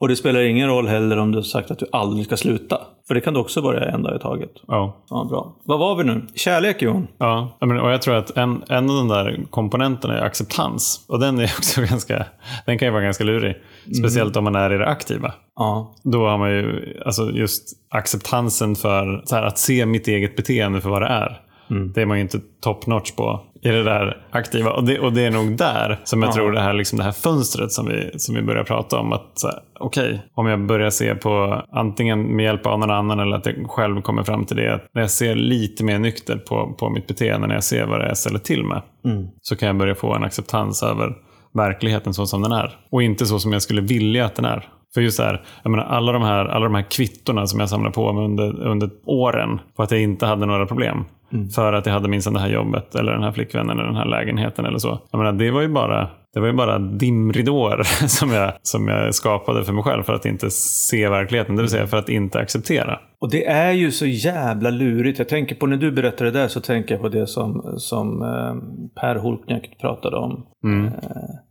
Och 0.00 0.08
det 0.08 0.16
spelar 0.16 0.40
ingen 0.40 0.68
roll 0.68 0.86
heller 0.86 1.16
om 1.16 1.32
du 1.32 1.38
har 1.38 1.42
sagt 1.42 1.70
att 1.70 1.78
du 1.78 1.86
aldrig 1.92 2.26
ska 2.26 2.36
sluta. 2.36 2.80
För 3.08 3.14
det 3.14 3.20
kan 3.20 3.34
du 3.34 3.40
också 3.40 3.62
börja 3.62 3.84
en 3.84 4.02
dag 4.02 4.16
i 4.16 4.18
taget. 4.18 4.50
Ja. 4.66 4.96
ja 5.10 5.26
bra. 5.30 5.56
Vad 5.64 5.78
var 5.78 5.96
vi 5.96 6.04
nu? 6.04 6.26
Kärlek 6.34 6.82
Johan? 6.82 7.06
Ja, 7.18 7.56
och 7.60 7.90
jag 7.90 8.02
tror 8.02 8.14
att 8.14 8.36
en, 8.36 8.62
en 8.68 8.90
av 8.90 8.96
de 8.96 9.08
där 9.08 9.44
komponenterna 9.50 10.18
är 10.18 10.22
acceptans. 10.22 11.06
Och 11.08 11.20
den 11.20 11.38
är 11.38 11.44
också 11.58 11.80
ganska, 11.80 12.26
den 12.66 12.78
kan 12.78 12.88
ju 12.88 12.92
vara 12.92 13.02
ganska 13.02 13.24
lurig. 13.24 13.56
Speciellt 13.98 14.36
mm. 14.36 14.46
om 14.46 14.52
man 14.52 14.62
är 14.62 14.74
i 14.74 14.78
det 14.78 14.86
aktiva. 14.86 15.34
Ja. 15.56 15.94
Då 16.02 16.26
har 16.26 16.38
man 16.38 16.50
ju 16.50 16.96
alltså 17.06 17.30
just 17.30 17.68
acceptansen 17.90 18.76
för 18.76 19.24
här, 19.30 19.42
att 19.42 19.58
se 19.58 19.86
mitt 19.86 20.08
eget 20.08 20.36
beteende 20.36 20.80
för 20.80 20.90
vad 20.90 21.02
det 21.02 21.08
är. 21.08 21.40
Mm. 21.70 21.92
Det 21.92 22.02
är 22.02 22.06
man 22.06 22.16
ju 22.16 22.22
inte 22.22 22.40
top 22.60 22.86
notch 22.86 23.12
på 23.12 23.40
i 23.66 23.70
det 23.70 23.82
där 23.82 24.16
aktiva. 24.30 24.70
Och 24.70 24.84
det, 24.84 24.98
och 24.98 25.12
det 25.12 25.26
är 25.26 25.30
nog 25.30 25.56
där 25.56 26.00
som 26.04 26.22
jag 26.22 26.28
ja. 26.28 26.32
tror 26.32 26.52
det 26.52 26.60
här, 26.60 26.72
liksom 26.72 26.98
det 26.98 27.04
här 27.04 27.12
fönstret 27.12 27.72
som 27.72 27.86
vi, 27.86 28.18
som 28.18 28.34
vi 28.34 28.42
börjar 28.42 28.64
prata 28.64 28.98
om. 28.98 29.12
att 29.12 29.44
Okej, 29.80 30.04
okay, 30.04 30.18
om 30.34 30.46
jag 30.46 30.66
börjar 30.66 30.90
se 30.90 31.14
på 31.14 31.62
antingen 31.72 32.36
med 32.36 32.44
hjälp 32.44 32.66
av 32.66 32.78
någon 32.78 32.90
annan 32.90 33.20
eller 33.20 33.36
att 33.36 33.46
jag 33.46 33.70
själv 33.70 34.02
kommer 34.02 34.22
fram 34.22 34.44
till 34.44 34.56
det. 34.56 34.74
Att 34.74 34.86
när 34.94 35.02
jag 35.02 35.10
ser 35.10 35.34
lite 35.34 35.84
mer 35.84 35.98
nykter 35.98 36.36
på, 36.36 36.74
på 36.78 36.90
mitt 36.90 37.06
beteende, 37.06 37.46
när 37.46 37.54
jag 37.54 37.64
ser 37.64 37.86
vad 37.86 38.00
det 38.00 38.04
är 38.04 38.08
jag 38.08 38.18
ställer 38.18 38.38
till 38.38 38.64
med. 38.64 38.82
Mm. 39.04 39.26
Så 39.42 39.56
kan 39.56 39.66
jag 39.66 39.76
börja 39.76 39.94
få 39.94 40.14
en 40.14 40.24
acceptans 40.24 40.82
över 40.82 41.14
verkligheten 41.54 42.14
så 42.14 42.26
som 42.26 42.42
den 42.42 42.52
är. 42.52 42.78
Och 42.90 43.02
inte 43.02 43.26
så 43.26 43.38
som 43.38 43.52
jag 43.52 43.62
skulle 43.62 43.80
vilja 43.80 44.24
att 44.24 44.34
den 44.34 44.44
är. 44.44 44.68
För 44.94 45.00
just 45.00 45.18
det 45.18 45.24
här, 45.24 45.44
jag 45.62 45.70
menar, 45.70 45.84
alla, 45.84 46.12
de 46.12 46.22
här, 46.22 46.44
alla 46.44 46.64
de 46.64 46.74
här 46.74 46.90
kvittorna 46.90 47.46
som 47.46 47.60
jag 47.60 47.68
samlar 47.68 47.90
på 47.90 48.12
mig 48.12 48.24
under, 48.24 48.62
under 48.62 48.90
åren 49.04 49.60
på 49.76 49.82
att 49.82 49.90
jag 49.90 50.00
inte 50.00 50.26
hade 50.26 50.46
några 50.46 50.66
problem. 50.66 51.04
Mm. 51.32 51.48
För 51.48 51.72
att 51.72 51.86
jag 51.86 51.92
hade 51.92 52.08
minst 52.08 52.32
det 52.32 52.40
här 52.40 52.48
jobbet 52.48 52.94
eller 52.94 53.12
den 53.12 53.22
här 53.22 53.32
flickvännen 53.32 53.78
eller 53.78 53.86
den 53.86 53.96
här 53.96 54.06
lägenheten 54.06 54.64
eller 54.64 54.78
så. 54.78 54.98
Jag 55.10 55.18
menar, 55.18 55.32
det 55.32 55.50
var 55.50 55.62
ju 55.62 55.68
bara 55.68 56.08
det 56.36 56.40
var 56.40 56.46
ju 56.46 56.52
bara 56.52 56.78
dimridåer 56.78 57.82
som 58.08 58.30
jag, 58.30 58.52
som 58.62 58.88
jag 58.88 59.14
skapade 59.14 59.64
för 59.64 59.72
mig 59.72 59.84
själv 59.84 60.02
för 60.02 60.12
att 60.12 60.26
inte 60.26 60.50
se 60.50 61.08
verkligheten. 61.08 61.56
Det 61.56 61.62
vill 61.62 61.70
säga 61.70 61.86
för 61.86 61.96
att 61.96 62.08
inte 62.08 62.38
acceptera. 62.38 62.98
Och 63.20 63.30
det 63.30 63.46
är 63.46 63.72
ju 63.72 63.90
så 63.90 64.06
jävla 64.06 64.70
lurigt. 64.70 65.18
Jag 65.18 65.28
tänker 65.28 65.54
på 65.54 65.66
när 65.66 65.76
du 65.76 65.92
berättar 65.92 66.24
det 66.24 66.30
där 66.30 66.48
så 66.48 66.60
tänker 66.60 66.94
jag 66.94 67.02
på 67.02 67.08
det 67.08 67.26
som, 67.26 67.74
som 67.76 68.22
eh, 68.22 68.54
Per 69.00 69.16
Holknekt 69.16 69.80
pratade 69.80 70.16
om. 70.16 70.46
Mm. 70.64 70.86
Eh, 70.86 70.92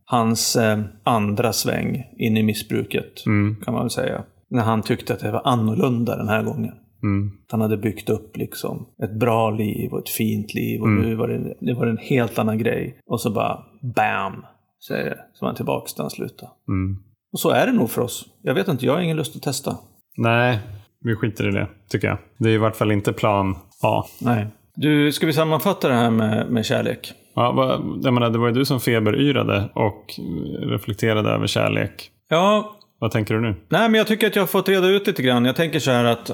hans 0.05 0.55
eh, 0.55 0.79
andra 1.03 1.53
sväng 1.53 2.03
in 2.17 2.37
i 2.37 2.43
missbruket 2.43 3.25
mm. 3.25 3.55
kan 3.65 3.73
man 3.73 3.83
väl 3.83 3.89
säga. 3.89 4.23
När 4.49 4.63
han 4.63 4.81
tyckte 4.81 5.13
att 5.13 5.19
det 5.19 5.31
var 5.31 5.41
annorlunda 5.45 6.17
den 6.17 6.27
här 6.27 6.43
gången. 6.43 6.73
Mm. 7.05 7.31
Han 7.51 7.61
hade 7.61 7.77
byggt 7.77 8.09
upp 8.09 8.37
liksom 8.37 8.85
ett 9.03 9.19
bra 9.19 9.51
liv 9.51 9.91
och 9.91 9.99
ett 9.99 10.09
fint 10.09 10.53
liv 10.53 10.81
och 10.81 10.87
mm. 10.87 11.01
nu 11.01 11.15
var 11.15 11.27
det, 11.27 11.55
det 11.59 11.73
var 11.73 11.87
en 11.87 11.97
helt 11.97 12.39
annan 12.39 12.57
grej. 12.57 12.99
Och 13.05 13.21
så 13.21 13.31
bara 13.31 13.63
BAM! 13.81 14.45
Säger 14.87 15.09
det. 15.09 15.19
Så 15.33 15.45
var 15.45 15.49
han 15.49 15.55
tillbaka 15.55 15.91
där 15.95 16.03
han 16.03 16.09
slutade. 16.09 16.51
Mm. 16.67 16.97
Och 17.33 17.39
så 17.39 17.49
är 17.49 17.65
det 17.65 17.73
nog 17.73 17.89
för 17.89 18.01
oss. 18.01 18.25
Jag 18.41 18.53
vet 18.53 18.67
inte, 18.67 18.85
jag 18.85 18.93
har 18.93 19.01
ingen 19.01 19.17
lust 19.17 19.35
att 19.35 19.41
testa. 19.41 19.77
Nej, 20.17 20.59
vi 20.99 21.15
skiter 21.15 21.47
i 21.47 21.51
det, 21.51 21.67
tycker 21.89 22.07
jag. 22.07 22.17
Det 22.37 22.49
är 22.49 22.53
i 22.53 22.57
vart 22.57 22.75
fall 22.75 22.91
inte 22.91 23.13
plan 23.13 23.55
A. 23.83 24.03
Nej. 24.21 24.47
Du, 24.75 25.11
ska 25.11 25.25
vi 25.25 25.33
sammanfatta 25.33 25.87
det 25.87 25.93
här 25.93 26.11
med, 26.11 26.51
med 26.51 26.65
kärlek? 26.65 27.13
Ja, 27.35 27.81
jag 28.03 28.13
menar, 28.13 28.29
det 28.29 28.37
var 28.37 28.47
ju 28.47 28.53
du 28.53 28.65
som 28.65 28.79
feberyrade 28.79 29.69
och 29.73 30.13
reflekterade 30.59 31.29
över 31.29 31.47
kärlek. 31.47 32.11
Ja, 32.29 32.75
vad 33.05 33.11
tänker 33.11 33.33
du 33.33 33.41
nu? 33.41 33.55
Nej, 33.69 33.89
men 33.89 33.97
jag 33.97 34.07
tycker 34.07 34.27
att 34.27 34.35
jag 34.35 34.43
har 34.43 34.47
fått 34.47 34.69
reda 34.69 34.87
ut 34.87 35.07
lite 35.07 35.21
grann. 35.21 35.45
Jag 35.45 35.55
tänker 35.55 35.79
så 35.79 35.91
här 35.91 36.05
att, 36.05 36.31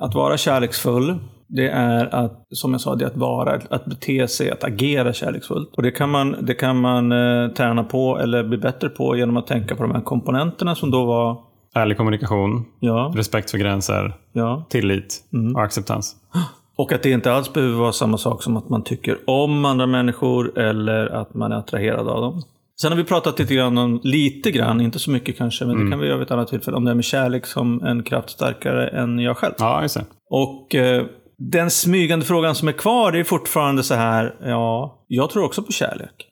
att 0.00 0.14
vara 0.14 0.36
kärleksfull, 0.36 1.18
det 1.46 1.68
är 1.68 2.14
att, 2.14 2.44
som 2.50 2.72
jag 2.72 2.80
sa, 2.80 2.94
det 2.94 3.04
är 3.04 3.08
att 3.08 3.16
vara, 3.16 3.60
att 3.70 3.84
bete 3.84 4.28
sig, 4.28 4.50
att 4.50 4.64
agera 4.64 5.12
kärleksfullt. 5.12 5.74
Och 5.76 5.82
det 5.82 5.90
kan 5.90 6.10
man, 6.10 6.36
det 6.40 6.54
kan 6.54 6.80
man 6.80 7.12
eh, 7.12 7.48
träna 7.48 7.84
på 7.84 8.18
eller 8.18 8.44
bli 8.44 8.58
bättre 8.58 8.88
på 8.88 9.16
genom 9.16 9.36
att 9.36 9.46
tänka 9.46 9.76
på 9.76 9.82
de 9.82 9.92
här 9.92 10.00
komponenterna 10.00 10.74
som 10.74 10.90
då 10.90 11.04
var 11.04 11.38
Ärlig 11.74 11.96
kommunikation, 11.96 12.64
ja. 12.80 13.12
respekt 13.16 13.50
för 13.50 13.58
gränser, 13.58 14.14
ja. 14.32 14.64
tillit 14.68 15.24
mm. 15.32 15.56
och 15.56 15.62
acceptans. 15.62 16.16
Och 16.76 16.92
att 16.92 17.02
det 17.02 17.10
inte 17.10 17.32
alls 17.32 17.52
behöver 17.52 17.74
vara 17.74 17.92
samma 17.92 18.18
sak 18.18 18.42
som 18.42 18.56
att 18.56 18.68
man 18.68 18.84
tycker 18.84 19.18
om 19.26 19.64
andra 19.64 19.86
människor 19.86 20.58
eller 20.58 21.06
att 21.06 21.34
man 21.34 21.52
är 21.52 21.56
attraherad 21.56 22.08
av 22.08 22.20
dem. 22.20 22.42
Sen 22.80 22.92
har 22.92 22.96
vi 22.96 23.04
pratat 23.04 23.38
lite 23.38 23.54
grann 23.54 23.78
om, 23.78 24.00
lite 24.02 24.50
grann, 24.50 24.80
inte 24.80 24.98
så 24.98 25.10
mycket 25.10 25.38
kanske, 25.38 25.64
men 25.64 25.74
mm. 25.74 25.86
det 25.86 25.90
kan 25.90 26.00
vi 26.00 26.06
göra 26.06 26.18
vid 26.18 26.26
ett 26.26 26.30
annat 26.30 26.48
tillfälle, 26.48 26.76
om 26.76 26.84
det 26.84 26.90
här 26.90 26.94
med 26.94 27.04
kärlek 27.04 27.46
som 27.46 27.82
en 27.82 28.02
kraft 28.02 28.30
starkare 28.30 28.88
än 28.88 29.18
jag 29.18 29.36
själv. 29.36 29.54
Ja, 29.58 29.82
just 29.82 29.94
det. 29.94 30.04
Och 30.30 30.74
eh, 30.74 31.06
den 31.38 31.70
smygande 31.70 32.24
frågan 32.24 32.54
som 32.54 32.68
är 32.68 32.72
kvar, 32.72 33.12
är 33.12 33.24
fortfarande 33.24 33.82
så 33.82 33.94
här, 33.94 34.34
ja, 34.40 35.04
jag 35.08 35.30
tror 35.30 35.44
också 35.44 35.62
på 35.62 35.72
kärlek. 35.72 36.26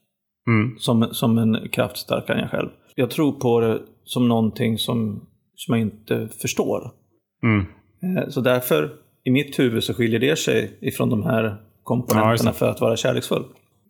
Mm. 0.49 0.79
Som, 0.79 1.09
som 1.13 1.39
en 1.39 1.69
kraft 1.69 1.97
starkare 1.97 2.37
än 2.37 2.43
jag 2.43 2.51
själv. 2.51 2.69
Jag 2.95 3.11
tror 3.11 3.33
på 3.33 3.61
det 3.61 3.81
som 4.05 4.29
någonting 4.29 4.79
som, 4.79 5.27
som 5.55 5.75
jag 5.75 5.81
inte 5.81 6.29
förstår. 6.43 6.91
Mm. 7.43 7.67
Eh, 8.17 8.29
så 8.29 8.41
därför, 8.41 8.93
i 9.25 9.31
mitt 9.31 9.59
huvud 9.59 9.85
så 9.85 9.95
skiljer 9.95 10.21
det 10.21 10.39
sig 10.39 10.79
ifrån 10.81 11.11
de 11.11 11.23
här 11.23 11.57
komponenterna 11.83 12.51
ja, 12.51 12.53
för 12.53 12.71
att 12.71 12.81
vara 12.81 12.97
kärleksfull. 12.97 13.45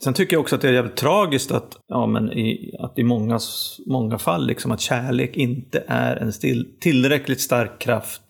Sen 0.05 0.15
tycker 0.15 0.37
jag 0.37 0.41
också 0.41 0.55
att 0.55 0.61
det 0.61 0.69
är 0.69 0.73
jävligt 0.73 0.97
tragiskt 0.97 1.53
att, 1.53 1.77
ja, 1.87 2.07
men 2.07 2.33
i, 2.33 2.77
att 2.81 2.99
i 2.99 3.05
många, 3.05 3.39
många 3.87 4.19
fall 4.19 4.47
liksom 4.47 4.73
att 4.73 4.81
kärlek 4.81 5.37
inte 5.37 5.85
är 5.87 6.17
en 6.17 6.33
still, 6.33 6.67
tillräckligt 6.81 7.41
stark 7.41 7.81
kraft 7.81 8.23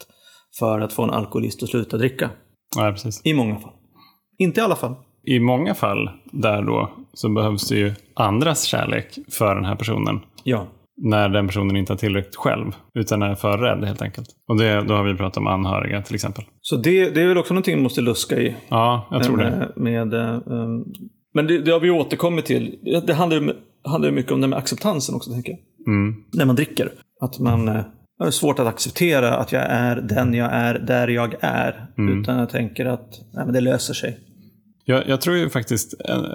för 0.59 0.81
att 0.81 0.92
få 0.92 1.03
en 1.03 1.11
alkoholist 1.11 1.62
att 1.62 1.68
sluta 1.68 1.96
dricka. 1.96 2.31
Ja, 2.77 2.90
precis. 2.92 3.20
I 3.24 3.35
många 3.35 3.57
fall. 3.57 3.72
Inte 4.38 4.61
i 4.61 4.64
alla 4.64 4.77
fall. 4.77 4.94
I 5.27 5.40
många 5.40 5.74
fall 5.74 6.11
där 6.33 6.62
då 6.62 6.90
så 7.12 7.29
behövs 7.29 7.68
det 7.68 7.77
ju 7.77 7.92
andras 8.14 8.64
kärlek 8.64 9.18
för 9.38 9.55
den 9.55 9.64
här 9.64 9.77
personen. 9.77 10.20
Ja. 10.44 10.66
När 10.96 11.29
den 11.29 11.46
personen 11.46 11.77
inte 11.77 11.92
har 11.92 11.98
tillräckligt 11.98 12.37
själv, 12.37 12.72
utan 12.94 13.22
är 13.22 13.35
för 13.35 13.59
rädd 13.59 13.85
helt 13.85 14.03
enkelt. 14.03 14.29
Och 14.48 14.59
det, 14.59 14.81
då 14.81 14.94
har 14.94 15.05
vi 15.05 15.14
pratat 15.14 15.37
om 15.37 15.46
anhöriga 15.46 16.03
till 16.03 16.14
exempel. 16.14 16.44
Så 16.61 16.77
det, 16.77 17.11
det 17.11 17.22
är 17.22 17.29
väl 17.29 17.38
också 17.38 17.55
någonting 17.55 17.77
man 17.77 17.83
måste 17.83 18.00
luska 18.00 18.40
i? 18.40 18.55
Ja, 18.68 19.09
jag 19.11 19.22
tror 19.22 19.37
med, 19.37 19.72
det. 19.77 19.81
Med, 19.81 20.14
um, 20.46 20.85
men 21.34 21.46
det, 21.46 21.58
det 21.58 21.70
har 21.70 21.80
vi 21.80 21.90
återkommit 21.90 22.44
till. 22.44 22.78
Det 23.06 23.14
handlar, 23.14 23.56
handlar 23.84 24.10
mycket 24.10 24.32
om 24.32 24.40
det 24.40 24.46
med 24.46 24.58
acceptansen 24.58 25.14
också, 25.14 25.30
tänker 25.30 25.52
jag. 25.52 25.60
Mm. 25.86 26.24
När 26.32 26.44
man 26.44 26.56
dricker. 26.56 26.92
Att 27.20 27.38
man 27.38 27.68
eh, 27.68 27.84
har 28.18 28.30
svårt 28.30 28.58
att 28.58 28.66
acceptera 28.66 29.36
att 29.36 29.52
jag 29.52 29.62
är 29.62 29.96
den 29.96 30.34
jag 30.34 30.52
är, 30.52 30.78
där 30.78 31.08
jag 31.08 31.34
är. 31.40 31.86
Mm. 31.98 32.20
Utan 32.20 32.38
jag 32.38 32.50
tänker 32.50 32.86
att 32.86 33.20
nej, 33.32 33.44
men 33.44 33.54
det 33.54 33.60
löser 33.60 33.94
sig. 33.94 34.18
Jag, 34.84 35.08
jag 35.08 35.20
tror 35.20 35.36
ju 35.36 35.50
faktiskt, 35.50 35.94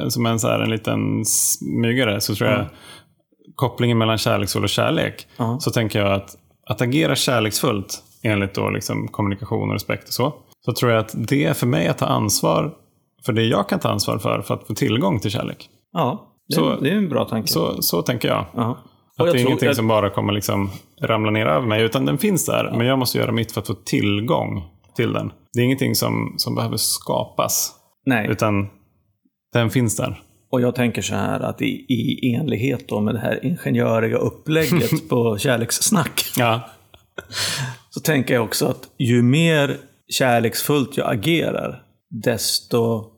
som 0.10 0.26
en, 0.26 0.40
så 0.40 0.48
här, 0.48 0.60
en 0.60 0.70
liten 0.70 1.26
smygare, 1.26 2.22
så 2.22 2.36
tror 2.36 2.50
jag 2.50 2.60
mm. 2.60 2.72
kopplingen 3.56 3.98
mellan 3.98 4.18
kärleksfull 4.18 4.64
och 4.64 4.70
kärlek. 4.70 5.28
Mm. 5.40 5.60
Så 5.60 5.72
tänker 5.72 6.00
jag 6.00 6.14
att, 6.14 6.36
att 6.66 6.82
agera 6.82 7.16
kärleksfullt, 7.16 8.04
enligt 8.24 8.54
då 8.54 8.70
liksom 8.70 9.08
kommunikation 9.08 9.70
och 9.70 9.74
respekt 9.74 10.08
och 10.08 10.14
så. 10.14 10.34
Så 10.66 10.74
tror 10.74 10.92
jag 10.92 11.00
att 11.00 11.16
det 11.18 11.46
är 11.46 11.54
för 11.54 11.68
mig 11.68 11.88
att 11.88 11.98
ta 11.98 12.06
ansvar 12.06 12.74
för 13.26 13.34
det 13.34 13.44
jag 13.44 13.70
kan 13.70 13.80
ta 13.80 13.90
ansvar 13.90 14.18
för, 14.18 14.42
för 14.42 14.54
att 14.54 14.68
få 14.68 14.74
tillgång 14.74 15.20
till 15.20 15.32
kärlek. 15.32 15.70
Ja, 15.92 16.36
det, 16.48 16.56
så, 16.56 16.76
det 16.76 16.90
är 16.90 16.96
en 16.96 17.10
bra 17.10 17.26
tanke. 17.26 17.48
Så, 17.48 17.82
så 17.82 18.02
tänker 18.02 18.28
jag. 18.28 18.46
Ja. 18.56 18.78
Att 19.18 19.32
det 19.32 19.40
är 19.40 19.46
ingenting 19.46 19.68
jag... 19.68 19.76
som 19.76 19.88
bara 19.88 20.10
kommer 20.10 20.34
liksom 20.34 20.70
ramla 21.02 21.32
ner 21.32 21.46
över 21.46 21.68
mig, 21.68 21.84
utan 21.84 22.06
den 22.06 22.18
finns 22.18 22.46
där. 22.46 22.74
Men 22.78 22.88
jag 22.88 23.00
måste 23.00 23.18
göra 23.18 23.32
mitt 23.32 23.52
för 23.52 23.62
att 23.62 23.68
få 23.68 23.74
tillgång 23.74 24.64
till 24.96 25.14
den. 25.14 25.32
Det 25.54 25.60
är 25.60 25.66
ingenting 25.66 25.96
som, 25.96 26.34
som 26.38 26.56
behöver 26.56 26.78
skapas. 26.78 27.72
Nej. 28.06 28.28
Utan 28.30 28.68
den 29.54 29.70
finns 29.70 29.98
där. 29.98 30.22
Och 30.52 30.62
jag 30.62 30.76
tänker 30.76 31.02
så 31.02 31.16
här 31.16 31.40
att 31.40 31.62
i, 31.62 31.86
i 31.90 32.36
enlighet 32.36 32.88
då 32.88 33.02
med 33.02 33.16
det 33.16 33.20
här 33.20 33.46
ingenjöriga 33.46 34.18
upplägget 34.18 35.10
på 35.10 35.38
kärlekssnack. 35.38 36.26
Ja. 36.38 36.62
Så 37.90 38.00
tänker 38.00 38.34
jag 38.34 38.44
också 38.44 38.66
att 38.66 38.90
ju 38.98 39.22
mer 39.22 39.78
kärleksfullt 40.08 40.98
jag 40.98 41.14
agerar, 41.14 41.84
desto 42.10 43.12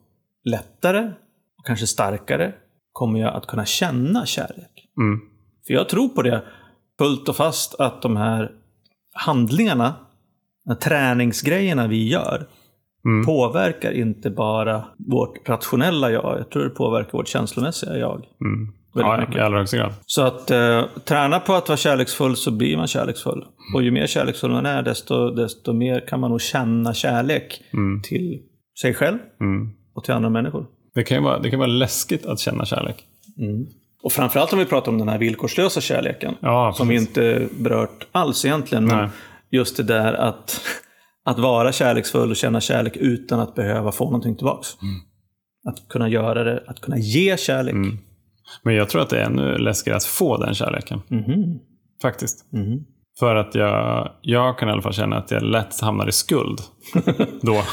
lättare 0.43 1.11
och 1.57 1.65
kanske 1.65 1.87
starkare 1.87 2.53
kommer 2.91 3.19
jag 3.19 3.33
att 3.35 3.47
kunna 3.47 3.65
känna 3.65 4.25
kärlek. 4.25 4.87
Mm. 4.97 5.19
För 5.67 5.73
jag 5.73 5.89
tror 5.89 6.09
på 6.09 6.21
det 6.21 6.43
fullt 6.97 7.29
och 7.29 7.35
fast 7.35 7.79
att 7.79 8.01
de 8.01 8.17
här 8.17 8.51
handlingarna, 9.13 9.95
de 10.63 10.69
här 10.69 10.77
träningsgrejerna 10.77 11.87
vi 11.87 12.07
gör, 12.07 12.47
mm. 13.05 13.25
påverkar 13.25 13.91
inte 13.91 14.29
bara 14.29 14.85
vårt 14.97 15.49
rationella 15.49 16.11
jag, 16.11 16.39
jag 16.39 16.49
tror 16.49 16.63
det 16.63 16.69
påverkar 16.69 17.11
vårt 17.11 17.27
känslomässiga 17.27 17.97
jag. 17.97 18.25
Mm. 18.41 18.73
Ja, 18.93 19.27
i 19.35 19.39
allra 19.39 19.57
högsta 19.57 19.77
grad. 19.77 19.93
Så 20.05 20.21
att 20.21 20.51
eh, 20.51 20.85
träna 21.05 21.39
på 21.39 21.53
att 21.53 21.69
vara 21.69 21.77
kärleksfull 21.77 22.35
så 22.35 22.51
blir 22.51 22.77
man 22.77 22.87
kärleksfull. 22.87 23.45
Och 23.75 23.83
ju 23.83 23.91
mer 23.91 24.07
kärleksfull 24.07 24.51
man 24.51 24.65
är, 24.65 24.83
desto, 24.83 25.29
desto 25.29 25.73
mer 25.73 26.07
kan 26.07 26.19
man 26.19 26.29
nog 26.29 26.41
känna 26.41 26.93
kärlek 26.93 27.61
till 28.03 28.41
sig 28.81 28.93
själv 28.93 29.17
Mm. 29.41 29.69
och 29.95 30.03
till 30.03 30.13
andra 30.13 30.29
människor. 30.29 30.65
Det 30.95 31.03
kan 31.03 31.23
vara, 31.23 31.39
det 31.39 31.49
kan 31.49 31.59
vara 31.59 31.69
läskigt 31.69 32.25
att 32.25 32.39
känna 32.39 32.65
kärlek. 32.65 33.03
Och 34.03 34.11
framförallt 34.11 34.53
om 34.53 34.59
vi 34.59 34.65
pratar 34.65 34.91
om 34.91 34.97
den 34.97 35.09
här 35.09 35.17
villkorslösa 35.17 35.81
kärleken. 35.81 36.35
Ja, 36.39 36.73
som 36.77 36.87
vi 36.87 36.95
inte 36.95 37.47
berört 37.59 38.07
alls 38.11 38.45
egentligen. 38.45 38.85
Men 38.85 38.97
Nej. 38.97 39.09
just 39.51 39.77
det 39.77 39.83
där 39.83 40.13
att, 40.13 40.61
att 41.25 41.39
vara 41.39 41.71
kärleksfull 41.71 42.29
och 42.29 42.35
känna 42.35 42.61
kärlek 42.61 42.97
utan 42.97 43.39
att 43.39 43.55
behöva 43.55 43.91
få 43.91 44.05
någonting 44.05 44.35
tillbaks. 44.35 44.67
Att 45.67 45.87
kunna 45.89 46.09
göra 46.09 46.43
det, 46.43 46.63
att 46.67 46.81
kunna 46.81 46.97
ge 46.97 47.37
kärlek. 47.37 47.75
Men 48.63 48.75
jag 48.75 48.89
tror 48.89 49.01
att 49.01 49.09
det 49.09 49.19
är 49.21 49.25
ännu 49.25 49.57
läskigare 49.57 49.97
att 49.97 50.03
få 50.03 50.37
den 50.37 50.53
kärleken. 50.53 51.01
Mhm. 51.07 51.59
Faktiskt. 52.01 52.51
Mhm. 52.53 52.85
För 53.19 53.35
att 53.35 53.55
jag, 53.55 54.11
jag 54.21 54.57
kan 54.59 54.69
i 54.69 54.71
alla 54.71 54.81
fall 54.81 54.93
känna 54.93 55.17
att 55.17 55.31
jag 55.31 55.43
lätt 55.43 55.81
hamnar 55.81 56.07
i 56.07 56.11
skuld. 56.11 56.59
Då. 57.41 57.63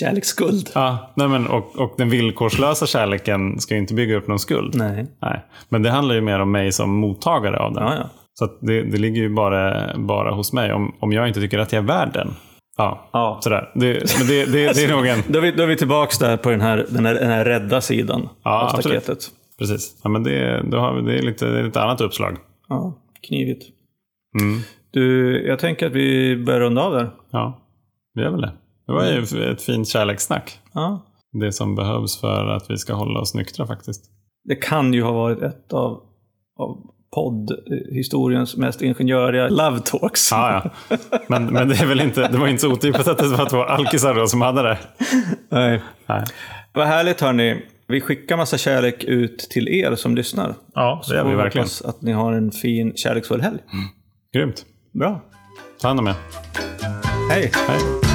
Kärleksskuld. 0.00 0.70
Ja, 0.74 1.12
nej 1.16 1.28
men, 1.28 1.46
och, 1.46 1.76
och 1.78 1.94
den 1.98 2.10
villkorslösa 2.10 2.86
kärleken 2.86 3.60
ska 3.60 3.74
ju 3.74 3.80
inte 3.80 3.94
bygga 3.94 4.16
upp 4.16 4.26
någon 4.28 4.38
skuld. 4.38 4.74
Nej. 4.74 5.06
Nej. 5.22 5.44
Men 5.68 5.82
det 5.82 5.90
handlar 5.90 6.14
ju 6.14 6.20
mer 6.20 6.40
om 6.40 6.52
mig 6.52 6.72
som 6.72 6.90
mottagare 6.90 7.58
av 7.58 7.74
den. 7.74 7.82
Ja, 7.84 7.94
ja. 7.94 8.08
Så 8.34 8.46
det, 8.60 8.82
det 8.82 8.98
ligger 8.98 9.22
ju 9.22 9.34
bara, 9.34 9.92
bara 9.98 10.34
hos 10.34 10.52
mig. 10.52 10.72
Om, 10.72 10.94
om 11.00 11.12
jag 11.12 11.28
inte 11.28 11.40
tycker 11.40 11.58
att 11.58 11.72
jag 11.72 11.82
är 11.82 11.86
värd 11.86 12.10
den. 12.14 12.34
Ja, 12.78 13.08
Ja. 13.12 13.38
sådär. 13.42 13.70
Det, 13.74 14.18
men 14.18 14.26
det, 14.28 14.44
det, 14.44 14.72
det 14.74 14.84
är 14.84 14.92
nog 14.96 15.06
en... 15.06 15.18
Då 15.28 15.38
är 15.38 15.42
vi, 15.42 15.50
då 15.52 15.62
är 15.62 15.66
vi 15.66 15.76
tillbaka 15.76 16.26
där 16.26 16.36
på 16.36 16.50
den 16.50 16.60
här, 16.60 16.86
den 16.88 17.06
här, 17.06 17.14
den 17.14 17.30
här 17.30 17.44
rädda 17.44 17.80
sidan 17.80 18.28
Ja, 18.42 18.60
av 18.60 18.76
absolut. 18.76 19.02
staketet. 19.02 19.24
Precis. 19.58 20.00
Ja, 20.02 20.08
men 20.10 20.22
det, 20.22 20.62
då 20.70 20.78
har 20.78 20.94
vi, 20.94 21.02
det, 21.12 21.18
är 21.18 21.22
lite, 21.22 21.46
det 21.46 21.58
är 21.58 21.62
lite 21.64 21.82
annat 21.82 22.00
uppslag. 22.00 22.36
Ja, 22.68 22.94
knivigt. 23.28 23.64
Mm. 24.40 24.60
Du, 24.90 25.32
jag 25.46 25.58
tänker 25.58 25.86
att 25.86 25.92
vi 25.92 26.36
börjar 26.36 26.60
runda 26.60 26.82
av 26.82 26.92
där. 26.92 27.10
Ja, 27.30 27.60
det 28.14 28.20
är 28.22 28.30
väl 28.30 28.40
det. 28.40 28.52
Det 28.86 28.92
var 28.92 29.04
ju 29.04 29.52
ett 29.52 29.62
fint 29.62 29.88
kärlekssnack. 29.88 30.58
Ja. 30.72 31.06
Det 31.32 31.52
som 31.52 31.74
behövs 31.74 32.20
för 32.20 32.46
att 32.48 32.70
vi 32.70 32.76
ska 32.76 32.94
hålla 32.94 33.20
oss 33.20 33.34
nyktra 33.34 33.66
faktiskt. 33.66 34.04
Det 34.44 34.56
kan 34.56 34.94
ju 34.94 35.02
ha 35.02 35.12
varit 35.12 35.42
ett 35.42 35.72
av, 35.72 36.00
av 36.58 36.76
poddhistoriens 37.14 38.56
mest 38.56 38.82
ingenjöriga 38.82 39.48
love 39.48 39.80
talks. 39.80 40.30
Ja, 40.30 40.70
ja. 40.88 40.96
Men, 41.28 41.46
men 41.46 41.68
det, 41.68 41.74
är 41.74 41.86
väl 41.86 42.00
inte, 42.00 42.28
det 42.28 42.38
var 42.38 42.46
inte 42.46 42.62
så 42.62 42.72
otippat 42.72 43.08
att 43.08 43.18
det 43.18 43.28
var 43.28 43.48
två 43.48 43.62
alkisar 43.62 44.14
då 44.14 44.26
som 44.26 44.40
hade 44.40 44.62
det. 44.62 44.78
Nej. 45.50 45.82
Nej. 46.06 46.24
Vad 46.72 46.86
härligt 46.86 47.20
hörni. 47.20 47.62
Vi 47.88 48.00
skickar 48.00 48.36
massa 48.36 48.58
kärlek 48.58 49.04
ut 49.04 49.38
till 49.38 49.68
er 49.68 49.94
som 49.94 50.14
lyssnar. 50.14 50.54
Ja, 50.74 51.02
det 51.08 51.14
gör 51.14 51.24
vi 51.24 51.34
verkligen. 51.34 51.64
hoppas 51.64 51.82
att 51.82 52.02
ni 52.02 52.12
har 52.12 52.32
en 52.32 52.50
fin, 52.50 52.92
kärleksfull 52.96 53.40
helg. 53.40 53.58
Grymt. 54.34 54.64
Bra. 54.92 55.20
Ta 55.80 55.88
hand 55.88 56.00
om 56.00 56.06
er. 56.06 56.14
Hej! 57.30 57.50
Hej. 57.68 58.05